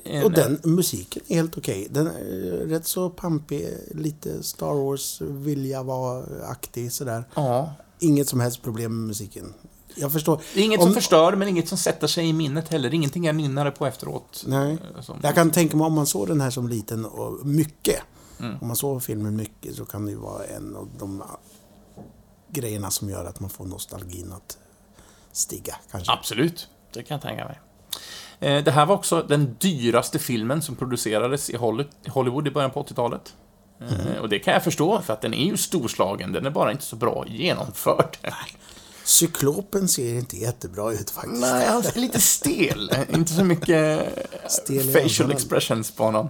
eh, 0.03 0.15
är 0.15 0.25
Och 0.25 0.37
en, 0.37 0.57
den 0.61 0.73
musiken 0.75 1.21
är 1.27 1.35
helt 1.35 1.57
okej. 1.57 1.87
Den 1.91 2.07
är 2.07 2.67
rätt 2.67 2.87
så 2.87 3.09
pampig, 3.09 3.67
lite 3.91 4.43
Star 4.43 4.73
Wars-vilja 4.73 5.83
vara 5.83 6.23
aktig 6.47 6.91
sådär. 6.91 7.23
Ja. 7.35 7.73
Inget 7.99 8.29
som 8.29 8.39
helst 8.39 8.61
problem 8.61 8.99
med 8.99 9.07
musiken. 9.07 9.53
Jag 9.95 10.11
förstår. 10.11 10.41
Inget 10.55 10.79
Om- 10.79 10.85
som 10.85 10.93
förstör, 10.93 11.35
men 11.35 11.47
inget 11.47 11.67
som 11.67 11.77
sätter 11.77 12.07
sig 12.07 12.29
i 12.29 12.33
minnet 12.33 12.67
heller. 12.67 12.93
Ingenting 12.93 13.23
jag 13.25 13.35
nynnade 13.35 13.71
på 13.71 13.85
efteråt. 13.85 14.43
Nej. 14.47 14.71
Eh, 14.95 15.01
Som, 15.01 15.19
Jag 15.23 15.35
kan 15.35 15.51
tänka 15.51 15.77
mig 15.77 15.85
om 15.85 15.93
man 15.93 16.07
såg 16.07 16.27
den 16.27 16.41
här 16.41 16.49
som 16.49 16.67
liten 16.67 17.05
och 17.05 17.45
mycket. 17.45 17.99
Mm. 18.39 18.57
Om 18.61 18.67
man 18.67 18.75
såg 18.75 19.03
filmen 19.03 19.35
mycket 19.35 19.75
så 19.75 19.85
kan 19.85 20.05
det 20.05 20.11
ju 20.11 20.17
vara 20.17 20.43
en 20.45 20.75
av 20.75 20.89
de 20.99 21.23
grejerna 22.51 22.91
som 22.91 23.09
gör 23.09 23.25
att 23.25 23.39
man 23.39 23.49
får 23.49 23.65
nostalgin 23.65 24.31
att 24.33 24.57
stiga 25.31 25.75
kanske. 25.91 26.11
Absolut, 26.11 26.67
det 26.93 27.03
kan 27.03 27.15
jag 27.15 27.21
tänka 27.21 27.45
mig. 27.45 27.59
Eh, 28.39 28.63
Det 28.63 28.71
här 28.71 28.85
var 28.85 28.95
också 28.95 29.21
den 29.21 29.55
dyraste 29.59 30.19
filmen 30.19 30.61
som 30.61 30.75
producerades 30.75 31.49
i 31.49 31.57
Holly- 31.57 32.09
Hollywood 32.09 32.47
i 32.47 32.51
början 32.51 32.71
på 32.71 32.83
80-talet. 32.83 33.33
Eh, 33.81 34.17
Och 34.21 34.29
det 34.29 34.39
kan 34.39 34.53
jag 34.53 34.63
förstå, 34.63 35.01
för 35.01 35.13
att 35.13 35.21
den 35.21 35.33
är 35.33 35.45
ju 35.45 35.57
storslagen, 35.57 36.31
den 36.31 36.45
är 36.45 36.49
bara 36.49 36.71
inte 36.71 36.83
så 36.83 36.95
bra 36.95 37.25
genomförd. 37.27 38.17
Cyklopen 39.03 39.87
ser 39.87 40.13
inte 40.15 40.37
jättebra 40.37 40.91
ut 40.91 41.09
faktiskt. 41.09 41.41
Nej, 41.41 41.67
han 41.67 41.83
är 41.95 41.99
lite 41.99 42.19
stel. 42.21 42.91
Inte 43.13 43.33
så 43.33 43.43
mycket 43.43 44.09
Stel 44.47 44.89
i 44.89 44.93
facial 44.93 45.31
expressions 45.31 45.91
på 45.91 46.03
honom. 46.03 46.29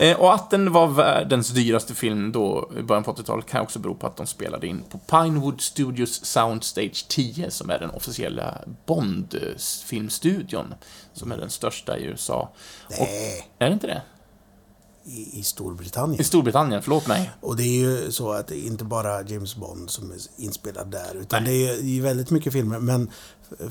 Eh, 0.00 0.16
Och 0.20 0.34
att 0.34 0.50
den 0.50 0.72
var 0.72 0.86
världens 0.86 1.48
dyraste 1.48 1.94
film 1.94 2.32
då, 2.32 2.70
i 2.78 2.82
början 2.82 3.04
på 3.04 3.12
80-talet, 3.12 3.46
kan 3.46 3.62
också 3.62 3.78
bero 3.78 3.94
på 3.94 4.06
att 4.06 4.16
de 4.16 4.26
spelade 4.26 4.66
in 4.66 4.82
på 4.90 4.98
Pinewood 4.98 5.60
Studios 5.60 6.24
Soundstage 6.24 7.06
10, 7.08 7.50
som 7.50 7.70
är 7.70 7.78
den 7.78 7.90
officiella 7.90 8.58
Bond-filmstudion, 8.86 10.74
som 11.12 11.32
är 11.32 11.36
den 11.36 11.50
största 11.50 11.98
i 11.98 12.04
USA. 12.04 12.48
Nej, 12.90 13.50
Är 13.58 13.66
det 13.66 13.72
inte 13.72 13.86
det? 13.86 14.02
i, 15.32 15.42
Storbritannien. 15.42 16.20
I 16.20 16.24
Storbritannien, 16.24 16.82
förlåt 16.82 17.06
mig. 17.06 17.30
Och 17.40 17.56
det 17.56 17.62
är 17.62 17.78
ju 17.80 18.12
så 18.12 18.32
att 18.32 18.46
det 18.46 18.56
är 18.56 18.66
inte 18.66 18.84
bara 18.84 19.22
James 19.22 19.56
Bond 19.56 19.90
som 19.90 20.10
är 20.10 20.16
inspelad 20.36 20.90
där, 20.90 21.14
utan 21.14 21.44
det 21.44 21.50
är 21.68 21.82
ju 21.82 22.00
väldigt 22.00 22.30
mycket 22.30 22.52
filmer. 22.52 22.78
Men 22.78 23.10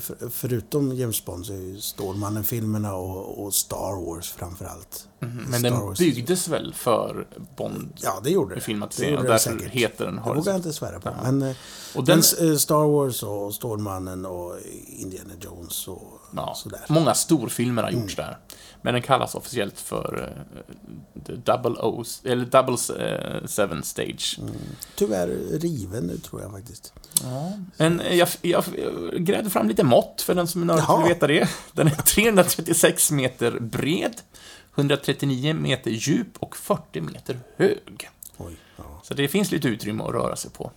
för, 0.00 0.28
förutom 0.30 0.96
James 0.96 1.24
Bond 1.24 1.46
så 1.46 1.52
är 1.52 1.56
ju 1.56 1.80
Stålmannen-filmerna 1.80 2.94
och, 2.94 3.44
och 3.44 3.54
Star 3.54 4.06
Wars 4.06 4.30
framförallt. 4.32 5.08
Men 5.20 5.46
Star 5.52 5.70
den 5.70 5.80
Wars. 5.80 5.98
byggdes 5.98 6.48
väl 6.48 6.74
för 6.74 7.26
Bond? 7.56 7.92
Ja, 8.02 8.20
det 8.24 8.30
gjorde 8.30 8.54
gjorde 9.10 9.22
det 9.22 9.28
därför 9.28 9.50
säkert. 9.58 9.72
heter 9.72 10.04
den 10.06 10.14
Det 10.16 10.20
vågar 10.22 10.52
jag 10.52 10.58
inte 10.58 10.72
svära 10.72 11.00
på. 11.00 11.10
Men, 11.22 11.42
eh, 11.42 11.56
Och 11.96 12.04
den, 12.04 12.22
men 12.40 12.50
eh, 12.52 12.56
Star 12.56 12.84
Wars 12.88 13.22
och 13.22 13.54
Stålmannen 13.54 14.26
och 14.26 14.54
Indiana 14.86 15.32
Jones 15.40 15.88
och 15.88 16.20
ja, 16.36 16.52
sådär. 16.56 16.80
många 16.88 17.14
storfilmer 17.14 17.82
har 17.82 17.90
Mm. 17.90 18.02
gjorts 18.02 18.16
där. 18.16 18.38
Men 18.82 18.94
den 18.94 19.02
kallas 19.02 19.34
officiellt 19.34 19.80
för 19.80 20.32
uh, 21.24 21.38
Double 21.44 21.70
O, 21.82 22.04
eller 22.24 22.44
Double 22.44 22.76
Seven 23.48 23.82
Stage. 23.82 24.40
Tyvärr 24.96 25.26
riven 25.58 26.04
nu 26.04 26.18
tror 26.18 26.42
jag 26.42 26.50
faktiskt. 26.52 26.92
Men 27.76 28.00
eh, 28.00 28.16
jag, 28.16 28.28
jag, 28.42 28.64
grävde 29.16 29.50
fram 29.50 29.68
lite 29.68 29.84
mått 29.84 30.22
för 30.22 30.34
den 30.34 30.48
som 30.48 30.70
är 30.70 30.98
vill 30.98 31.08
veta 31.08 31.26
det. 31.26 31.48
Den 31.72 31.86
är 31.86 31.94
336 31.94 33.10
meter 33.10 33.60
bred, 33.60 34.14
139 34.74 35.54
meter 35.54 35.90
djup 35.90 36.36
och 36.38 36.56
40 36.56 37.00
meter 37.00 37.40
hög. 37.56 38.10
Oj, 38.36 38.56
ja. 38.76 38.84
Så 39.02 39.14
det 39.14 39.28
finns 39.28 39.50
lite 39.50 39.68
utrymme 39.68 40.04
att 40.04 40.12
röra 40.12 40.36
sig 40.36 40.50
på. 40.50 40.70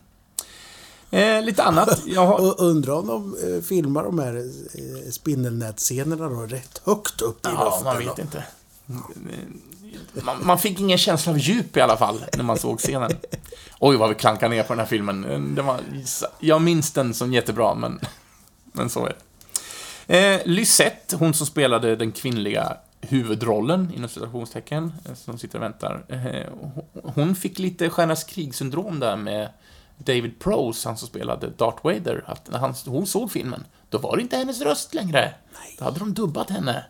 Eh, 1.12 1.42
lite 1.42 1.64
annat. 1.64 2.02
Jag 2.06 2.26
har, 2.26 2.62
undrar 2.62 2.94
om 2.94 3.08
de 3.08 3.36
eh, 3.56 3.62
filmar 3.62 4.04
de 4.04 4.20
här 4.20 4.36
eh, 4.36 5.12
spindelnätscenerna 5.12 6.30
då 6.30 6.42
rätt 6.42 6.82
högt 6.86 7.22
upp 7.22 7.46
i 7.46 7.50
Ja, 7.50 7.64
luften. 7.66 7.84
man 7.84 8.04
då. 8.04 8.10
vet 8.10 8.20
inte. 8.20 8.44
Man, 10.24 10.46
man 10.46 10.60
fick 10.60 10.80
ingen 10.80 10.98
känsla 10.98 11.32
av 11.32 11.40
djup 11.40 11.78
i 11.78 11.82
alla 11.82 11.98
fall, 11.98 12.26
när 12.38 12.44
man 12.44 12.58
såg 12.58 12.80
scenen. 12.80 13.12
Oj, 13.80 13.98
vad 13.98 14.10
vi 14.10 14.16
klankar 14.16 14.50
ner 14.50 14.64
på 14.64 14.74
den 14.74 14.80
här 14.80 14.86
filmen. 14.86 15.22
Den 15.56 15.66
var, 15.66 15.80
jag 16.40 16.62
minns 16.62 16.92
den 16.92 17.14
som 17.14 17.34
jättebra, 17.34 17.76
men, 17.76 18.00
men 18.72 18.90
så 18.90 19.06
är 19.06 19.10
det. 19.10 19.16
Eh, 20.08 20.42
Lysette, 20.46 21.16
hon 21.16 21.34
som 21.34 21.48
spelade 21.48 21.96
den 21.96 22.12
kvinnliga 22.12 22.78
huvudrollen, 23.02 23.92
inom 23.96 24.10
citationstecken, 24.10 24.94
eh, 25.06 25.14
som 25.14 25.38
sitter 25.38 25.58
och 25.58 25.64
väntar. 25.64 26.04
Eh, 26.08 26.48
hon 27.04 27.36
fick 27.36 27.60
lite 27.60 27.90
Stjärnas 27.90 28.24
krig-syndrom 28.24 29.00
där 29.00 29.16
med 29.16 29.50
David 29.98 30.40
Prose, 30.40 30.90
han 30.90 30.98
som 30.98 31.08
spelade 31.08 31.50
Darth 31.50 31.84
Vader. 31.84 32.24
Att 32.28 32.52
när 32.52 32.60
han, 32.60 32.76
hon 32.86 33.08
såg 33.08 33.32
filmen, 33.32 33.64
då 33.90 33.98
var 33.98 34.16
det 34.16 34.22
inte 34.22 34.38
hennes 34.38 34.62
röst 34.62 34.94
längre. 34.94 35.34
Då 35.78 35.86
hade 35.86 36.00
de 36.00 36.14
dubbat 36.14 36.50
henne. 36.50 36.86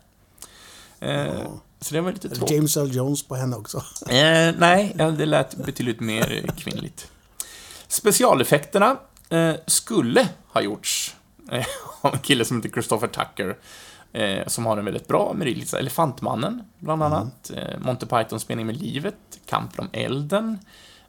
Eh, 1.00 1.52
Så 1.82 1.94
det 1.94 2.02
var 2.02 2.12
lite 2.12 2.30
tråkigt. 2.30 2.56
James 2.56 2.78
Earl 2.78 2.96
Jones 2.96 3.24
på 3.28 3.36
henne 3.36 3.56
också. 3.56 3.84
Eh, 4.10 4.56
nej, 4.58 4.96
det 4.98 5.26
lät 5.26 5.56
betydligt 5.56 6.00
mer 6.00 6.52
kvinnligt. 6.58 7.12
Specialeffekterna 7.88 8.98
eh, 9.30 9.54
skulle 9.68 10.30
ha 10.48 10.62
gjorts 10.62 11.16
eh, 11.52 11.66
av 12.02 12.14
en 12.14 12.20
kille 12.20 12.46
som 12.46 12.58
heter 12.58 12.70
Christopher 12.70 13.08
Tucker, 13.08 13.58
eh, 14.14 14.48
som 14.48 14.66
har 14.66 14.78
en 14.78 14.86
väldigt 14.86 15.08
bra 15.08 15.34
merit. 15.36 15.74
Elefantmannen, 15.74 16.64
bland 16.80 17.04
annat. 17.04 17.52
Eh, 17.56 17.80
Monty 17.80 18.06
Pythons 18.06 18.50
Mening 18.50 18.66
med 18.66 18.78
livet, 18.78 19.16
Kampen 19.46 19.80
om 19.86 19.90
elden, 19.94 20.60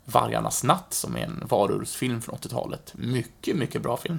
Vargarnas 0.05 0.62
natt, 0.64 0.95
som 0.95 1.16
är 1.16 1.20
en 1.20 1.43
varulvsfilm 1.49 2.23
från 2.23 2.37
80-talet. 2.37 2.93
Mycket, 2.95 3.57
mycket 3.57 3.83
bra 3.83 3.97
film. 3.97 4.18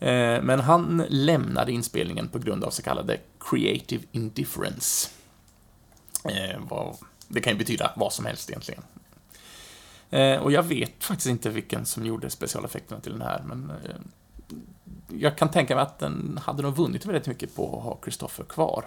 Eh, 0.00 0.42
men 0.42 0.60
han 0.60 1.04
lämnade 1.08 1.72
inspelningen 1.72 2.28
på 2.28 2.38
grund 2.38 2.64
av 2.64 2.70
så 2.70 2.82
kallade 2.82 3.18
creative 3.40 4.04
indifference. 4.12 5.08
Eh, 6.30 6.92
det 7.28 7.40
kan 7.40 7.52
ju 7.52 7.58
betyda 7.58 7.92
vad 7.96 8.12
som 8.12 8.26
helst 8.26 8.50
egentligen. 8.50 8.82
Eh, 10.10 10.36
och 10.36 10.52
jag 10.52 10.62
vet 10.62 11.04
faktiskt 11.04 11.28
inte 11.28 11.50
vilken 11.50 11.86
som 11.86 12.06
gjorde 12.06 12.30
specialeffekterna 12.30 13.00
till 13.00 13.12
den 13.12 13.22
här, 13.22 13.42
men 13.42 13.70
eh, 13.70 13.96
jag 15.08 15.38
kan 15.38 15.50
tänka 15.50 15.74
mig 15.74 15.82
att 15.82 15.98
den 15.98 16.40
hade 16.44 16.62
nog 16.62 16.76
vunnit 16.76 17.06
väldigt 17.06 17.26
mycket 17.26 17.56
på 17.56 17.78
att 17.78 17.84
ha 17.84 17.98
Christopher 18.02 18.44
kvar. 18.44 18.84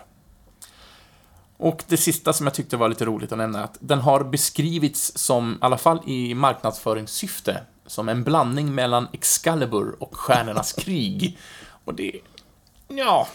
Och 1.57 1.83
det 1.87 1.97
sista 1.97 2.33
som 2.33 2.45
jag 2.45 2.53
tyckte 2.53 2.77
var 2.77 2.89
lite 2.89 3.05
roligt 3.05 3.31
att 3.31 3.37
nämna 3.37 3.59
är 3.59 3.63
att 3.63 3.77
den 3.79 3.99
har 3.99 4.23
beskrivits 4.23 5.11
som, 5.17 5.53
i 5.53 5.57
alla 5.61 5.77
fall 5.77 6.01
i 6.05 6.33
marknadsföringssyfte, 6.33 7.63
som 7.85 8.09
en 8.09 8.23
blandning 8.23 8.75
mellan 8.75 9.07
Excalibur 9.13 10.03
och 10.03 10.15
Stjärnornas 10.15 10.73
krig. 10.77 11.37
Och 11.85 11.93
det... 11.93 12.11
Ja... 12.87 13.27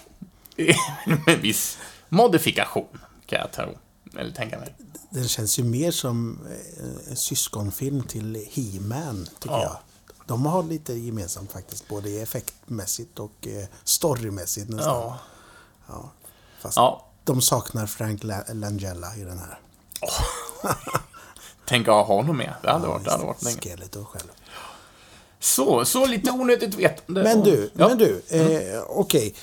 Det 0.57 0.71
är 1.27 1.35
en 1.35 1.41
viss 1.41 1.79
modifikation, 2.09 2.99
kan 3.27 3.39
jag 3.39 3.53
tro. 3.53 3.79
Eller 4.19 4.33
tänka 4.33 4.59
mig. 4.59 4.75
Den 5.11 5.29
känns 5.29 5.59
ju 5.59 5.65
mer 5.65 5.91
som 5.91 6.39
eh, 6.51 7.11
en 7.11 7.17
syskonfilm 7.17 8.03
till 8.03 8.47
He-Man, 8.53 9.29
tycker 9.41 9.55
Ja. 9.57 9.63
jag. 9.63 9.77
De 10.27 10.47
har 10.47 10.63
lite 10.63 10.93
gemensamt 10.95 11.53
faktiskt, 11.53 11.89
både 11.89 12.11
effektmässigt 12.11 13.19
och 13.19 13.47
eh, 13.47 13.65
storymässigt 13.85 14.69
nästan. 14.71 14.95
Ja. 14.95 15.19
Ja. 15.89 16.11
Fast 16.61 16.77
Ja, 16.77 17.07
de 17.25 17.41
saknar 17.43 17.87
Frank 17.87 18.25
La- 18.25 18.45
Langella 18.53 19.17
i 19.17 19.21
den 19.25 19.39
här. 19.39 19.59
tänk 21.67 21.89
att 21.89 21.95
ha 21.95 22.03
honom 22.05 22.37
med. 22.37 22.55
Det 22.63 22.71
hade 22.71 22.87
varit, 22.87 23.05
det 23.05 23.11
hade 23.11 23.25
varit 23.25 23.43
länge. 23.43 23.61
Skeletor 23.61 24.05
själv. 24.05 24.29
Så, 25.41 25.85
så 25.85 26.07
lite 26.07 26.31
onödigt 26.31 26.75
vetande. 26.75 27.23
Men 27.23 27.41
du, 27.43 27.71
ja. 27.75 27.89
men 27.89 27.99
du, 27.99 28.23
eh, 28.29 28.83
okej. 28.89 29.27
Eh, 29.29 29.35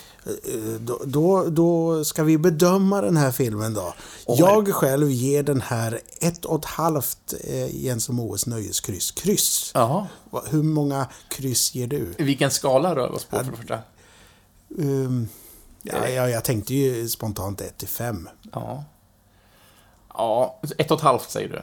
Då, 0.80 1.02
då, 1.06 1.50
då 1.50 2.04
ska 2.06 2.24
vi 2.24 2.38
bedöma 2.38 3.02
den 3.02 3.18
här 3.18 3.32
filmen 3.32 3.74
då. 3.74 3.94
Oj. 4.26 4.40
Jag 4.40 4.74
själv 4.74 5.10
ger 5.12 5.44
den 5.44 5.62
här 5.62 6.00
ett 6.20 6.46
och 6.46 6.60
ett 6.60 6.66
halvt 6.66 7.34
eh, 7.44 7.76
Jens 7.86 8.10
och 8.10 8.16
Moes 8.16 8.46
nöjeskryss. 8.46 9.12
Kryss. 9.12 9.72
Jaha. 9.74 10.08
Va- 10.30 10.44
Hur 10.50 10.64
många 10.64 11.08
kryss 11.30 11.76
ger 11.76 11.88
du? 11.88 12.14
Vilken 12.18 12.52
skala 12.52 12.96
rör 12.96 13.10
vi 13.10 13.16
oss 13.16 13.26
på 13.26 13.38
för 13.38 13.52
det 13.52 13.58
första? 13.58 13.80
Um, 14.78 15.30
ja, 15.82 16.08
ja, 16.10 16.30
jag 16.30 16.44
tänkte 16.44 16.74
ju 16.74 17.10
spontant 17.10 17.62
1 17.62 17.78
till 17.78 17.88
5. 17.88 18.30
Ja. 18.52 18.84
Ja, 20.14 20.60
ett 20.78 20.92
och 20.92 20.98
ett 20.98 21.04
halvt 21.04 21.30
säger 21.32 21.50
du. 21.50 21.62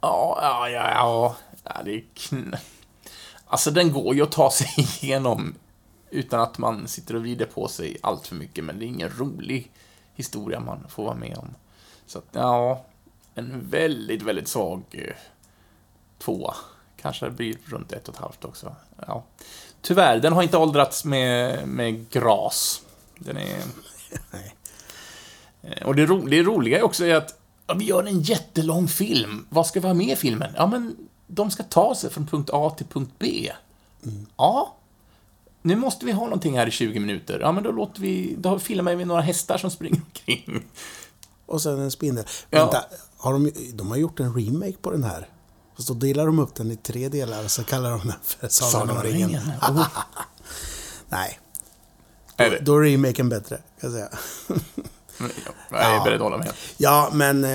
Ja, 0.00 0.38
ja, 0.42 0.68
ja, 0.68 0.90
ja. 0.90 1.36
ja 1.64 1.82
det 1.84 1.94
är 1.94 2.04
kn... 2.14 2.54
Alltså, 3.46 3.70
den 3.70 3.92
går 3.92 4.14
ju 4.14 4.22
att 4.22 4.32
ta 4.32 4.50
sig 4.50 4.68
igenom 5.00 5.54
utan 6.14 6.40
att 6.40 6.58
man 6.58 6.88
sitter 6.88 7.16
och 7.16 7.20
vrider 7.22 7.46
på 7.46 7.68
sig 7.68 7.96
allt 8.02 8.26
för 8.26 8.34
mycket, 8.34 8.64
men 8.64 8.78
det 8.78 8.84
är 8.84 8.86
ingen 8.86 9.10
rolig 9.18 9.70
historia 10.14 10.60
man 10.60 10.88
får 10.88 11.04
vara 11.04 11.14
med 11.14 11.36
om. 11.36 11.54
Så 12.06 12.18
att, 12.18 12.24
ja, 12.32 12.84
en 13.34 13.70
väldigt, 13.70 14.22
väldigt 14.22 14.48
svag 14.48 14.82
eh, 14.90 15.14
tvåa. 16.18 16.54
Kanske 16.96 17.24
det 17.26 17.30
blir 17.30 17.56
runt 17.64 17.92
ett 17.92 18.08
och 18.08 18.14
ett 18.14 18.20
halvt 18.20 18.44
också. 18.44 18.76
Ja. 19.06 19.24
Tyvärr, 19.82 20.20
den 20.20 20.32
har 20.32 20.42
inte 20.42 20.58
åldrats 20.58 21.04
med, 21.04 21.68
med 21.68 22.10
gras. 22.10 22.82
Den 23.18 23.36
är... 23.36 23.62
Eh, 25.62 25.86
Och 25.86 25.94
det, 25.94 26.06
ro, 26.06 26.26
det 26.26 26.42
roliga 26.42 26.78
är 26.78 26.82
också 26.82 27.04
är 27.04 27.14
att 27.14 27.38
ja, 27.66 27.74
vi 27.74 27.84
gör 27.84 28.04
en 28.04 28.20
jättelång 28.20 28.88
film. 28.88 29.46
Vad 29.50 29.66
ska 29.66 29.80
vi 29.80 29.86
ha 29.86 29.94
med 29.94 30.08
i 30.08 30.16
filmen? 30.16 30.52
Ja, 30.56 30.66
men 30.66 30.96
de 31.26 31.50
ska 31.50 31.62
ta 31.62 31.94
sig 31.94 32.10
från 32.10 32.26
punkt 32.26 32.50
A 32.52 32.70
till 32.70 32.86
punkt 32.86 33.12
B. 33.18 33.52
Ja. 34.36 34.74
Nu 35.66 35.76
måste 35.76 36.06
vi 36.06 36.12
ha 36.12 36.24
någonting 36.24 36.58
här 36.58 36.66
i 36.66 36.70
20 36.70 37.00
minuter. 37.00 37.40
Ja, 37.40 37.52
men 37.52 37.64
då 37.64 37.72
låter 37.72 38.00
vi... 38.00 38.34
Då 38.38 38.58
filmar 38.58 38.94
vi 38.94 39.04
några 39.04 39.20
hästar 39.20 39.58
som 39.58 39.70
springer 39.70 40.00
omkring. 40.06 40.66
Och 41.46 41.62
sen 41.62 41.80
en 41.80 41.90
spindel. 41.90 42.24
Ja. 42.50 42.58
Vänta, 42.60 42.84
har 43.16 43.32
de, 43.32 43.52
de 43.72 43.88
har 43.88 43.96
gjort 43.96 44.20
en 44.20 44.34
remake 44.34 44.76
på 44.82 44.90
den 44.90 45.04
här. 45.04 45.28
Fast 45.76 45.88
då 45.88 45.94
delar 45.94 46.26
de 46.26 46.38
upp 46.38 46.54
den 46.54 46.70
i 46.70 46.76
tre 46.76 47.08
delar 47.08 47.44
och 47.44 47.50
så 47.50 47.64
kallar 47.64 47.90
de 47.90 48.00
den 48.00 48.12
för 48.22 48.48
Sagan 48.48 48.96
om 48.96 49.02
ringen. 49.02 49.40
Oh, 49.62 49.88
Nej, 51.08 51.38
det? 52.36 52.58
då 52.64 52.76
är 52.76 52.82
remaken 52.82 53.28
bättre, 53.28 53.56
kan 53.56 53.92
jag 53.92 53.92
säga. 53.92 54.08
Jag 55.70 55.94
är 55.94 56.04
beredd 56.04 56.14
att 56.16 56.22
hålla 56.22 56.36
med. 56.38 56.52
Ja, 56.76 57.08
men, 57.12 57.44
eh, 57.44 57.50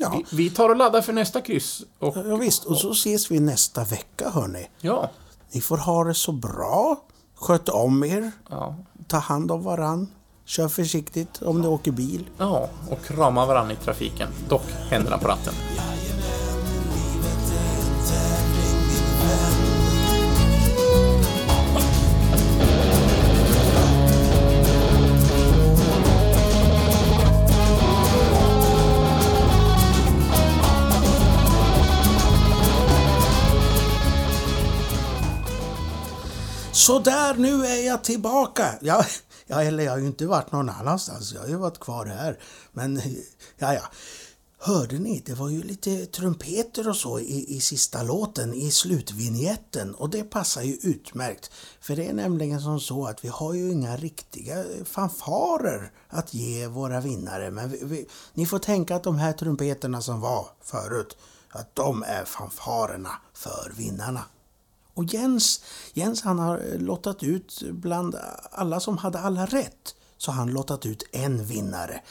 Ja. 0.00 0.12
vi, 0.30 0.36
vi 0.36 0.50
tar 0.50 0.68
och 0.68 0.76
laddar 0.76 1.02
för 1.02 1.12
nästa 1.12 1.40
kryss. 1.40 1.82
Och, 1.98 2.16
ja 2.16 2.36
visst. 2.36 2.64
Och 2.64 2.76
så 2.78 2.90
ses 2.90 3.30
vi 3.30 3.40
nästa 3.40 3.84
vecka, 3.84 4.30
hörni. 4.30 4.68
ja, 4.80 5.10
Ni 5.52 5.60
får 5.60 5.76
ha 5.76 6.04
det 6.04 6.14
så 6.14 6.32
bra. 6.32 7.00
Sköt 7.34 7.68
om 7.68 8.04
er. 8.04 8.30
ja, 8.50 8.76
Ta 9.08 9.16
hand 9.18 9.50
om 9.50 9.62
varann. 9.62 10.08
Kör 10.44 10.68
försiktigt 10.68 11.42
om 11.42 11.62
du 11.62 11.68
åker 11.68 11.90
bil. 11.92 12.24
ja, 12.38 12.68
och 12.90 13.04
krama 13.04 13.46
varandra 13.46 13.72
i 13.72 13.76
trafiken. 13.76 14.28
Dock 14.48 14.64
händerna 14.90 15.18
på 15.18 15.28
ratten. 15.28 15.54
Så 36.78 36.98
där, 36.98 37.34
nu 37.34 37.66
är 37.66 37.86
jag 37.86 38.04
tillbaka. 38.04 38.78
Ja, 38.80 39.04
ja, 39.46 39.62
eller 39.62 39.84
jag 39.84 39.92
har 39.92 39.98
ju 39.98 40.06
inte 40.06 40.26
varit 40.26 40.52
någon 40.52 40.68
annanstans. 40.68 41.32
Jag 41.32 41.40
har 41.40 41.48
ju 41.48 41.56
varit 41.56 41.80
kvar 41.80 42.06
här. 42.06 42.38
Men, 42.72 43.02
ja, 43.58 43.74
ja. 43.74 43.82
Hörde 44.58 44.98
ni? 44.98 45.22
Det 45.26 45.34
var 45.34 45.48
ju 45.48 45.62
lite 45.62 46.06
trumpeter 46.06 46.88
och 46.88 46.96
så 46.96 47.20
i, 47.20 47.56
i 47.56 47.60
sista 47.60 48.02
låten, 48.02 48.54
i 48.54 48.70
slutvinjetten. 48.70 49.94
Och 49.94 50.10
det 50.10 50.22
passar 50.22 50.62
ju 50.62 50.74
utmärkt. 50.82 51.50
För 51.80 51.96
det 51.96 52.06
är 52.06 52.12
nämligen 52.12 52.60
som 52.60 52.80
så 52.80 53.06
att 53.06 53.24
vi 53.24 53.28
har 53.28 53.54
ju 53.54 53.72
inga 53.72 53.96
riktiga 53.96 54.64
fanfarer 54.84 55.92
att 56.08 56.34
ge 56.34 56.66
våra 56.66 57.00
vinnare. 57.00 57.50
Men 57.50 57.70
vi, 57.70 57.78
vi, 57.82 58.08
ni 58.34 58.46
får 58.46 58.58
tänka 58.58 58.96
att 58.96 59.04
de 59.04 59.18
här 59.18 59.32
trumpeterna 59.32 60.02
som 60.02 60.20
var 60.20 60.46
förut, 60.62 61.16
att 61.48 61.74
de 61.74 62.02
är 62.02 62.24
fanfarerna 62.24 63.10
för 63.34 63.72
vinnarna. 63.76 64.24
Och 64.98 65.04
Jens, 65.04 65.60
Jens 65.92 66.22
han 66.22 66.38
har 66.38 66.58
eh, 66.58 66.78
lottat 66.78 67.22
ut 67.22 67.62
bland 67.70 68.16
alla 68.50 68.80
som 68.80 68.98
hade 68.98 69.18
alla 69.18 69.46
rätt. 69.46 69.94
Så 70.16 70.32
han 70.32 70.50
lottat 70.50 70.86
ut 70.86 71.02
en 71.12 71.44
vinnare. 71.44 72.02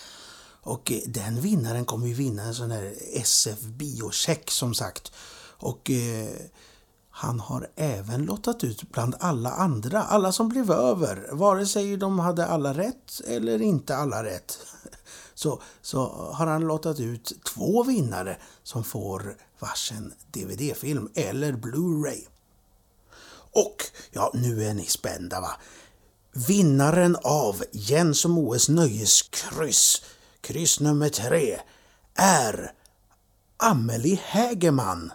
Och 0.61 0.91
eh, 0.91 0.99
den 1.07 1.41
vinnaren 1.41 1.85
kommer 1.85 2.07
ju 2.07 2.13
vinna 2.13 2.43
en 2.43 2.55
sån 2.55 2.71
här 2.71 2.93
SF 3.13 3.61
biocheck 3.61 4.51
som 4.51 4.73
sagt. 4.73 5.11
Och 5.59 5.89
eh, 5.89 6.29
han 7.09 7.39
har 7.39 7.69
även 7.75 8.25
lottat 8.25 8.63
ut 8.63 8.91
bland 8.91 9.15
alla 9.19 9.51
andra, 9.51 10.03
alla 10.03 10.31
som 10.31 10.49
blev 10.49 10.71
över, 10.71 11.29
vare 11.31 11.65
sig 11.65 11.97
de 11.97 12.19
hade 12.19 12.45
alla 12.45 12.73
rätt 12.73 13.21
eller 13.27 13.61
inte 13.61 13.95
alla 13.95 14.23
rätt. 14.23 14.59
Så, 15.33 15.61
så 15.81 16.31
har 16.33 16.47
han 16.47 16.61
lottat 16.61 16.99
ut 16.99 17.33
två 17.45 17.83
vinnare 17.83 18.37
som 18.63 18.83
får 18.83 19.37
varsin 19.59 20.13
DVD-film 20.31 21.09
eller 21.13 21.53
Blu-ray. 21.53 22.27
Och, 23.57 23.83
ja, 24.11 24.31
nu 24.33 24.63
är 24.63 24.73
ni 24.73 24.85
spända 24.85 25.41
va? 25.41 25.51
Vinnaren 26.47 27.17
av 27.23 27.63
Jens 27.71 28.25
och 28.25 28.31
Moes 28.31 28.69
nöjeskryss, 28.69 30.01
kryss 30.41 30.79
nummer 30.79 31.09
tre, 31.09 31.59
är 32.15 32.71
Amelie 33.57 34.19
Hägerman. 34.23 35.11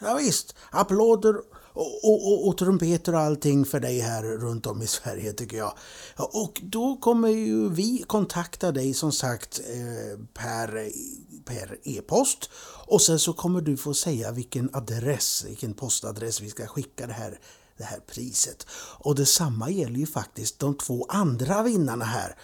Ja, 0.00 0.14
visst, 0.14 0.54
applåder 0.70 1.36
och, 1.72 2.04
och, 2.04 2.48
och, 2.48 2.58
trumpeter 2.58 3.14
och 3.14 3.20
allting 3.20 3.64
för 3.64 3.80
dig 3.80 3.98
här 4.00 4.22
runt 4.22 4.66
om 4.66 4.82
i 4.82 4.86
Sverige 4.86 5.32
tycker 5.32 5.56
jag. 5.56 5.72
Och 6.16 6.60
då 6.62 6.96
kommer 6.96 7.28
ju 7.28 7.68
vi 7.68 8.04
kontakta 8.06 8.72
dig 8.72 8.94
som 8.94 9.12
sagt 9.12 9.60
eh, 9.60 10.18
per, 10.34 10.90
per 11.44 11.78
e-post 11.84 12.50
och 12.86 13.02
sen 13.02 13.18
så 13.18 13.32
kommer 13.32 13.60
du 13.60 13.76
få 13.76 13.94
säga 13.94 14.32
vilken 14.32 14.70
adress, 14.72 15.44
vilken 15.48 15.74
postadress 15.74 16.40
vi 16.40 16.50
ska 16.50 16.66
skicka 16.66 17.06
det 17.06 17.12
här, 17.12 17.38
det 17.78 17.84
här 17.84 18.00
priset. 18.00 18.66
Och 18.98 19.14
detsamma 19.14 19.70
gäller 19.70 19.98
ju 19.98 20.06
faktiskt 20.06 20.58
de 20.58 20.74
två 20.74 21.06
andra 21.08 21.62
vinnarna 21.62 22.04
här. 22.04 22.36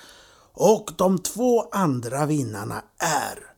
Och 0.53 0.91
de 0.97 1.18
två 1.18 1.68
andra 1.72 2.26
vinnarna 2.26 2.82
är 2.99 3.55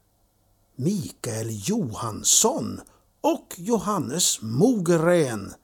Mikael 0.77 1.49
Johansson 1.51 2.81
och 3.21 3.55
Johannes 3.57 4.43
Mogren. 4.43 5.55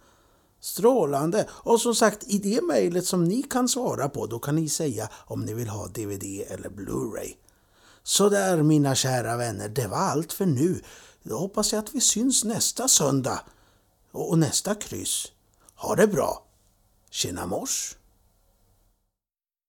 Strålande! 0.61 1.49
Och 1.51 1.81
som 1.81 1.95
sagt, 1.95 2.25
i 2.27 2.39
det 2.39 2.63
mejlet 2.63 3.07
som 3.07 3.25
ni 3.25 3.43
kan 3.43 3.69
svara 3.69 4.09
på, 4.09 4.27
då 4.27 4.39
kan 4.39 4.57
ni 4.57 4.69
säga 4.69 5.09
om 5.15 5.41
ni 5.41 5.55
vill 5.55 5.69
ha 5.69 5.87
DVD 5.87 6.45
eller 6.49 6.69
Blu-ray. 6.69 7.35
Så 8.03 8.29
där 8.29 8.63
mina 8.63 8.95
kära 8.95 9.37
vänner, 9.37 9.69
det 9.69 9.87
var 9.87 9.97
allt 9.97 10.33
för 10.33 10.47
nu. 10.47 10.83
Då 11.23 11.39
hoppas 11.39 11.73
jag 11.73 11.79
att 11.79 11.95
vi 11.95 12.01
syns 12.01 12.45
nästa 12.45 12.89
söndag 12.89 13.41
och 14.13 14.39
nästa 14.39 14.75
kryss. 14.75 15.33
Ha 15.83 15.95
det 15.99 16.07
bra! 16.07 16.29
Tjena 17.11 17.47
mors! 17.47 17.97